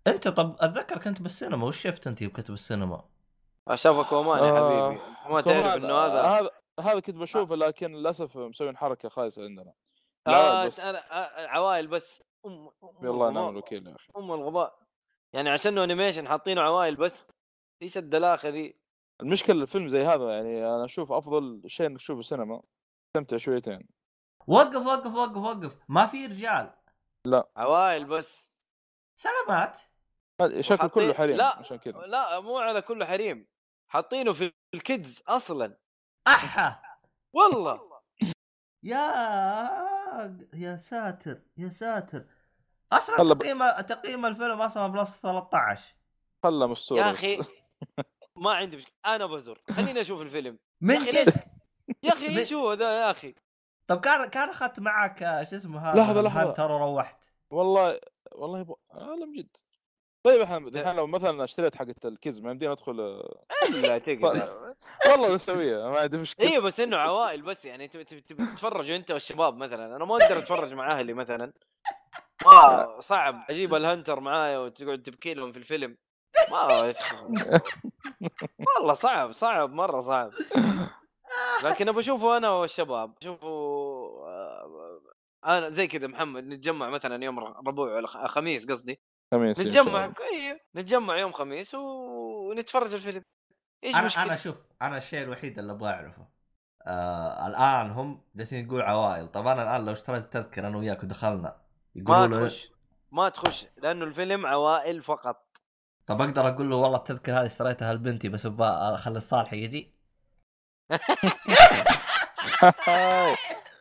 [0.07, 1.65] أنت طب أتذكر كنت بالسينما.
[1.65, 3.09] وش شفت أنت كنت بالسينما؟
[3.75, 5.01] شافك ومان يا آه، حبيبي
[5.33, 6.49] ما تعرف إنه هذا هذا
[6.79, 9.73] هذا كنت بشوفه لكن للأسف مسوين حركة خايسة عندنا.
[10.27, 12.23] آه بس أنا آه عوائل بس.
[12.45, 14.07] أم أم والله نعم الوكيل يا أخي.
[14.17, 14.79] أم الغباء.
[15.33, 17.31] يعني عشان animation حاطينه عوائل بس.
[17.81, 18.79] إيش الدلاخة ذي؟
[19.21, 22.61] المشكلة الفيلم زي هذا يعني أنا أشوف أفضل شيء إنك تشوفه سينما.
[23.07, 23.87] تستمتع شويتين.
[24.47, 25.77] وقف وقف وقف وقف.
[25.87, 26.73] ما في رجال.
[27.57, 28.47] عوائل بس.
[29.15, 29.77] سلامات.
[30.59, 31.97] شكله كله حريم لا عشان كذا.
[31.97, 33.47] لا مو على كله حريم.
[33.87, 35.77] حاطينه في ال kids أصلا.
[36.27, 36.81] أحا!
[37.33, 38.01] والله.
[38.83, 38.97] يا
[40.53, 42.25] يا ساتر يا ساتر.
[42.93, 45.95] أصلا تقييم تقييم الفيلم أصلا plus 13
[46.43, 47.11] خله مستوره يا.
[47.11, 47.37] أخي.
[48.37, 48.93] ما عندي مشكلة.
[49.05, 49.61] أنا بزور.
[49.71, 50.59] خليني أشوف الفيلم.
[50.81, 51.33] من جد؟
[52.03, 53.35] يا أخي إيش هو ذا يا أخي؟
[53.87, 55.19] طب كان كان أخذت معك
[55.49, 56.49] شو اسمه هذا؟ لحظة، لحظة.
[56.49, 57.17] Hunter وروحت
[57.49, 57.99] والله
[58.31, 59.57] والله لا من جد.
[60.23, 64.75] طيب إحنا الحين لو مثلا اشتريت حقت ال kids ما يمدينا أدخل آه، إلا تقدر.
[65.11, 66.49] والله بسويها ما عندي مشكلة.
[66.49, 69.95] أيوه بس إنه عوائل بس يعني تبي تبي تبي تتفرج أنت والشباب مثلا.
[69.95, 71.53] أنا ما أقدر أتفرج مع أهلي مثلا.
[72.45, 73.43] ما صعب.
[73.49, 75.97] أجيب الهنتر معايا وتقعد تبكي لهم في الفيلم.
[76.51, 76.67] ما
[78.77, 80.31] والله صعب صعب مرة صعب.
[81.63, 85.01] لكن ابى اشوفه أنا والشباب اشوفه آه،
[85.45, 88.99] أنا زي كذا محمد نتجمع مثلا يوم ربوع ولا خ- خميس قصدي.
[89.31, 90.13] خميس نتجمع.
[90.33, 93.23] أيوه نتجمع يوم خميس ونتفرج الفيلم.
[93.83, 96.27] إيش أنا مشكلة؟ أنا شوف أنا الشيء الوحيد اللي أبغى أعرفه
[96.87, 99.27] آه الآن هم جالسين يقول عوائل.
[99.27, 101.55] طب أنا الآن لو اشتريت التذكرة أنا وياك ودخلنا
[101.95, 102.71] يقولوا ما تخش
[103.11, 105.46] ما تخش لأنه الفيلم عوائل فقط.
[106.07, 109.93] طب أقدر أقول له والله التذكرة هذه اشتريتها لبنتي بس أبغى أخلي الصالح يجي.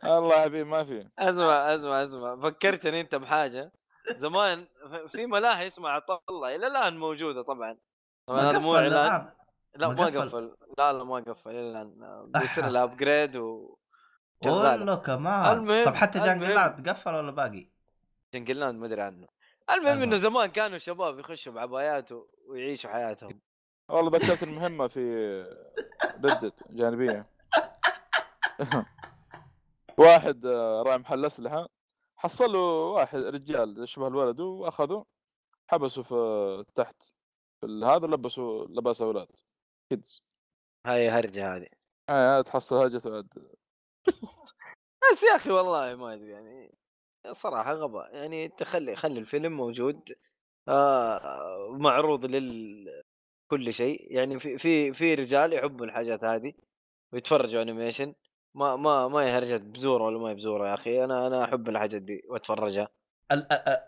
[0.03, 3.71] الله يا حبيبي ما في أسمع أسمع أسمع فكرتني أنت بحاجة
[4.15, 4.67] زمان
[5.07, 7.77] في ملاهي اسمها عطا الله إلى الآن موجودة طبعا
[8.27, 9.29] طبعا مو اعلان
[9.75, 10.55] لا ما ما قفل.
[10.77, 12.67] لا لا ما قفل إلى الآن بيصير.
[12.73, 13.77] لها upgrade و.
[14.45, 16.19] والله كمان المهم- طب حتى.
[16.19, 17.69] Jungleland قفل ولا باقي؟
[18.33, 19.27] Jungleland ما أدري عنه
[19.69, 20.03] المهم.
[20.03, 22.09] إنه زمان كانوا شباب يخشوا بعبايات
[22.47, 23.41] ويعيشوا حياتهم.
[23.89, 25.41] والله ذكرت المهمة في
[26.23, 27.29] ردت جانبية.
[29.97, 31.67] واحد آه، راعي محل أسلحة
[32.19, 35.05] حصل له واحد رجال شبه الولد واخذه
[35.71, 37.03] حبسه في تحت
[37.61, 39.27] في هذا لبسوا لباس أولاد
[39.89, 40.21] كيدز
[40.87, 41.67] هاي هرجة هذه.
[42.09, 43.27] آه تحصل هرجته بعد
[45.11, 46.77] بس يا أخي والله ما أدري يعني.
[47.31, 49.99] صراحة غباء يعني تخلي خلي الفيلم موجود
[50.67, 52.87] آه معروض لل
[53.47, 56.53] كل شيء يعني في في في رجال يحبوا الحاجات هذه
[57.13, 58.13] ويتفرجوا animation
[58.55, 62.01] ما ما ما هي بزورة ولا ما هي بزورة يا أخي أنا أنا أحب الحاجات
[62.01, 62.89] دي وأتفرجها.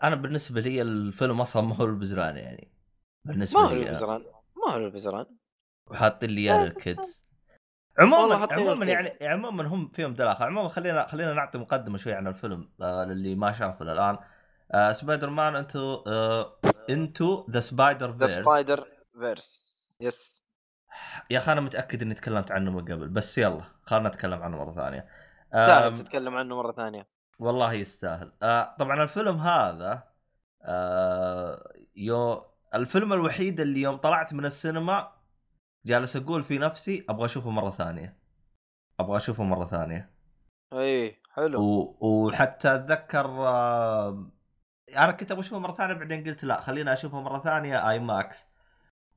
[0.02, 2.72] أنا بالنسبة لي الفيلم أصلا ما هو البزران يعني
[3.24, 3.72] بالنسبة ما هو.
[3.72, 4.24] البزران
[4.56, 5.26] ما هو البزران.
[5.90, 7.29] وحاطين لي إياه لل kids.
[7.98, 8.86] عموما عموما.
[8.86, 13.34] يعني عموما هم فيهم دلاخه عموما خلينا خلينا نعطي مقدمة شوي عن الفيلم آه للي
[13.34, 14.18] ما شافه الان
[14.72, 16.56] آه Spider-Man Into آه
[16.90, 18.34] Into the Spider the Verse.
[18.38, 18.86] Spider
[19.20, 19.98] Verse.
[20.00, 20.44] yes
[21.30, 24.72] يا أخي أنا متأكد إني تكلمت عنه من قبل بس يلا خلنا نتكلم عنه مرة
[24.74, 25.08] ثانية.
[25.54, 27.08] آم، تتكلم عنه مرة ثانية.
[27.38, 28.32] والله يستاهل.
[28.42, 30.02] آه طبعا الفيلم هذا
[30.62, 35.12] آه يو الفيلم الوحيد اللي يوم طلعت من السينما
[35.86, 38.16] جالس أقول في نفسي أبغى أشوفه مرة ثانية.
[39.00, 40.10] أبغى أشوفه مرة ثانية.
[40.72, 41.62] اي حلو.
[41.62, 41.96] و...
[42.00, 44.30] وحتى أتذكر آه،
[44.96, 48.46] أنا كنت أبغى أشوفه مرة ثانية بعدين قلت لا خلينا أشوفه مرة ثانية IMAX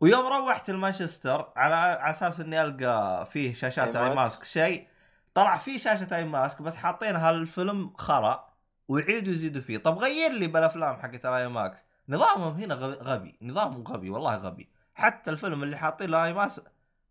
[0.01, 4.87] ويوم روحت لمانشستر على على أساس إني ألقى فيه شاشات IMAX شيء
[5.33, 8.53] طلع فيه شاشة IMAX بس حاطين هالفيلم خرا
[8.87, 9.77] ويعيدوا يزيدوا فيه.
[9.77, 13.37] طب غير لي بالأفلام حقت ال IMAX نظامهم هنا غبي.
[13.41, 14.69] نظامهم غبي والله غبي.
[14.95, 16.63] حتى الفيلم اللي حاطين له IMAX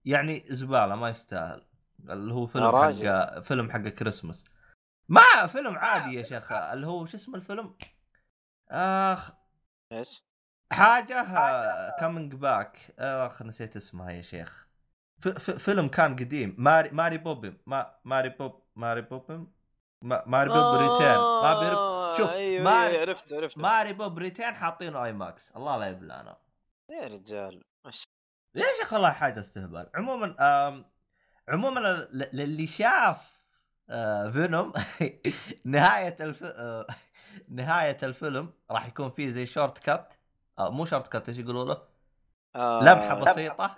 [0.05, 1.65] يعني زبالة ما يستاهل.
[2.09, 2.73] اللي هو فيلم.
[2.77, 4.45] حق فيلم حق كريسمس
[5.09, 6.53] ما فيلم عادي يا شيخ.
[6.53, 7.77] اللي هو شو اسم الفيلم؟
[8.71, 9.31] آخ
[9.93, 10.25] إيش؟
[10.73, 11.27] حاجة
[12.01, 14.69] coming back آخ نسيت اسمها يا شيخ.
[15.21, 16.55] ف- ف- فيلم كان قديم.
[16.59, 19.47] ماري ماري بوبن ما ماري بوب ماري بوبن
[20.03, 23.59] ما ماري بوب return ما بيرب شوف، أيوه ما- أيوة عرفت عرفت.
[23.59, 26.37] ماري بوب return حاطينه آي ماكس الله لا يبلانا
[26.91, 27.65] يا رجال.
[27.85, 28.05] مش
[28.55, 30.37] يا والله حاجة استهبال؟ عموما
[31.49, 31.81] عموما
[32.33, 33.33] للي شاف
[33.91, 34.73] آه فينوم
[35.65, 36.43] نهاية الف...
[36.45, 36.87] آه
[37.49, 40.15] نهاية الفيلم راح يكون فيه زي short cut
[40.59, 41.83] آه مو short cut إيش يقولوا له؟
[42.57, 43.77] آه، لمحة بسيطة.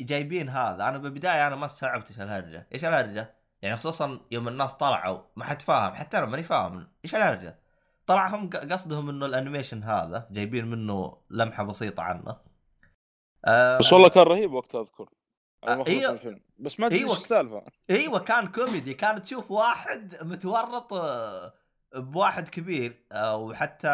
[0.00, 0.88] جايبين هذا.
[0.88, 2.66] أنا بالبداية أنا ما استوعبت إيش الهرجة.
[2.74, 5.94] إيش الهرجة؟ يعني خصوصا يوم الناس طلعوا ما حد فاهم.
[5.94, 7.58] حتى أنا ماني فاهم إيش الهرجة.
[8.06, 12.36] طلع هم ق- قصدهم إنه ال animation هذا جايبين منه لمحة بسيطة عنه.
[13.44, 15.08] آه بس والله كان رهيب وقتها أذكر
[15.68, 15.82] آه،.
[15.82, 16.98] الفيلم بس ما أدري.
[16.98, 21.54] إيش السالفة أيوه كان كوميدي كان تشوف واحد متورط آه،
[21.94, 23.88] بواحد كبير آه، وحتى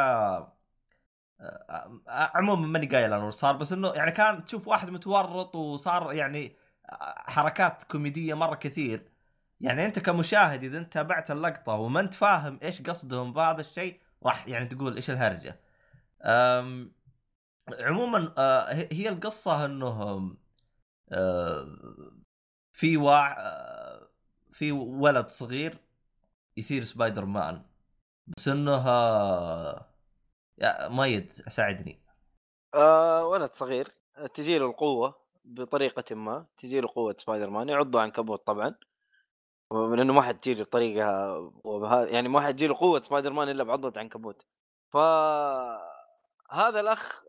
[1.41, 6.57] آه، عموما ماني قايل أنا صار بس إنه يعني كان تشوف واحد متورط وصار يعني
[7.17, 9.09] حركات كوميدية مرة كثير
[9.61, 14.49] يعني أنت كمشاهد إذا أنت تابعت اللقطة وما أنت فاهم إيش قصدهم بهذا الشيء راح
[14.49, 15.61] يعني تقول إيش الهرجة
[16.23, 16.93] أم
[17.79, 20.31] عموما آه، هي القصة إنه
[21.13, 21.77] آه،
[22.73, 24.09] في واع آه،
[24.53, 25.79] في ولد صغير
[26.57, 27.63] يصير سبايدر مان
[28.27, 28.89] بس إنه
[30.59, 32.01] يا ميد ساعدني.
[32.75, 33.89] آه ولد صغير
[34.35, 35.15] تجي له القوة
[35.45, 38.75] بطريقة ما تجي له قوة سبايدر مان يعضه عنكبوت طبعا.
[39.73, 40.67] من إنه ما حد له
[41.65, 44.47] وبها يعني ما حد له قوة سبايدر مان إلا بعضة عنكبوت
[44.93, 44.97] ف
[46.51, 47.25] هذا الأخ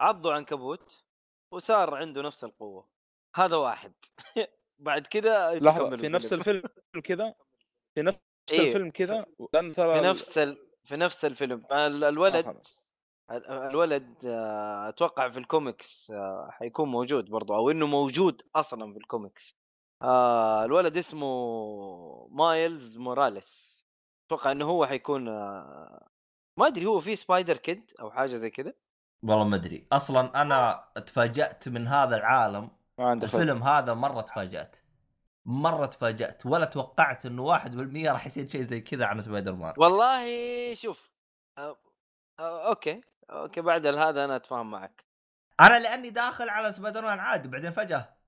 [0.00, 1.04] عضه عنكبوت
[1.52, 2.88] وصار عنده نفس القوة.
[3.36, 3.92] هذا واحد.
[4.78, 6.62] بعد كده لحظة في نفس الفيلم.
[7.04, 7.34] كذا
[7.94, 8.18] في نفس
[8.52, 8.60] إيه.
[8.60, 10.68] الفيلم كذا لأن ترى في نفس ال...
[10.84, 11.58] في نفس الفيلم.
[11.72, 11.72] ال-
[12.04, 12.62] آه، الولد.
[13.30, 18.98] ال- الولد آه، أتوقع في الكوميكس آه، حيكون موجود برضو أو إنه موجود أصلا في
[18.98, 19.56] الكوميكس.
[20.02, 23.84] آه، الولد اسمه مايلز موراليس.
[24.26, 26.08] أتوقع إنه هو حيكون آه،
[26.56, 28.74] ما أدري هو في سبايدر كيد أو حاجة زي كذا
[29.22, 29.86] والله ما أدري.
[29.92, 32.70] أصلا أنا تفاجأت من هذا العالم.
[32.98, 34.76] ما عندي الفيلم هذا مرة تفاجأت.
[35.46, 36.46] مرة تفاجأت.
[36.46, 39.74] ولا توقعت إنه 1% راح يصير شيء زي كذا عن سبايدر مان.
[39.76, 40.24] والله
[40.74, 41.10] شوف
[41.58, 41.76] آه،
[42.40, 43.00] آه، أوكي.
[43.30, 45.04] أوكي بعد هذا أنا أتفاهم معك.
[45.60, 48.18] أنا لأني داخل على سبايدر مان عادي بعدين فجأة.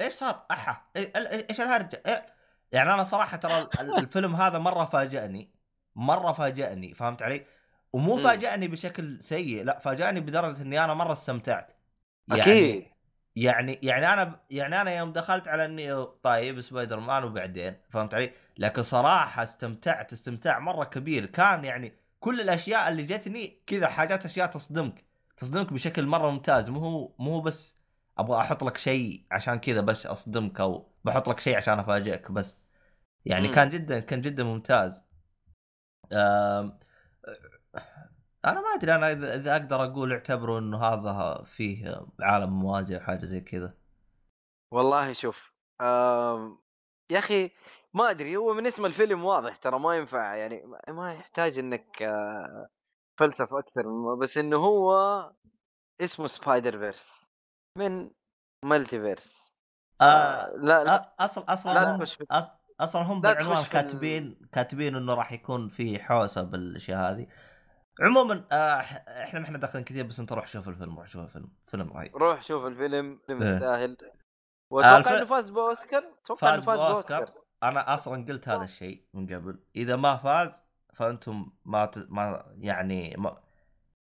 [0.00, 0.72] إيش صار؟ أحا.
[0.98, 1.16] إيه-
[1.50, 2.26] إيش الهرجة؟ إيه؟
[2.72, 5.50] يعني أنا صراحة ترى ال- الفيلم هذا مرة فاجأني.
[5.96, 6.94] مرة فاجأني.
[6.94, 7.46] فهمت علي؟
[7.92, 8.18] ومو.
[8.18, 11.72] فاجأني بشكل سيء لا فاجأني بدرجة إني أنا مرة استمتعت
[12.28, 12.90] يعني أكيد
[13.36, 18.32] يعني يعني أنا يعني أنا يوم دخلت على إني طيب سبايدر مان وبعدين فهمت علي؟
[18.58, 24.46] لكن صراحة استمتعت استمتاع مرة كبير كان يعني كل الأشياء اللي جتني كذا حاجات أشياء
[24.46, 25.04] تصدمك
[25.36, 27.76] تصدمك بشكل مرة ممتاز مو هو مو هو بس
[28.18, 32.56] أبغى أحط لك شيء عشان كذا بس أصدمك أو بحط لك شيء عشان أفاجئك بس
[33.24, 33.54] يعني مم.
[33.54, 35.02] كان جدا كان جدا ممتاز.
[38.44, 43.00] أنا ما أدري أنا اذا إذا أقدر أقول اعتبروا إنه هذا فيه عالم موازي أو
[43.00, 43.74] حاجة زي كذا.
[44.72, 46.58] والله شوف آم،
[47.10, 47.50] يا أخي
[47.94, 52.68] ما أدري هو من اسم الفيلم واضح ترى ما ينفع يعني ما- يحتاج إنك آه،
[53.20, 54.92] فلسفة أكثر بس إنه هو
[56.00, 57.24] اسمه سبايدر فيرس
[57.78, 58.10] من
[58.64, 59.54] multiverse
[60.00, 62.02] آه لا لا أ- اصل أصلا لا هم
[62.80, 67.26] أصلا هم بالعنوان ال- كاتبين كاتبين إنه راح يكون في حوسة بالأشياء هذه.
[68.00, 68.80] عموما آه
[69.24, 72.16] إحنا ما إحنا داخلين كثير بس أنت روح شوف الفيلم روح شوف الفيلم فيلم رهيب.
[72.16, 73.54] روح شوف الفيلم فيلم إيه.
[73.54, 73.96] يستاهل.
[74.70, 77.18] وأتوقع الف- إنه فاز بأوسكار؟ أتوقع إنه فاز فاز بأوسكار.
[77.18, 77.42] بأوسكار.
[77.62, 79.60] أنا أصلا قلت هذا الشيء من قبل.
[79.76, 80.62] إذا ما فاز
[80.94, 82.06] فأنتم ما ت...
[82.08, 83.40] ما يعني ما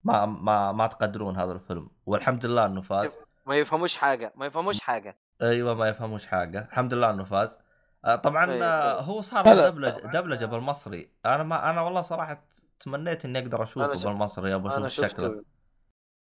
[0.03, 1.89] ما ما, ما تقدرون هذا الفيلم.
[2.05, 3.17] والحمد لله إنه فاز.
[3.45, 5.17] ما يفهموش حاجة ما يفهموش حاجة.
[5.41, 6.67] أيوه ما يفهموش حاجة.
[6.71, 7.59] الحمد لله إنه فاز.
[8.05, 9.01] آه، طبعا آه، أيوة.
[9.01, 9.69] هو صار.
[9.69, 11.11] دبلجه دبلجة بالمصري.
[11.25, 12.45] أنا ما أنا والله صراحة
[12.79, 15.43] تمنيت إني أقدر أشوفه أنا شفت- بالمصري أبغى أشوف شكله.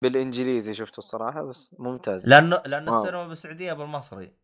[0.02, 2.28] بالإنجليزي شفته الصراحة بس ممتاز.
[2.28, 3.00] لأنه لأن wow.
[3.02, 4.34] السينما بالسعودية بالمصري.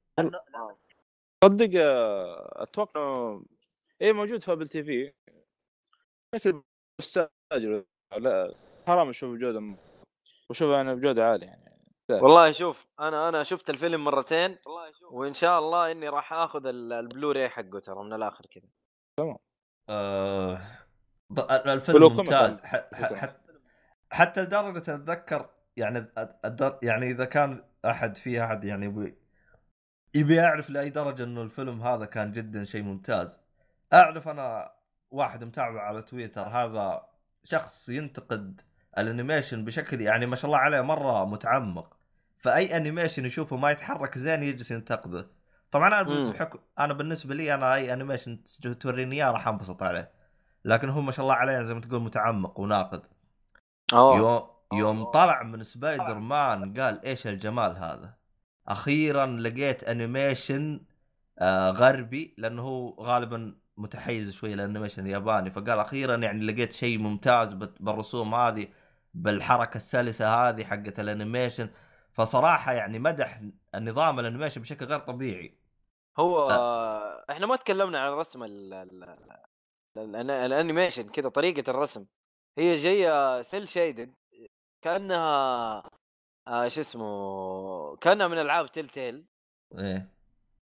[1.41, 3.41] تصدق آه، أتوقع
[4.03, 5.13] إيه موجود في أبل تي في.
[6.35, 6.63] لكن
[7.01, 7.85] بستاجر
[8.19, 8.55] لا
[8.87, 9.77] حرام أشوف بجودة م-
[10.51, 11.75] وشوف أنا بجودة عالية يعني.
[12.11, 14.59] والله شوف أنا أنا شفت الفيلم مرتين
[15.11, 18.69] وإن شاء الله إني راح آخذ ال- البلوراي حقه ترى من الآخر كذا.
[19.89, 20.84] آه...
[21.33, 22.63] ض- الفيلم ممتاز.
[24.11, 26.07] حتى لدرجة أتذكر يعني
[26.45, 26.79] أدر...
[26.83, 29.19] يعني إذا كان أحد في أحد يعني يبي
[30.15, 33.41] يبي يعرف لأي درجة إنه الفيلم هذا كان جدا شيء ممتاز.
[33.93, 34.73] أعرف أنا
[35.11, 37.07] واحد متابع على تويتر هذا
[37.45, 38.61] شخص ينتقد
[38.99, 41.97] ال animation بشكل يعني ما شاء الله عليه مرة متعمق.
[42.39, 45.31] فأي animation يشوفه ما يتحرك زين يجلس ينتقده.
[45.71, 46.31] طبعا أنا.
[46.31, 48.45] بحكم أنا بالنسبة لي أنا أي animation
[48.81, 50.24] توريني إياه راح أنبسط عليه.
[50.65, 53.07] لكن هو ما شاء الله عليه زي ما تقول متعمق وناقد.
[53.93, 54.17] أوه.
[54.17, 58.15] يوم يوم طلع من سبايدر مان قال إيش الجمال هذا؟
[58.69, 60.81] أخيرا لقيت animation
[61.39, 66.99] آه غربي لأنه هو غالبا متحيز شوي لل animation الياباني فقال أخيرا يعني لقيت شيء
[66.99, 68.69] ممتاز بالرسوم هذه
[69.15, 71.71] بالحركة السلسة هذه حقت ال animation
[72.13, 73.41] فصراحة يعني مدح
[73.75, 75.59] النظام ال animation بشكل غير طبيعي.
[76.19, 77.25] هو آه.
[77.31, 78.75] إحنا ما تكلمنا عن رسم ال-
[79.97, 82.07] ال animation كذا طريقة الرسم.
[82.59, 84.15] هي جاية cel shaded
[84.85, 85.91] كأنها
[86.49, 89.27] آه شو اسمه كأنها من ألعاب تيل تيل
[89.79, 90.11] إيه.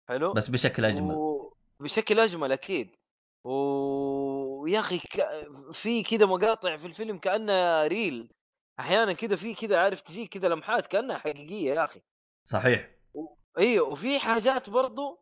[0.09, 1.15] حلو؟ بس بشكل أجمل.
[1.15, 1.55] و...
[1.81, 2.97] بشكل أجمل أكيد.
[3.45, 5.23] ويا أخي ك...
[5.73, 8.33] في كذا مقاطع في الفيلم كأنها real
[8.81, 12.01] أحيانا كذا في كذا عارف تجيك كذا لمحات كأنها حقيقية يا أخي.
[12.45, 12.91] صحيح.
[13.59, 15.21] أيوه وفي حاجات برضو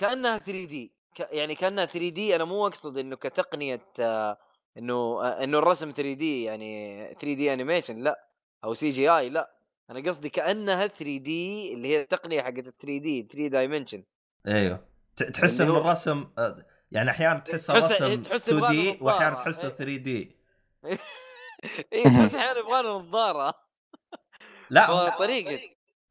[0.00, 1.20] كأنها 3D ك...
[1.32, 4.38] يعني كأنها 3D أنا مو أقصد إنه كتقنية آه،
[4.78, 8.28] إنه آه، إنه الرسم 3D يعني 3D animation لا.
[8.64, 9.54] أو CGI لا.
[9.90, 14.04] أنا قصدي كأنها 3D اللي هي التقنية حقت 3D 3 dimension
[14.48, 14.88] أيوه.
[15.16, 17.70] ت- تحس انه الرسم آه، يعني أحيانا تحس تحس-
[18.02, 19.34] الرسم تحس 2 يبغى D واحيانا.
[19.36, 19.74] تحسه إيه.
[19.74, 20.36] 3D
[21.92, 23.54] اي تحس أحيانا يبغى له نظارة.
[24.70, 25.60] لا هم طريقه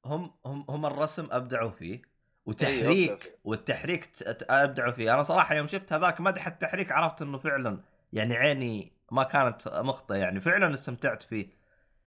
[0.06, 2.02] هم هم, هم الرسم أبدعوا فيه.
[2.48, 3.40] وتحريك فيه.
[3.44, 4.10] والتحريك
[4.50, 7.80] أبدعوا فيه أنا صراحة يوم شفت هذاك مدح التحريك عرفت إنه فعلا
[8.14, 10.40] يعني عيني ما كانت مخطئة يعني.
[10.40, 11.50] فعلا استمتعت فيه.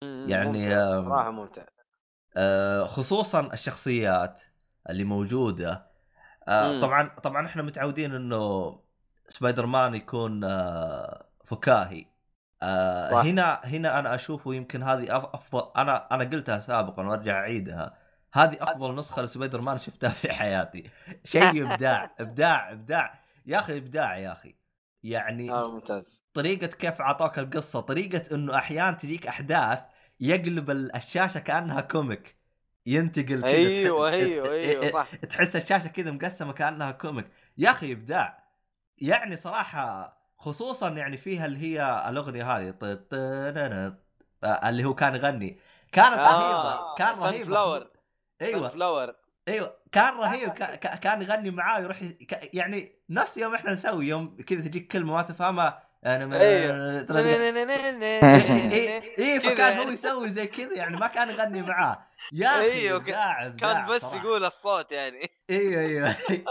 [0.01, 0.75] يعني،
[1.05, 1.63] صراحة ممتع.
[2.37, 4.41] آه، خصوصا الشخصيات
[4.89, 5.91] اللي موجودة.
[6.47, 6.81] آه،.
[6.81, 8.79] طبعا طبعا إحنا متعودين إنه
[9.27, 12.05] سبايدر مان يكون آه، فكاهي.
[13.11, 18.00] هنا هنا أنا أشوفه يمكن هذه أف- أفضل أنا أنا قلتها سابقا وأرجع أعيدها.
[18.33, 20.89] هذه أفضل نسخة لسبايدر مان شفتها في حياتي.
[21.23, 23.19] شيء إبداع إبداع إبداع.
[23.45, 24.55] يا أخي إبداع يا أخي.
[25.03, 26.21] يعني آه ممتاز.
[26.33, 29.79] طريقة كيف اعطاك القصة طريقة إنه أحيانا تجيك أحداث
[30.19, 32.35] يقلب ال- الشاشة كأنها comic.
[32.85, 35.15] ينتقل كذا أيوه أيوه أيوه صح.
[35.29, 37.27] تحس الشاشة كذا مقسمة كأنها comic.
[37.57, 38.43] يا أخي إبداع.
[38.97, 42.75] يعني صراحة خصوصا يعني فيها اللي هي الأغنية هذه
[43.13, 43.97] آه،
[44.69, 45.59] اللي هو كان يغني.
[45.91, 47.87] كانت رهيبة كان رهيب flower
[48.41, 48.69] أيوه.
[48.69, 49.15] flower
[49.47, 49.77] أيوه.
[49.91, 50.49] كان رهيب.
[50.49, 54.61] كا- كا- كان يغني معاه يروح ي- كا- يعني نفس يوم إحنا نسوي يوم كذا
[54.61, 57.01] تجيك كلمة ما تفهمها أنا ما أيوه.
[57.01, 57.05] اي
[59.19, 59.93] إيه كذا فكان هو يعني.
[59.93, 62.07] يسوي زي كذا يعني ما كان يغني معاه.
[62.33, 64.17] يا أخي أيوه، ابداع كان بس صراحة.
[64.25, 65.29] يقول الصوت يعني.
[65.49, 66.15] أيوه أيوه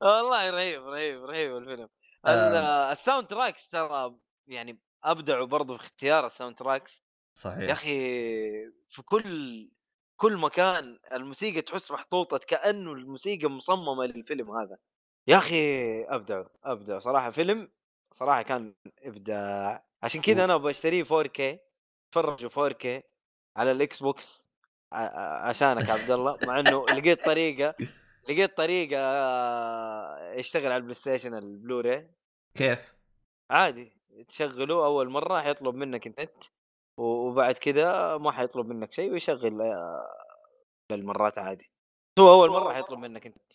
[0.00, 1.88] والله رهيب رهيب رهيب الفيلم.
[2.26, 2.30] آه.
[2.30, 4.14] ال- ال soundtracks ترى
[4.46, 6.92] يعني أبدعوا برضو في اختيار ال soundtracks.
[6.94, 7.98] يا صحيح أخي
[8.90, 9.70] في كل
[10.16, 14.76] كل مكان الموسيقى تحس محطوطة كأنه الموسيقى مصممة للفيلم هذا.
[15.28, 17.30] يا أخي ابدعوا ابدعوا صراحة.
[17.30, 17.68] فيلم
[18.12, 19.84] صراحة كان إبداع.
[20.02, 21.58] عشان كذا أنا بشتريه 4K
[22.08, 22.86] اتفرجوا 4K
[23.56, 24.48] على الإكس بوكس
[24.92, 26.38] عشانك عبد الله.
[26.46, 27.74] مع إنه لقيت طريقة
[28.28, 32.10] لقيت طريقة آه، يشتغل على البلاي ستيشن البلوراي.
[32.54, 32.94] كيف؟
[33.50, 33.92] عادي
[34.28, 36.63] تشغله أول مرة حيطلب منك النت و-
[36.98, 40.06] وبعد كذا ما حيطلب منك شيء ويشغل آه،
[40.92, 41.70] للمرات عادي.
[42.18, 43.52] هو أول مرة حيطلب منك النت.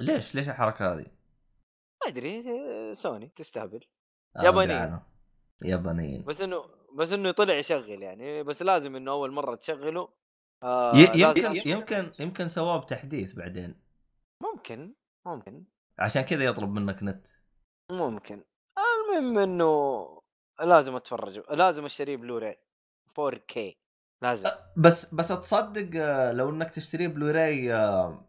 [0.00, 1.06] ليش؟ ليش الحركة هذه؟
[2.02, 3.84] ما أدري آه، سوني تستهبل.
[4.36, 4.42] آه،
[5.64, 6.24] يابانيين.
[6.24, 10.08] بس إنه بس إنه طلع يشغل يعني بس لازم إنه أول مرة تشغله
[10.62, 13.80] آه يمكن يمكن يمكن سواه بتحديث بعدين.
[14.42, 14.94] ممكن
[15.26, 15.64] ممكن.
[15.98, 17.26] عشان كذا يطلب منك نت.
[17.90, 18.44] ممكن.
[18.78, 20.04] المهم إنه
[20.60, 22.63] لازم أتفرج لازم اشتريه بلوراي
[23.20, 23.58] 4K
[24.22, 24.50] لازم.
[24.76, 28.24] بس بس تصدق آه، لو إنك تشتريه بلوراي آه،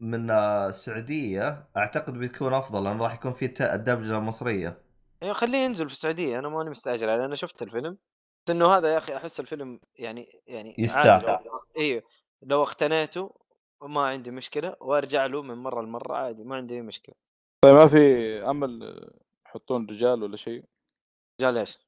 [0.00, 4.86] من آه، السعودية أعتقد بيكون أفضل لأنه راح يكون فيه الدبلجة المصرية
[5.22, 6.38] أيوه خليه ينزل في السعودية.
[6.38, 7.24] أنا ماني مستعجل عليه.
[7.24, 7.98] أنا شفت الفيلم.
[8.46, 11.38] بس إنه هذا يا أخي أحس الفيلم يعني يعني يستاهل.
[11.78, 12.02] أيوه
[12.42, 13.34] لو اقتنيته
[13.82, 17.14] ما عندي مشكلة وأرجع له من مرة لمرة عادي ما عندي أي مشكلة.
[17.64, 17.98] طيب ما في
[18.50, 19.00] أمل
[19.46, 20.64] يحطون رجال ولا شيء؟
[21.40, 21.78] رجال إيش؟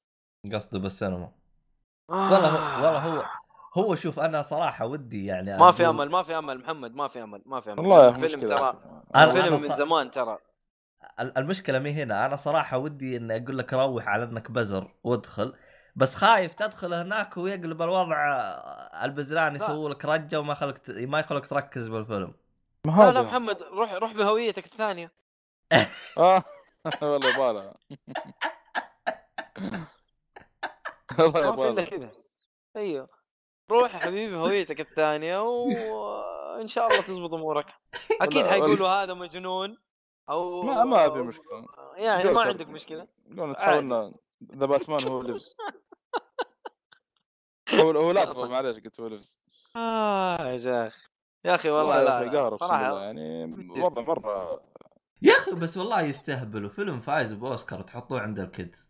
[0.52, 1.38] قصده بالسينما.
[2.09, 3.24] والله هو والله هو
[3.74, 7.22] هو شوف أنا صراحة ودي يعني ما في أمل ما في أمل محمد ما في
[7.22, 7.78] أمل ما في أمل.
[7.78, 8.56] والله الفيلم مشكلة.
[8.56, 8.74] ترى
[9.16, 10.39] الفيلم من زمان ترى.
[11.20, 15.55] ال- المشكلة مي هنا أنا صراحة ودي إني أقول لك روح على إنك بزر وادخل
[15.97, 20.90] بس خايف تدخل هناك ويقلب الوضع آه، البزران يسوي لك رجة وما خلك ت...
[20.90, 22.35] ما يخلك تركز بالفيلم.
[22.85, 25.12] ما لا لا محمد روح روح بهويتك الثانية.
[26.18, 26.43] آه
[27.02, 27.72] والله والله
[31.57, 32.12] ما الا كذا.
[32.77, 33.09] أيوه.
[33.70, 37.66] روح يا حبيبي هويتك الثانية وإن شاء الله تزبط أمورك.
[38.23, 39.78] أكيد حيقولوا هذا مجنون
[40.31, 41.66] أو ما ما في مشكلة.
[41.97, 42.40] يعني ما.
[42.40, 43.09] عندك مشكلة.
[43.31, 43.55] قلنا عادي.
[43.55, 44.15] تحولنا
[44.55, 45.57] ذا باتمان هو لبس.
[47.74, 49.39] هو هو لفظ معليش قلت هو لبس.
[49.77, 51.11] آه يا شيخ
[51.45, 52.57] يا أخي والله لا, لا.
[52.57, 53.45] صراحة يعني.
[53.81, 54.62] وضع مرة
[55.23, 56.70] يا أخي بس والله يستهبلوا.
[56.70, 58.89] فيلم فايز بأوسكار تحطوه عند ال kids.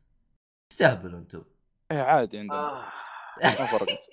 [0.71, 1.45] تستهبلوا أنتم.
[1.93, 2.59] إيه عادي عندنا.
[2.59, 2.93] آه.
[3.43, 4.11] ما فرقت.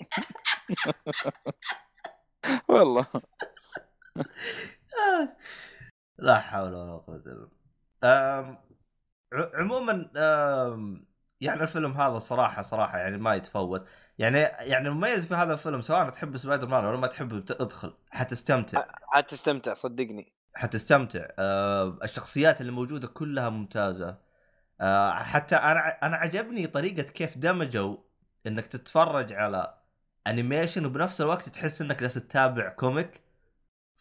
[2.69, 3.06] والله.
[4.97, 5.38] آه.
[6.18, 7.49] لا حول ولا قوة إلا
[8.03, 8.57] بالله.
[9.34, 10.10] عموما
[11.41, 13.88] يعني الفيلم هذا صراحة صراحة يعني ما يتفوت.
[14.18, 18.85] يعني يعني المميز في هذا الفيلم سواء تحب سبايدر مان ولا ما تحب ادخل حتستمتع.
[19.02, 20.34] حتستمتع صدقني.
[20.56, 21.26] حتستمتع.
[22.03, 24.10] الشخصيات اللي موجودة كلها ممتازة.
[24.10, 24.24] آه
[25.14, 27.97] حتى أنا أنا عجبني طريقة كيف دمجوا
[28.47, 29.77] إنك تتفرج على
[30.27, 33.22] animation وبنفس الوقت تحس إنك جالس تتابع comic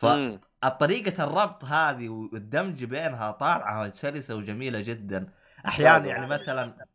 [0.02, 0.40] مم.
[0.62, 5.32] فالطريقة الربط هذه والدمج بينها طالعة سلسه وجميلة جدا.
[5.66, 6.10] أحيانا ممتازة.
[6.10, 6.86] يعني مثلا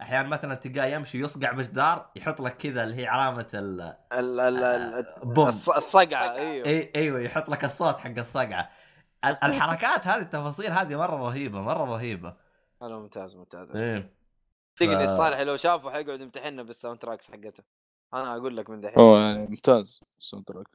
[0.00, 3.80] أحيانا مثلا تلقاه يمشي يصقع بجدار يحط لك كذا اللي هي علامة ال
[4.12, 5.04] ال ال
[5.52, 6.66] الص- الصقعة إيوه.
[6.66, 8.70] اي إيوه يحط لك الصوت حق الصقعة.
[9.24, 12.49] ال- الحركات هذه التفاصيل هذه مرة رهيبة مرة رهيبة.
[12.82, 14.10] أنا ممتاز ممتاز إيه.
[14.80, 17.62] صدقني ف- الصالح لو شافه حيقعد يمتحننا بال soundtracks حقته.
[18.14, 18.98] أنا أقول لك من دحين.
[18.98, 20.66] هو يعني ممتاز ال soundtrack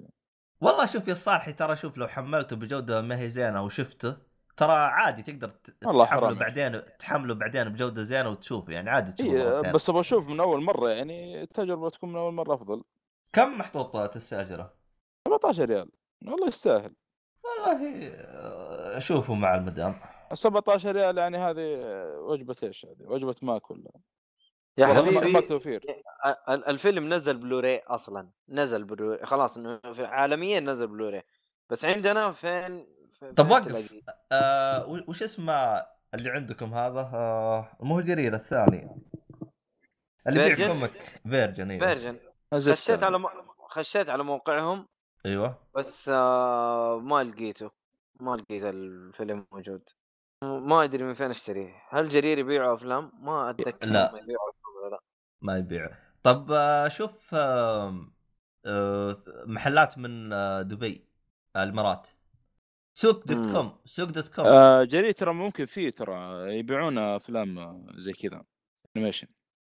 [0.61, 4.17] والله شوف يا الصالح ترى شوف لو حملته بجودة ما هي زينة وشفته
[4.57, 5.51] ترى عادي تقدر
[5.85, 6.39] والله تحمله حرام.
[6.39, 9.71] بعدين تحمله بعدين بجودة زينة وتشوفه يعني عادي تشوفه إيه.
[9.71, 12.83] بس أبغى أشوف من أول مرة يعني التجربة تكون من أول مرة أفضل.
[13.33, 14.73] كم محطوط تستاجره؟
[15.27, 15.89] 17 ريال.
[16.25, 16.93] والله يستاهل.
[17.43, 18.11] والله
[18.97, 19.99] اشوفه مع المدام.
[20.33, 21.77] 17 ريال يعني هذه
[22.17, 23.83] وجبة إيش هذه؟ وجبة ماكل
[24.77, 25.83] يا والله ما- حبيبي ماك توفير.
[26.25, 28.29] ال- ال- الفيلم نزل بلوراي أصلا.
[28.49, 29.25] نزل بلوراي.
[29.25, 29.57] خلاص
[29.99, 31.23] عالميا نزل بلوراي.
[31.69, 32.87] بس عندنا فين
[33.19, 33.93] في- طب وقف.
[34.31, 35.53] آه وش اسمه
[36.13, 38.89] اللي عندكم هذا؟ آه مو هو جرير الثاني.
[40.27, 42.19] اللي يبيع فيرجن؟ comic فيرجن أيوه فيرجن.
[42.53, 43.03] خشيت.
[43.03, 43.27] على م...
[43.69, 44.87] خشيت على موقعهم.
[45.25, 45.55] أيوه.
[45.75, 47.71] بس آه ما لقيته.
[48.19, 49.89] ما لقيت الفيلم موجود.
[50.45, 51.83] ما أدري من فين أشتريه.
[51.89, 54.11] هل جرير يبيعوا أفلام؟ ما أتذكر لا.
[54.11, 54.99] هم يبيعوا أفلام ولا لا.
[55.41, 55.89] ما يبيع
[56.23, 58.05] طب آه شوف آه
[59.45, 61.07] محلات من آه دبي
[61.55, 62.07] الإمارات.
[62.93, 63.53] سوق dot.
[63.53, 64.45] com سوق dot com.
[64.45, 66.15] آه جرير ترى ممكن فيه ترى.
[66.59, 68.43] يبيعون أفلام زي كذا
[68.95, 69.27] animation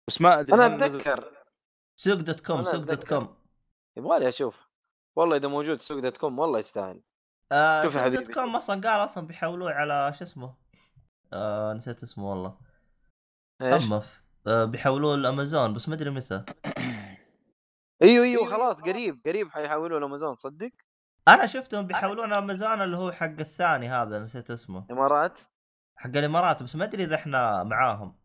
[0.08, 1.32] بس ما أدري أنا أتذكر.
[1.96, 3.08] سوق dot com سوق dot.
[3.08, 3.36] com.
[3.98, 4.68] يبغى لي أشوف.
[5.16, 7.02] والله إذا موجود سوق dot com والله يستاهل.
[7.52, 8.32] آه شوف يا dot.
[8.34, 10.61] com أصلا قال أصلا بيحولوه على شو اسمه؟
[11.34, 12.58] آه نسيت اسمه والله.
[13.62, 13.84] إيش؟
[14.48, 16.46] آه بيحولوه الامازون بس ما أدري متى.
[18.04, 20.72] أيوه أيوه خلاص قريب قريب حيحولوا الامازون صدق
[21.28, 24.86] أنا شفتهم بيحولون امازون اللي هو حق الثاني هذا نسيت اسمه.
[24.92, 25.40] امارات
[25.96, 28.16] حق الإمارات بس ما أدري إذا إحنا معاهم.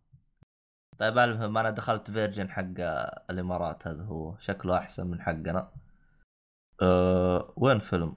[0.99, 2.81] طيب المهم أنا دخلت فيرجن حق
[3.31, 4.37] الإمارات هذا هو.
[4.39, 5.73] شكله أحسن من حقنا.
[6.83, 8.17] أه وين فيلم؟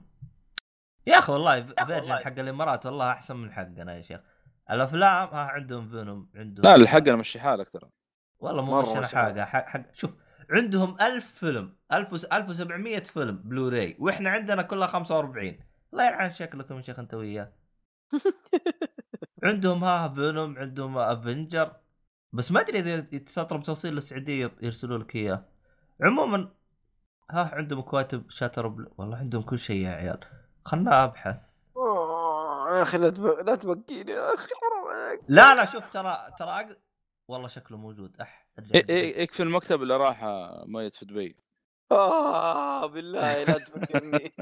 [1.06, 4.20] يا أخي والله فيرجن حق الإمارات والله أحسن من حقنا يا شيخ.
[4.70, 7.90] الأفلام ها عندهم فينوم عندهم لا الحق أنا مشي حالك ترى.
[8.38, 10.10] والله مو مشينا مشي حاجة حق, حق شوف
[10.50, 15.58] عندهم ألف فيلم 1000 وس- 1700 فيلم بلوراي وإحنا عندنا كلها 45
[15.92, 17.52] الله يلعن شكلكم يا شيخ أنت وياه.
[19.44, 21.72] عندهم ها Venom عندهم Avenger
[22.32, 25.44] بس ما أدري إذا تطلب توصيل للسعودية يرسلوا لك إياه.
[26.02, 26.48] عموما
[27.30, 28.88] ها عندهم كواتب شاتر بل...
[28.98, 30.20] والله عندهم كل شيء يا عيال.
[30.64, 31.49] خلنا أبحث.
[32.76, 33.26] يا آخي لا تب...
[33.26, 35.20] لا تبكيني يا آخي حرام عليك.
[35.28, 36.78] لا لا شوف ترى ترى أق...
[37.28, 38.20] والله شكله موجود.
[38.20, 41.36] أح إيه إيه يكفي المكتب اللي راح آه، ميت في دبي.
[41.92, 44.32] آه بالله لا تفكرني.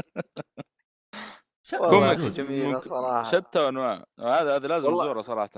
[1.70, 2.40] كوميكس
[2.88, 3.22] صراحة.
[3.22, 4.88] شتى انواع هذا هذا لازم.
[4.88, 5.50] نزوره صراحة.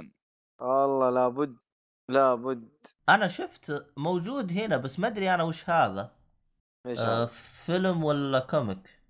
[0.60, 1.56] والله لابد
[2.08, 6.10] لابد أنا شفت موجود هنا بس ما أدري أنا وش هذا.
[6.86, 9.00] إيش آه هذا؟ فيلم ولا comic؟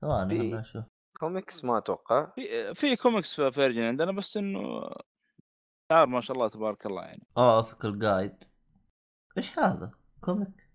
[0.00, 0.84] ثواني خلنا نشوف.
[1.24, 2.26] كوميكس؟ ما أتوقع.
[2.26, 4.60] في في كوميكس في Virgin عندنا بس إنه
[5.92, 7.26] شعار ما شاء الله تبارك الله يعني.
[7.36, 8.44] آه official guide
[9.36, 9.90] إيش هذا؟
[10.20, 10.70] comic.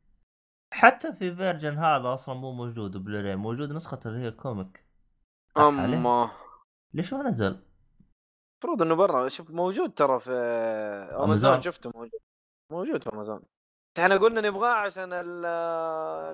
[0.73, 4.85] حتى في Virgin هذا أصلا مو موجود بلوري موجود نسخة اللي هي comic؟
[5.57, 6.31] اما
[6.93, 7.59] ليش ما نزل؟
[8.63, 11.23] المفروض إنه برا شوف موجود ترى في أمازون.
[11.23, 12.19] امازون شفته موجود.
[12.71, 13.41] موجود في امازون
[13.99, 15.45] إحنا قلنا نبغاه عشان ال-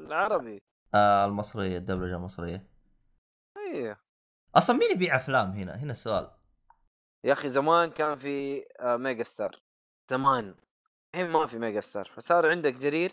[0.05, 0.61] العربي.
[0.93, 2.67] آه المصرية الدبلجة المصرية.
[3.57, 4.04] إيه.
[4.57, 6.31] أصلا مين يبيع أفلام هنا؟ هنا السؤال.
[7.23, 9.61] يا أخي زمان كان في آه، Mega Star
[10.11, 10.55] زمان.
[11.15, 13.11] الحين ما في Mega Star فصار عندك جرير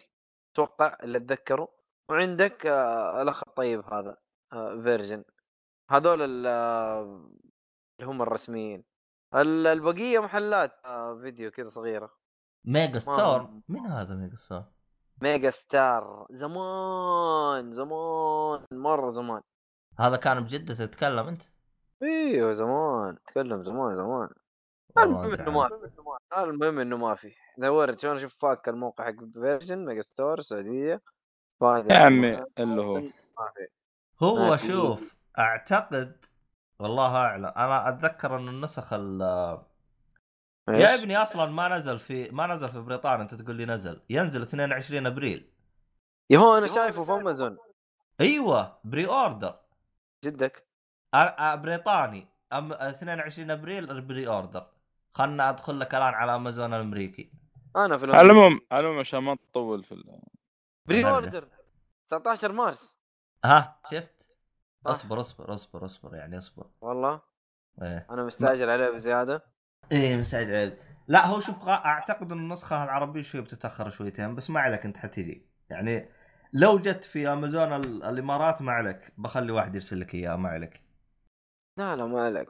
[0.54, 1.68] أتوقع اللي اتذكره
[2.08, 4.16] وعندك آه، الأخ الطيب هذا
[4.52, 5.24] آه، Virgin.
[5.90, 6.46] هذول ال-
[8.00, 8.84] اللي هم الرسميين.
[9.34, 10.80] ال- البقية محلات
[11.22, 12.10] فيديو كذا صغيرة.
[12.64, 14.64] ميجا ستار مين هذا Mega Star؟
[15.22, 19.42] Mega Star زمان زمان مرة زمان.
[19.98, 21.42] هذا كان بجدة تتكلم أنت؟
[22.02, 23.18] إيوه زمان.
[23.26, 24.28] تكلم زمان زمان.
[24.98, 25.68] المهم إنه ما.
[25.68, 26.40] في.
[26.42, 27.34] المهم إنه ما في.
[27.58, 31.02] دورت شلون أشوف ذاك الموقع حق Virgin Megastore السعوديه
[31.62, 32.94] يا عمي اللي هو.
[32.94, 33.68] ما في.
[34.22, 34.56] هو.
[34.56, 36.24] شوف أعتقد
[36.78, 39.20] والله أعلم أنا أتذكر إن النسخ ال
[40.68, 44.00] يا؟ ابني أصلا ما نزل في ما نزل في بريطانيا أنت تقول لي نزل.
[44.10, 45.52] ينزل 22 أبريل.
[46.30, 47.58] يا هو أنا شايفه في امازون
[48.20, 49.61] أيوه pre-order.
[50.24, 50.66] جدك؟
[51.16, 52.28] أ- بريطاني.
[52.52, 54.66] أم 22 أبريل pre-order.
[55.12, 57.32] خلنا أدخل لك الآن على أمازون الأمريكي.
[57.76, 58.22] أنا في على
[58.72, 60.20] العموم عشان ما تطول في ال...
[60.86, 61.10] pre.
[61.10, 61.48] order.
[62.06, 62.96] 19 مارس.
[63.44, 64.28] ها؟ شفت؟
[64.84, 64.90] صح.
[64.90, 66.66] اصبر اصبر اصبر اصبر يعني اصبر.
[66.80, 67.20] والله.
[67.82, 68.06] إيه.
[68.10, 69.44] أنا مستعجل عليه بزيادة.
[69.92, 70.76] إيه مستعجل
[71.08, 75.48] لا هو شوف أعتقد إن النسخة العربية شوي بتتأخر شويتين بس ما عليك أنت حتجي.
[75.70, 76.08] يعني
[76.52, 79.12] لو جت في أمازون ال- الإمارات ما عليك.
[79.18, 80.82] بخلي واحد يرسل لك اياه ما عليك.
[81.78, 82.48] لا لا ما عليك.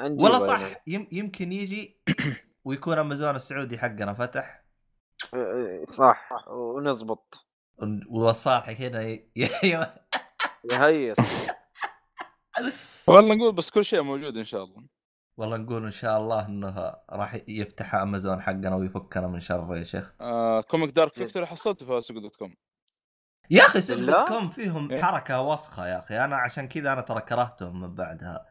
[0.00, 0.38] أنا.
[0.38, 0.60] صح.
[0.86, 2.00] يم يمكن يجي
[2.64, 4.64] ويكون أمازون السعودي حقنا فتح.
[5.34, 6.28] إيه، صح.
[6.48, 7.46] ونزبط.
[8.08, 9.18] والصالح هنا.
[10.72, 11.16] يهيص
[13.08, 14.84] والله نقول بس كل شيء موجود إن شاء الله.
[15.36, 20.12] والله نقول إن شاء الله إنه راح يفتح أمازون حقنا ويفكنا من شر يا شيخ.
[20.20, 22.54] آه comic Dark Victory حصلته في سوق dot com.
[23.50, 26.24] يا أخي؟ دوت كوم فيهم إيه؟ حركة وسخة يا أخي.
[26.24, 28.46] أنا عشان كذا أنا ترى كرهتهم من بعدها.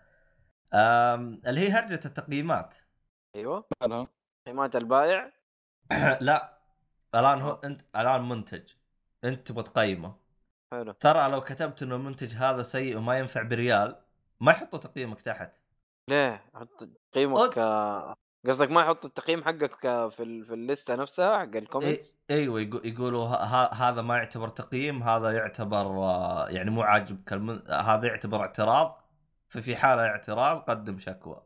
[0.73, 1.41] أم...
[1.47, 2.75] اللي هي هرجة التقييمات.
[3.35, 3.65] أيوه.
[4.47, 5.31] قيمات البائع.
[6.21, 6.59] لا
[7.15, 8.69] الآن هو أنت الآن منتج.
[9.23, 10.15] أنت تبغى تقيمه.
[10.71, 10.91] حلو.
[10.91, 13.95] ترى لو كتبت إنه المنتج هذا سيء وما ينفع بريال
[14.39, 15.51] ما يحطوا تقييمك تحت.
[16.09, 17.57] ليه؟ حط تقييمك
[18.47, 20.45] قصدك ما يحط التقييم حقك آه، في ال...
[20.45, 25.03] في الليستة نفسها حق إيه ال comments أيوه يقو- يقولوا ه- هذا ما يعتبر تقييم
[25.03, 27.33] هذا يعتبر آه، يعني مو عاجبك.
[27.71, 29.01] هذا يعتبر اعتراض
[29.49, 31.43] ففي حالة اعتراض قدم شكوى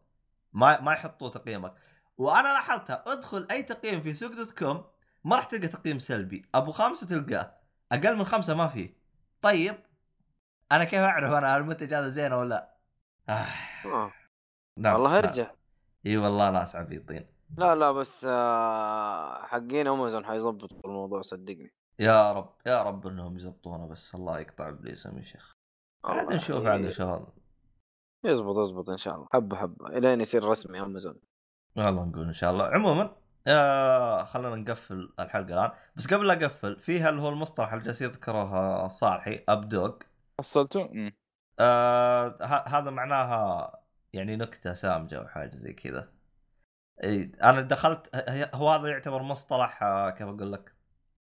[0.53, 1.73] ما ما يحطوا تقييمك
[2.17, 4.83] وأنا لاحظتها ادخل أي تقييم في سوق dot com
[5.23, 7.55] ما راح تلقى تقييم سلبي أبو خمسه تلقاه
[7.91, 8.93] أقل من خمسة ما فيه
[9.41, 9.75] طيب
[10.71, 12.75] أنا كيف أعرف أنا المنتج هذا زين ولا لا؟
[13.29, 13.45] آه.
[13.85, 14.11] آه.
[14.77, 15.51] والله ارجع
[16.05, 17.25] إي والله ناس عبيطين.
[17.57, 21.73] لا لا بس آه، حقين امازون حيظبطوا الموضوع صدقني.
[21.99, 25.55] يا رب يا رب إنهم يزبطونه بس الله يقطع إبليسهم يا شيخ.
[26.05, 27.27] عاد الله نشوف عاد شغل
[28.25, 29.27] يزبط يزبط إن شاء الله.
[29.33, 29.87] حبة حبة.
[29.97, 31.19] الين يصير رسمي امازون
[31.75, 32.65] والله نقول إن شاء الله.
[32.65, 33.15] عموما
[33.47, 35.71] آه خلينا نقفل الحلقة الآن.
[35.95, 39.95] بس قبل لا أقفل في اللي هو المصطلح اللي جالس يذكره صالحي؟ ابدوغ
[40.39, 41.11] حصلته؟
[41.59, 43.78] آه ه- هذا معناها
[44.13, 46.11] يعني نكتة سامجه أو حاجة زي كذا.
[47.43, 50.75] أنا دخلت هو هذا يعتبر مصطلح آه كيف أقول لك؟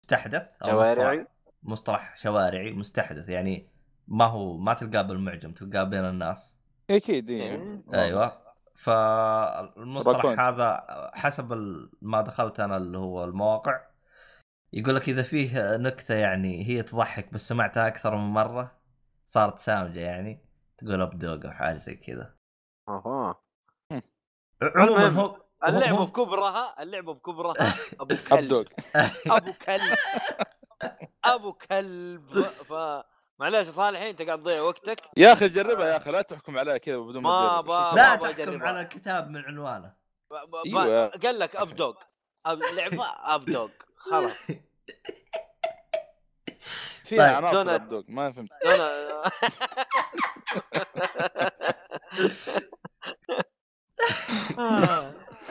[0.04, 1.18] مستحدث أو شوارعي.
[1.18, 1.32] مصطلح,
[1.64, 3.30] مصطلح شوارعي مستحدث.
[3.30, 3.70] يعني
[4.08, 6.58] ما هو ما تلقاه بالمعجم تلقاه بين الناس.
[6.90, 7.84] أكيد إيه.
[7.94, 8.42] أيوه.
[8.76, 10.40] فالمصطلح.
[10.40, 11.54] هذا حسب
[12.02, 13.82] ما دخلت أنا اللي هو المواقع.
[14.74, 18.82] يقول لك إذا فيه نكتة يعني هي تضحك بس سمعتها أكثر من مرة
[19.26, 20.46] صارت سامجة يعني
[20.78, 22.34] تقول أبدوق أو حاجة زي كذا.
[22.90, 23.42] أها.
[24.62, 27.54] عموما هو اللعبة بكبرها اللعبة بكبرها
[28.02, 28.68] أبو كلب.
[29.38, 29.98] أبو كلب.
[31.26, 32.42] أبو كلب.
[32.42, 32.74] ف
[33.40, 35.02] معليش يا صالح أنت قاعد تضيع وقتك.
[35.18, 37.62] يا أخي جربها يا أخي لا تحكم عليها كذا بدون ما.
[37.62, 37.96] با-.
[37.96, 38.68] لا أبغى تحكم أجربها.
[38.68, 39.94] على الكتاب من عنوانه.
[40.66, 41.08] أيوة.
[41.08, 41.96] قال لك اب دوغ
[42.46, 42.60] أب...
[42.78, 43.06] لعبه
[43.36, 44.48] اب دوغ خلاص.
[47.12, 47.36] فيها طيب.
[47.46, 47.82] عناصر دونالد.
[47.82, 48.50] ابدوغ ما فهمت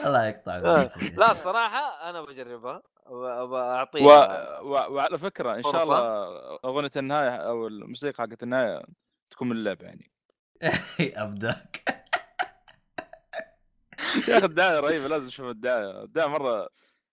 [0.05, 0.57] الله يقطع.
[0.57, 3.15] لا الصراحه أنا بجربها و...
[3.15, 4.69] واعطيها و...
[4.69, 5.83] وعلى فكرة إن شاء.
[5.83, 6.27] الله
[6.65, 8.81] أغنية النهاية أو الموسيقى حقت النهاية
[9.29, 10.11] تكون من اللعبة يعني
[11.23, 11.83] أبداك
[14.27, 16.69] يا أخي الدعايه رهيبه لازم أشوف الدعايه الدعايه مرة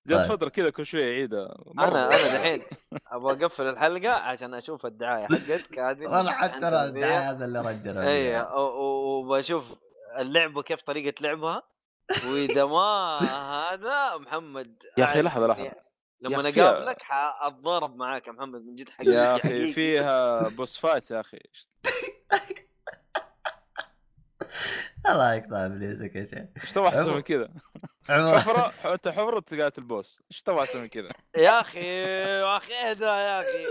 [0.09, 0.33] جالس طيب.
[0.37, 2.63] فترة كذا كل شوية يعيدها أنا أنا دحين
[3.07, 8.09] أبغى أقفل الحلقة عشان أشوف الدعاية حقتك هذه حتى أنا عن الدعايه هذا اللي رجعنا
[8.09, 8.47] اي.
[8.57, 9.65] وبشوف
[10.19, 11.63] اللعبه كيف طريقة لعبها
[12.27, 13.19] وإذا ما
[13.73, 15.63] هذا محمد يا لحظة، لحظة.
[15.63, 15.73] إني يا
[16.21, 19.67] لما أقابلك حاتضارب معاك يا محمد من جد حقيقي يا أخي.
[19.73, 21.39] فيها boss fight يا أخي
[25.11, 27.49] الله يقطع ابليسك يا شيخ إيش تبغى أحسن من كذا؟
[28.09, 30.23] حفره انت حفرة تقاتل ال boss.
[30.31, 33.65] إيش تبغى أحسن من كذا؟ يا أخي يا أخي اهدى يا أخي.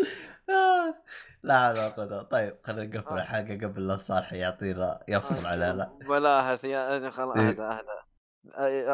[1.43, 5.97] لا حول ولا قوة طيب خلينا نقفل الحلقة قبل لا الصالح يعطينا يفصل علينا.
[6.09, 7.49] بلاها يا خلاص إيه.
[7.49, 7.97] أهدى أهدى.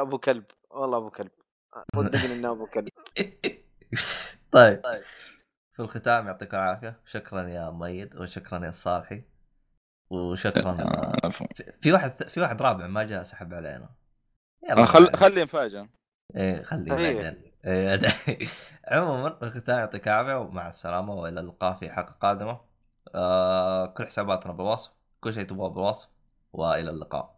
[0.02, 0.44] أبو كلب.
[0.70, 1.32] والله أبو كلب.
[1.96, 2.90] صدقني إنه أبو كلب.
[4.52, 4.82] طيب.
[5.74, 7.00] في الختام يعطيكم العافية.
[7.06, 9.24] شكرا يا مؤيد وشكرا يا الصالحي
[10.14, 10.74] وشكرا
[11.30, 13.90] في- في واحد في واحد رابع ما جاء سحب علينا
[14.70, 15.16] يلا خل بعد.
[15.16, 15.90] خلي مفاجاه
[16.36, 17.14] إيه خليه إيه.
[17.14, 18.48] بعدين إيه،.
[18.92, 19.38] عموما
[19.68, 22.62] يعطيك العافية ومع السلامة وإلى اللقاء في حلقة قادمة
[23.16, 24.92] آه كل حساباتنا بالوصف
[25.22, 26.10] كل شيء تبغاه بالوصف
[26.54, 27.32] وإلى اللقاء